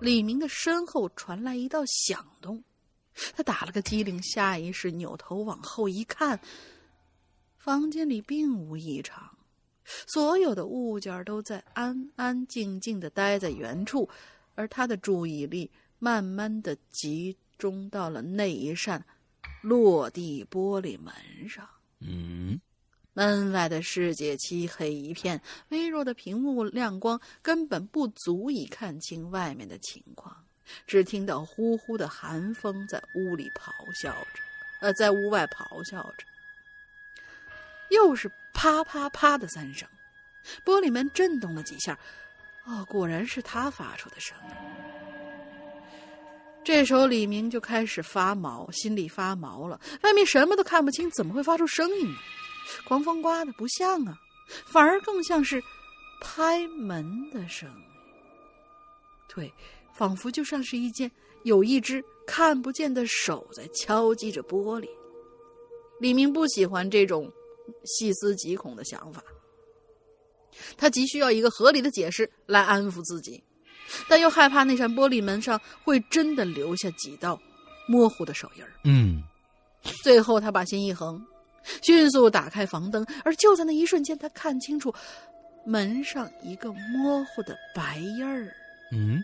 [0.00, 2.62] 李明的身后传来一道响动，
[3.36, 6.38] 他打了个激灵，下意识扭头往后一看，
[7.64, 9.26] 房间里并无异常。
[10.06, 14.06] 所有的物件都在安安静静的待在原处，
[14.54, 19.02] 而他的注意力慢慢的集中到了那一扇
[19.62, 21.14] 落地玻璃门
[21.48, 21.66] 上。
[22.00, 22.60] 嗯
[23.14, 30.36] 门外的世界漆黑一片，微弱的屏幕亮光根本不足以看清外面的情况，
[30.86, 33.70] 只听到呼呼的寒风在屋里咆
[34.02, 34.40] 哮着，
[34.82, 36.26] 呃，在屋外咆哮着。
[37.94, 39.88] 又是啪啪啪的三声，
[40.64, 41.98] 玻璃门震动了几下，
[42.66, 44.54] 哦，果然是他发出的声音。
[46.62, 49.78] 这时候李明就开始发毛，心里发毛了。
[50.02, 52.18] 外面什么都看不清，怎么会发出声音呢？
[52.86, 54.16] 狂风刮的不像啊，
[54.64, 55.62] 反而更像是
[56.20, 57.84] 拍门的声音。
[59.28, 59.52] 对，
[59.92, 61.10] 仿佛就像是一件
[61.42, 64.88] 有一只看不见的手在敲击着玻璃。
[66.00, 67.30] 李明不喜欢这种
[67.84, 69.22] 细思极恐的想法，
[70.76, 73.42] 他急需要一个合理的解释来安抚自己，
[74.08, 77.40] 但又害怕那扇玻璃门上会真的留下几道
[77.88, 78.72] 模糊的手印儿。
[78.84, 79.22] 嗯
[80.02, 81.22] 最后，他把心一横，
[81.82, 84.94] 迅速打开房灯，而就在那一瞬间，他看清楚
[85.66, 88.54] 门上一个模糊的白印儿。
[88.92, 89.22] 嗯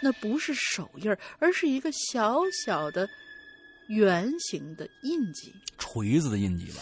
[0.00, 3.08] 那不是手印儿，而是一个小小的
[3.88, 5.52] 圆形的印记。
[5.78, 6.80] 锤子的印记吧？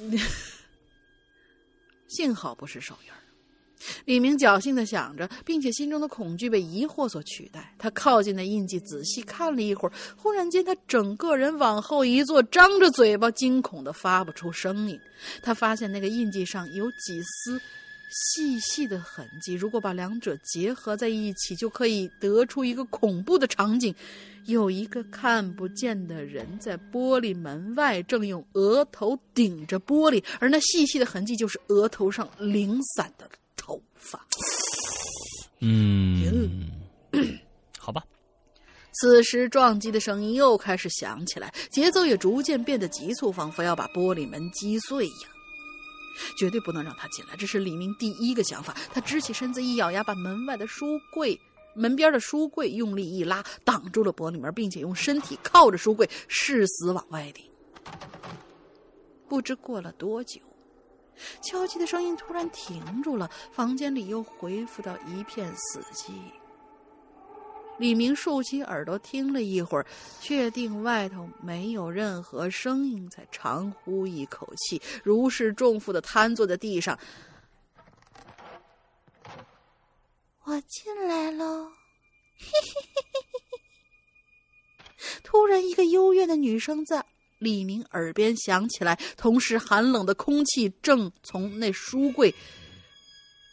[2.08, 3.16] 幸好不是手印儿。
[4.04, 7.74] 李明侥幸的想着，并且心中的恐惧被疑惑所取代。
[7.78, 15.00] 他靠近那印记，仔细看了一会儿，忽然间，他整个人往后一坐，张着嘴巴，惊恐的发不出声音。
[15.42, 17.58] 他发现那个印记上有几丝
[18.10, 23.94] 细细的痕迹，如果把两者结合在一起，就可以得出一个恐怖的场景：
[24.46, 34.26] 有一个看不见的人在玻璃门外，正用额头顶着玻璃，而那细细的痕迹就是额头上零散的头发。
[35.60, 36.68] 嗯，
[37.78, 38.02] 好吧，
[38.92, 45.30] 此时撞击的声音又开始响起来，节奏也逐渐变得急促，仿佛要把玻璃门击碎一样。
[46.36, 48.74] 绝对不能让他进来，这是李明第一个想法。
[48.92, 51.38] 他支起身子，一咬牙，把门外的书柜、
[51.74, 57.44] 门边的书柜用力一拉，挡住了玻璃门，并且用身体靠着书柜，誓死往外顶。
[59.28, 60.40] 不知过了多久，
[61.42, 66.12] 敲击的声音突然停住了，房间里又恢复到一片死寂。
[67.80, 69.86] 李明竖起耳朵听了一会儿，
[70.20, 76.98] 确定外头没有任何声音，才长呼一口气，如释重负的瘫坐在地上。
[80.44, 81.70] 我进来喽！
[82.38, 83.20] 嘿嘿嘿嘿
[84.98, 87.02] 嘿突然，一个幽怨的女声在
[87.38, 92.34] 李明耳边响起来，同时寒冷的空气正从那书柜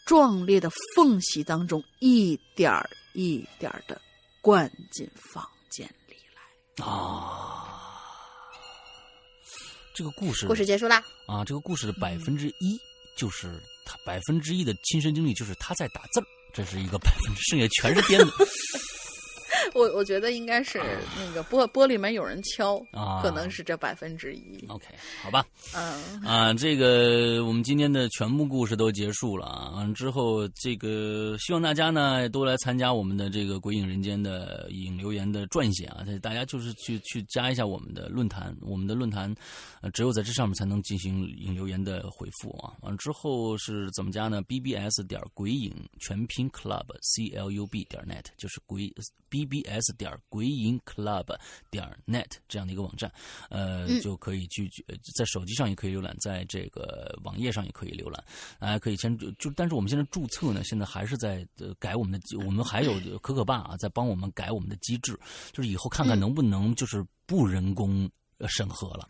[0.06, 4.02] 壮烈的缝隙当中一点儿一点儿的
[4.48, 6.86] 灌进房间里来。
[6.86, 7.68] 啊，
[9.94, 11.04] 这个故事故事结束啦。
[11.28, 12.80] 啊，这个故事的百分之一
[13.18, 18.32] 就是他百分之一的亲身经历，就是他在打字儿，这是一个百分之，剩下全是编的。
[19.78, 20.82] 我我觉得应该是
[21.16, 24.66] 那个玻玻璃门有人敲，啊可能是这百分之一。
[24.68, 24.86] OK，
[25.22, 25.46] 好吧，
[25.76, 29.70] 嗯，啊，这个我们今天的全部故事都结束了啊。
[29.76, 39.34] 完之后，这个希望大家呢都来参加我们的这个《鬼影人间》的影留言的撰写啊，大家就是去去加一下我们的论坛，我们的论坛
[39.82, 42.74] 呃只有在这上面才能进行影留言的回复啊。
[42.82, 48.92] 完了之后是怎么加呢？bbs 点鬼影全拼 club c l u b 点 net 就是鬼
[49.68, 51.36] bbs 点鬼影 club
[51.70, 53.12] 点 net 这样的一个网站，
[53.50, 54.86] 呃，嗯就可以去去
[55.16, 58.24] 在手机上也可以浏览，在这个网页上也可以浏览，
[58.60, 65.20] 大家可以先就，但是我们现在注册呢，现在还是在呃改我们的，我们还有可可爸啊，在帮我们改我们的机制，
[65.52, 68.10] 就是以后看看嗯能不能就是不人工。
[68.40, 69.08] 呃审核了，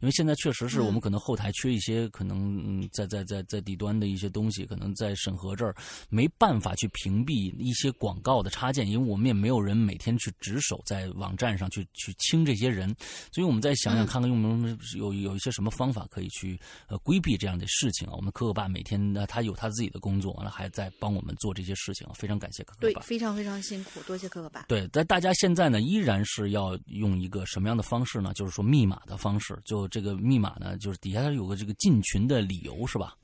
[0.00, 5.74] 因为现在确实是嗯我们可能后台缺一些，可能嗯在在在在底端的一些东西，可能在审核这儿
[6.08, 12.94] 没办法去屏蔽一些广告的插件，因为我们也没有人每天去值守在网站上去去清这些人，
[13.32, 16.58] 所以我们再想想嗯看看有没有有有一些什么方法可以去
[16.88, 18.14] 呃规避这样的事情啊。
[18.14, 23.00] 我们可可爸每天呢，他有他自己的工作，完了还在帮我们做这些事情啊，非常感谢可可对，爸。
[23.02, 24.64] 非常非常辛苦，多谢可可爸。
[24.66, 28.32] 对，但大家现在呢，依然是要用一个什么样的方式呢？
[28.34, 33.16] 就是说密码的方式，就这个密码呢，就是底下它有个这个进群的理由是吧？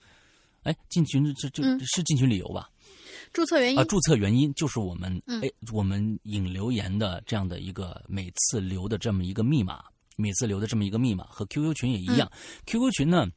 [0.65, 2.69] 哎，进群这这嗯是进群理由吧？
[3.33, 9.85] 注册原因啊，注册原因就是我们嗯哎，我们引留言的这样的一个每次留的这么一个密码，
[10.17, 12.31] 每次留的这么一个密码和 QQ 群也一样。
[12.67, 13.29] QQ 群呢，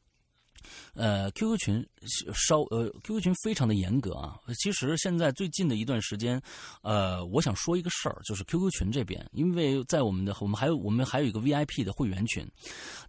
[0.94, 1.88] 呃，QQ 群
[2.34, 4.40] 稍呃，QQ 群非常的严格啊。
[4.58, 6.42] 其实现在最近的一段时间，
[6.82, 12.46] 呃，我想说一个事儿，就是 QQ 群这边，因为在我们的我们还有我们还有一个 VIP 的会员群，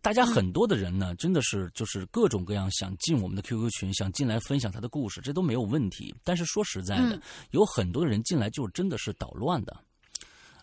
[0.03, 6.15] 大家很多的人呢，真的是就是各种各样想进我们的 QQ 群，想进来分享他的故事，这都没有问题。
[6.25, 9.77] 但是说实在的，嗯有很多人进来就真的是捣乱的。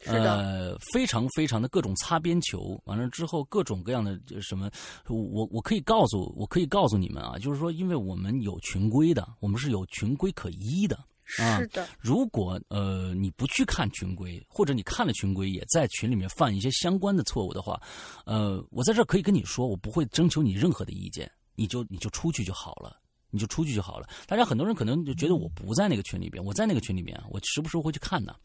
[0.01, 4.69] 是的，呃，非常非常的各种擦边球，完了之后各种各样的呃什么，
[5.07, 10.97] 我我可以告诉我可以告诉你们啊，就是说，因为我们有群规的，我们是有群规可依的。
[11.39, 17.77] 啊是的，如果呃你不去看群规，或者你看了群规，也在群里面犯一些相关的错误的话，
[18.25, 22.95] 呃，我在这儿可以跟你说，我不会征求你任何的意见，你就你就出去就好了。
[23.29, 24.07] 你就出去就好了。
[24.25, 28.35] 大家很多人可能就觉得我不在那个群里边，我在那个群里面，我时不时会去看的。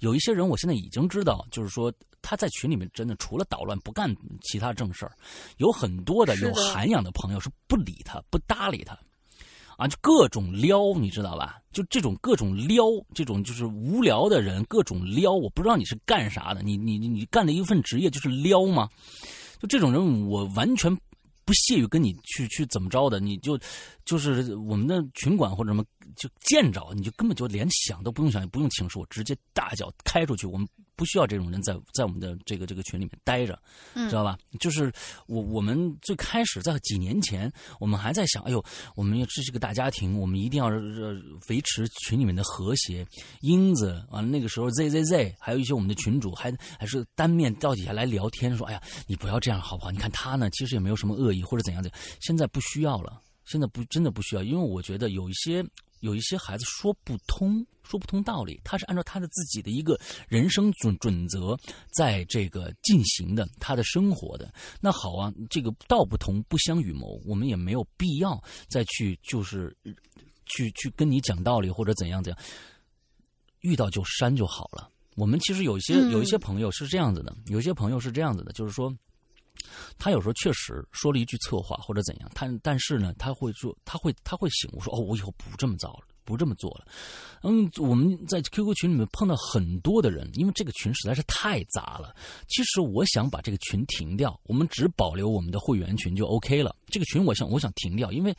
[0.00, 1.92] 有一些人，我现在已经知道，就是说
[2.22, 5.12] 他在群里面真的除了捣乱不干其他正事儿，
[5.58, 8.98] 有很多的有涵养的朋友是不理他、不搭理他。
[9.76, 11.58] 啊，就各种撩，你知道吧？
[11.72, 15.32] 就这种各种撩，这种就是无聊的人，各种撩。
[15.32, 18.88] 我不知道你是干啥的，你你你你干的一份职业就是撩吗？
[19.58, 20.96] 就这种人，我完全
[21.44, 23.58] 不屑于跟你去去怎么着的，你就
[24.04, 25.84] 就是我们的群管或者什么，
[26.16, 30.46] 就见着你就根本就连想都不用想，也不用请示我，直接大脚开出去。
[30.46, 30.66] 我们
[30.96, 33.58] 不需要这种人在在我们的这个这个群里面待着，
[33.94, 34.38] 嗯知道吧？
[34.60, 34.92] 就是
[35.26, 38.64] 我我们最开始在几年前，我们还在想，哎呦，
[38.94, 41.14] 我们这是个大家庭，我们一定要呃
[41.48, 43.06] 维持群里面的和谐。
[43.40, 49.90] 英子完了，那个时候 Z Z Z，还有一些我们的群主还还是单面到底下来聊天，说，哎呀，你不要这样好不好？
[49.90, 52.00] 你看他呢，其实也没有什么恶意或者怎样怎样。
[52.20, 55.64] 现在不需要了，现在不真的不需要，因为我觉得有一些
[56.04, 57.66] 有一些孩子说不通。
[57.86, 61.54] 说不通道理，他是按照他的自己的一个人生准准则，
[61.94, 64.50] 在这个进行的他的生活的。
[64.80, 69.76] 那好啊，这个道不同不相与谋，我们也没有必要再去就是
[70.46, 72.42] 去去跟你讲道理或者怎样怎样，
[73.60, 74.88] 遇到就删就好了。
[75.14, 78.90] 我们其实有一些嗯有一些朋友是这样子的，有一些朋友是这样子的，就是说。
[79.98, 86.86] 他有时候确实说了一句策划或者怎样，但但是呢，他会说，他会他会醒悟说，哦，我以后不这么做了，不这么做了。
[87.42, 92.14] 嗯，我们在 QQ 群里面碰到很多的人，因为这个群实在是太杂了。
[92.48, 96.74] 其实我想把这个群停掉，我们只保留我们的会员群就 OK 了。
[96.86, 98.34] 这个群我想我想停掉，因为。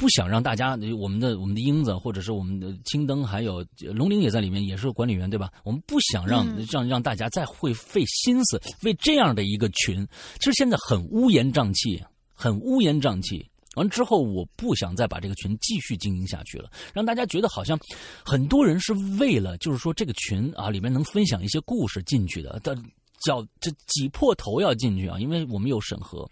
[0.00, 5.52] 不想让大家，我们的我们的英子，或者是我们的青灯，还有龙鳞也在里面，也是管理员，对吧？
[5.62, 10.08] 我们不想让、嗯让让大家再会费心思为这样的一个群，
[10.38, 12.02] 其实现在很乌烟瘴气，
[12.32, 13.46] 很乌烟瘴气。
[13.76, 17.78] 完之后，我不想再把这个群继续经营下去了，让大家觉得好像
[18.24, 22.74] 很多人是为了就是说这个群啊里面能分享一些故事进去的，但
[23.20, 26.28] 脚这挤破头要进去啊，因为我们有审核，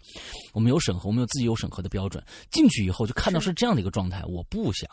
[0.53, 2.23] 我们有审核，我们有自己有审核的标准。
[2.51, 4.89] 进去以后就看到是这样的一个状态，我不想，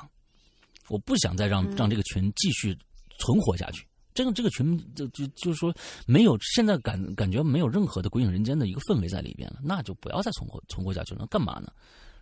[0.89, 2.77] 我不想再让让这个群继续
[3.19, 3.87] 存活下去。
[4.15, 5.75] 这个这个群就就就是说
[6.07, 11.71] 没有现在感感觉没有任何的鬼影人间的一个氛围在里边了，那就不要再存活存活下去了，干嘛呢？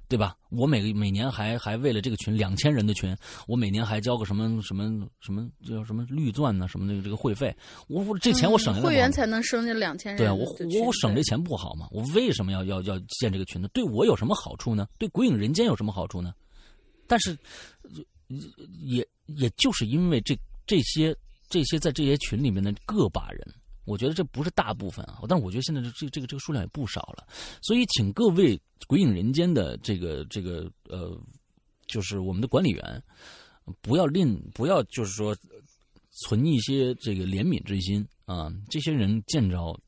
[0.08, 0.36] 对吧？
[0.50, 3.16] 我每个每年还还为了这个群两千人的群，
[3.48, 6.68] 我每年还交个什么什么什么叫什么绿钻呢？
[6.68, 7.54] 什么的这个会费，
[7.88, 10.18] 我我这钱我省下来、嗯会员才能升这两千人。
[10.18, 10.44] 对啊，我
[10.78, 11.88] 我我省这钱不好吗？
[11.90, 13.68] 我为什么要要要建这个群呢？
[13.72, 14.86] 对我有什么好处呢？
[14.98, 16.34] 对鬼影人间有什么好处呢？
[17.06, 17.36] 但是
[18.80, 21.16] 也也就是因为这这些
[21.48, 23.54] 这些在这些群里面的个把人。
[23.84, 27.26] 我觉得这不是大部分啊，但是我觉得现在这这个这个数量也不少了，
[27.62, 31.18] 所以请各位鬼影人间的这个这个呃，
[31.86, 33.02] 就是我们的管理员，
[33.80, 35.36] 不要吝不要就是说
[36.22, 39.78] 存一些这个怜悯之心啊，这些人见着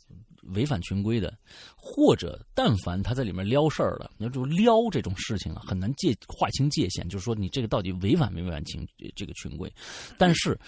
[0.54, 1.36] 违反群规的，
[1.76, 9.72] 或者但凡他在里面撩事儿了，那就撩这种事情啊，很难界划清界限，就是说你这个到底违反没违反群这个群规，
[10.18, 10.58] 但是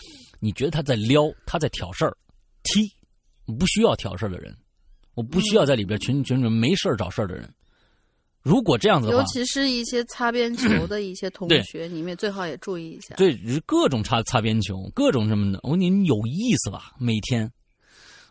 [0.40, 2.16] 你觉得他在撩，他在挑事儿，
[2.62, 2.90] 踢。
[3.52, 4.56] 不需要挑事儿的人，
[5.14, 7.48] 我不需要在里边群群里没事儿找事儿的人。
[8.42, 13.14] 如果这样子的话，尤其是一些擦边球的一些同学，你们最好也注意一下。
[13.16, 16.94] 对，各种擦擦边球，各种什么的，我你有意思吧？
[16.98, 17.50] 每天，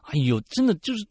[0.04, 1.06] 哎呦，真的就是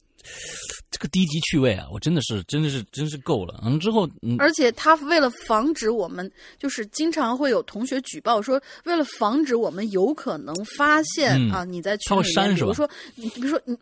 [0.90, 1.86] 这个低级趣味啊！
[1.92, 3.60] 我真的是，真的是，真是够了。
[3.64, 13.76] 嗯，之后，嗯，而且他为了防止我们，就是经常会有同学举报说，为了防止我们有可能发现、嗯、啊，你在群里面，比如说，你比如说你。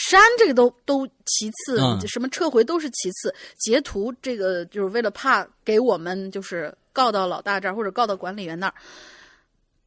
[0.00, 3.34] 删这个都都其次，嗯、什么撤回都是其次。
[3.58, 8.74] 截图这个就是为了怕给我们就是告到老大这儿或者告到管理员那儿，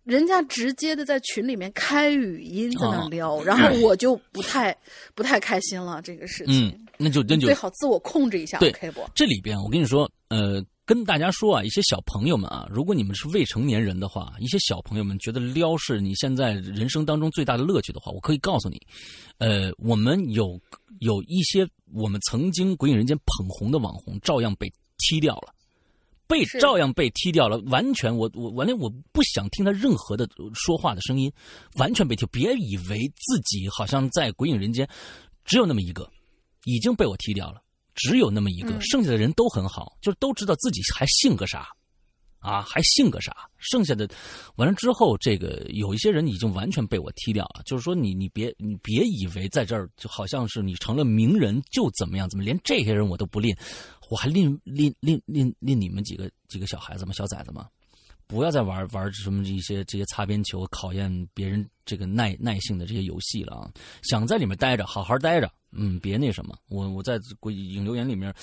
[0.03, 4.75] 人家直接的在群里面开语音在那聊，哦、然后我就不太
[5.15, 6.01] 不太开心了。
[6.01, 8.57] 这个事情，嗯，那就那就最好自我控制一下。
[8.59, 9.01] 对 OK 不？
[9.13, 10.63] 这里边我跟你说，呃。
[10.83, 18.77] 跟大家说啊，一些小朋友们啊，如果你们是未成年人的话，一些小朋友们觉得撩是你现在人生当中最大的乐趣的话，我可以告诉你，
[19.37, 20.59] 呃，我们有
[20.99, 25.53] 有一些我们曾经鬼影人间捧红的网红，照样被踢掉了，
[26.31, 31.29] 被照样被踢掉了，完全我我完了我不想听他任何的说话的声音，
[31.75, 32.25] 完全被踢。
[32.27, 34.87] 别以为自己好像在鬼影人间
[35.43, 36.09] 只有那么一个，
[36.63, 37.61] 已经被我踢掉了。
[37.93, 41.67] 只有那么一个，嗯、剩下的人都很好，就都知道自己还信个啥，
[42.41, 43.33] 啊，还信个啥？
[43.57, 44.09] 剩下的
[44.55, 47.61] 完了之后，这个有一些人已经完全被我踢掉了。
[47.65, 53.55] 就是说你，你别你别以为在这儿就好像是你成了名人就怎么样怎么，连这些人我都不吝，
[54.09, 57.13] 我还吝吝吝吝吝你们几个几个小孩子吗？
[57.13, 57.67] 小崽子吗？
[58.31, 63.69] 不要再玩玩什么一些这些擦边球、考验别人这个耐耐性的这些游戏了啊！
[64.03, 65.51] 想在里面待着，好好待着。
[65.73, 67.19] 嗯，别那什么，我我在
[67.53, 68.33] 影留言里面，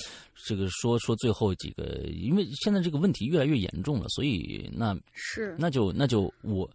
[0.47, 6.71] 这个说说最后几个，因为现在这个问题越来越严重了，所以那是那就那就我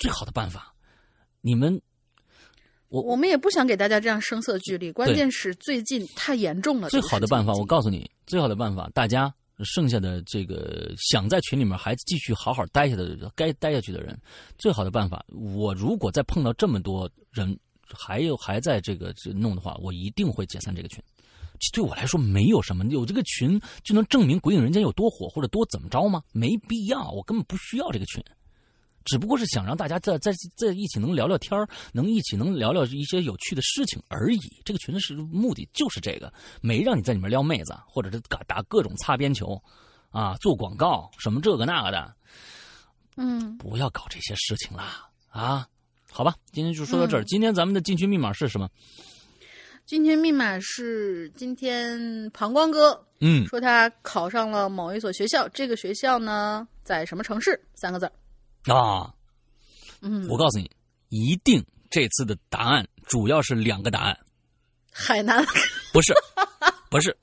[0.00, 0.74] 最好的办法，
[1.40, 1.80] 你们
[2.88, 6.88] 我我们也不想给大家这样声色俱厉，关键是最近太严重了。
[6.88, 9.32] 最好的办法，我告诉你，最好的办法，大家
[9.64, 14.18] 剩下的这个想在群里面还继续好好待下的该待下去的人，
[14.58, 17.58] 最好的办法，我如果再碰到这么多人。
[17.96, 21.00] 还有还在这个弄的话，我一定会解散这个群。
[21.72, 26.20] 对我来说没有什么，有这个群就能证明鬼影人间有多火或者多怎么着吗？
[26.32, 28.20] 没必要，我根本不需要这个群，
[29.06, 31.58] 只不过是想让大家在在在一起能聊聊天
[31.92, 34.38] 能一起能聊聊一些有趣的事情而已。
[34.64, 36.30] 这个群的是目的就是这个，
[36.60, 39.58] 没让你在里面撩妹子，或者是打打各种擦边球，
[40.10, 42.14] 啊，做广告什么这个那个的，
[43.16, 45.66] 嗯，不要搞这些事情啦，啊。
[46.12, 47.22] 好吧，今天就说到这儿。
[47.22, 48.66] 嗯、今天咱们的进群密码是什么？
[49.84, 57.62] 进群密码是今天膀胱哥嗯说他考上了某一所学校，这个学校呢在什么城市？
[57.74, 58.10] 三个字
[58.74, 59.12] 啊。
[60.00, 60.68] 嗯，我告诉你，
[61.08, 64.18] 一定这次的答案主要是两个答案。
[64.90, 65.44] 海南
[65.92, 66.14] 不是，
[66.90, 67.16] 不是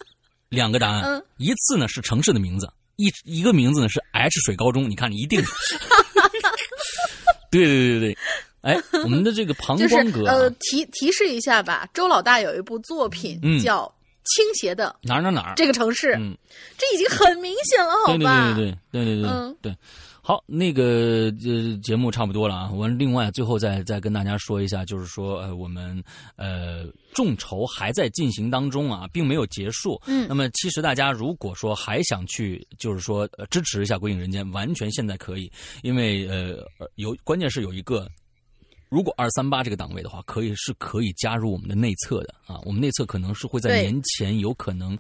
[0.50, 1.04] 两个答案。
[1.04, 4.88] 嗯、一次呢是城市的名字，一一个名字呢是 H 水高中。
[4.90, 5.44] 你看，你一定。
[7.52, 8.18] 对对对对。
[8.62, 13.84] 哎，我们的这个膀胱哥、就是、呃，提提示一下吧，周老大有一部作品叫
[14.24, 16.38] 《倾斜的哪儿哪儿哪儿》，这个城市，嗯，
[16.78, 18.54] 这已经很明显了，好吧？
[18.56, 19.78] 对对对对对对对、嗯、对。
[20.26, 26.02] 好，那个呃节目差不多了啊，我们另外最后再再跟大家说一下，就是说呃我们
[26.38, 30.02] 呃众筹还在进行当中啊，并没有结束。
[30.08, 35.52] 嗯，那么其实大家如果说还想去，就是说、呃、支持一下《鬼影人间》，完全现在可以，
[35.82, 38.10] 因为呃有关键是有一个。
[38.90, 42.62] 如果二三八这个档位的话，可以是可以加入我们的内测的啊。
[42.64, 44.96] 我们内测可能是会在年前有可能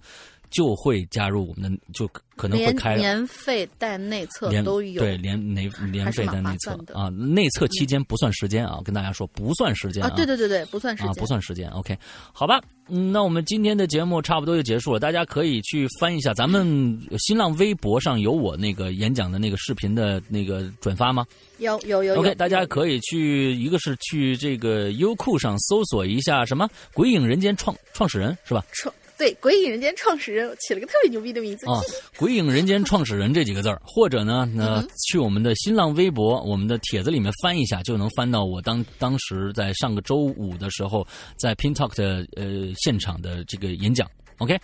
[0.53, 5.01] 就会加入我们的，就可能会开年费带内测连都有。
[5.01, 11.67] 对年年年费的还是蛮划内测啊，内测期间不算时间啊，跟大家说不算时间啊，对对对对，不算时间啊，间，不算时间。
[11.71, 11.97] OK，
[12.31, 21.25] 好吧，嗯，那我们今天的节目差不多就结束了，大家可以去翻一下，咱们新浪微博上有我那个演讲的那个视频的那个转发吗
[21.57, 22.19] 有有有有。
[22.19, 28.63] ？OK，大家可以去，一个是去这个优酷上搜索一下什么“鬼影人间创”创始人是吧？
[28.73, 28.93] 创
[29.23, 31.79] 对《鬼影人间》创始人起了个特别牛逼的名字，啊，
[32.17, 44.11] 鬼影人间创始人这几个字儿，或者呢，呃，去我们的新浪微博、我们的帖子里面翻一下，就能翻到我当当时在上个周五的时候在 Pin Talk 的呃现场的这个演讲。
[44.39, 44.59] OK，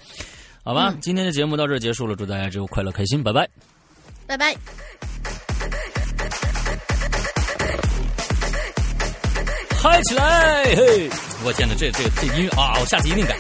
[0.61, 3.49] 好吧，今天的节目到这儿结束了，祝大家周快乐开心，拜拜。
[4.27, 4.53] 拜拜。
[9.81, 10.65] 嗨起来！
[10.75, 11.09] 嘿，
[11.45, 13.39] 我天哪，这这这音乐啊，我下次一定改。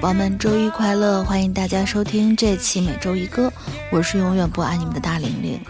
[0.00, 1.24] 宝宝们，周一快乐！
[1.24, 3.52] 欢迎大家收听这期每周一歌，
[3.90, 5.60] 我是永远不爱你们的大玲玲。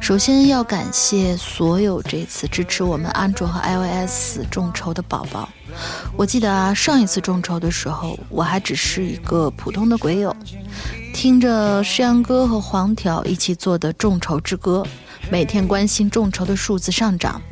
[0.00, 5.48] 首先要感谢所有这次支持我们安卓和 iOS 众筹的宝宝。
[6.16, 10.34] 我记得啊，上一次众筹的时候，我还只是一个普通的鬼友，
[11.12, 14.86] 听着诗阳哥和黄条一起做的众筹之歌，
[15.32, 17.42] 每天关心众筹的数字上涨。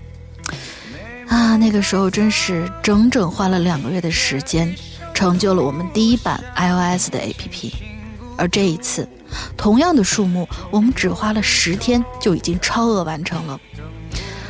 [1.27, 4.73] 啊，那个时候真是整整花了两个月的时间，
[5.17, 7.73] 成就了我们第一版 iOS 的 APP。
[8.37, 9.09] 而这一次，
[9.57, 13.59] 同样的数目，我们只花了十天就已经超额完成了。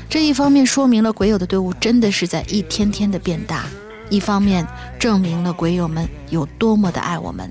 [0.09, 3.66] 这一方面说明了鬼友的队伍真的是在一天天的变大，
[4.10, 4.66] 一方面
[4.98, 7.48] 证明了鬼友们有多么的爱我们。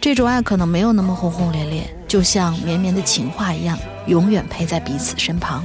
[0.00, 5.64] 这种爱可能没有那么轰轰烈烈，就像绵绵的情话一样，永远陪在彼此身旁。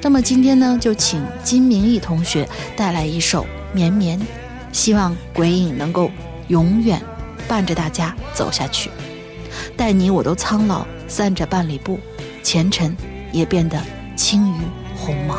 [0.00, 4.18] 那么今天呢，就请金明义同学带来一首《绵绵》，
[4.72, 6.10] 希望鬼影能够
[6.48, 7.00] 永远
[7.46, 8.90] 伴着大家走下去。
[9.76, 12.00] 待你我都苍老，散着半里步，
[12.42, 12.96] 前尘
[13.30, 13.78] 也变得
[14.16, 14.60] 轻于
[14.96, 15.38] 鸿毛。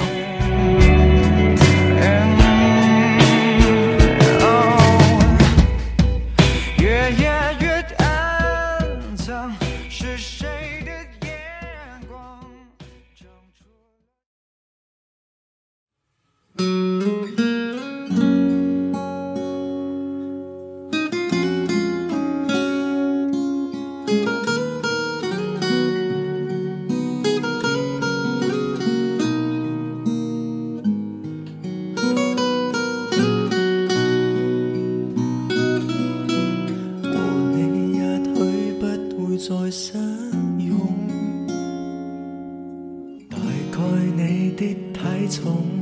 [45.33, 45.81] 重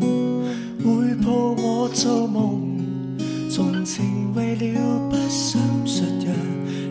[0.80, 2.40] 會抱我做夢。
[3.50, 6.34] 從前為了不想術人，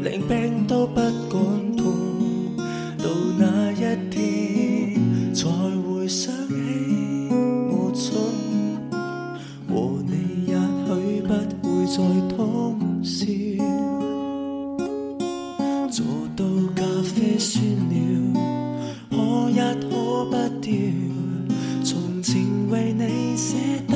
[0.04, 1.86] 连病都不敢痛，
[2.98, 3.08] 到
[3.38, 6.54] 那一天才會想起
[7.70, 8.12] 我蠢。
[9.66, 10.52] 和你也
[10.84, 11.32] 許不
[11.66, 11.96] 會再
[12.36, 12.38] 通
[13.02, 13.24] 宵，
[15.88, 16.04] 做
[16.36, 17.94] 到咖啡酸了，
[19.08, 19.16] 可
[19.50, 19.58] 一
[19.88, 19.90] 可
[20.26, 20.70] 不掉。
[22.20, 23.89] 情为你写。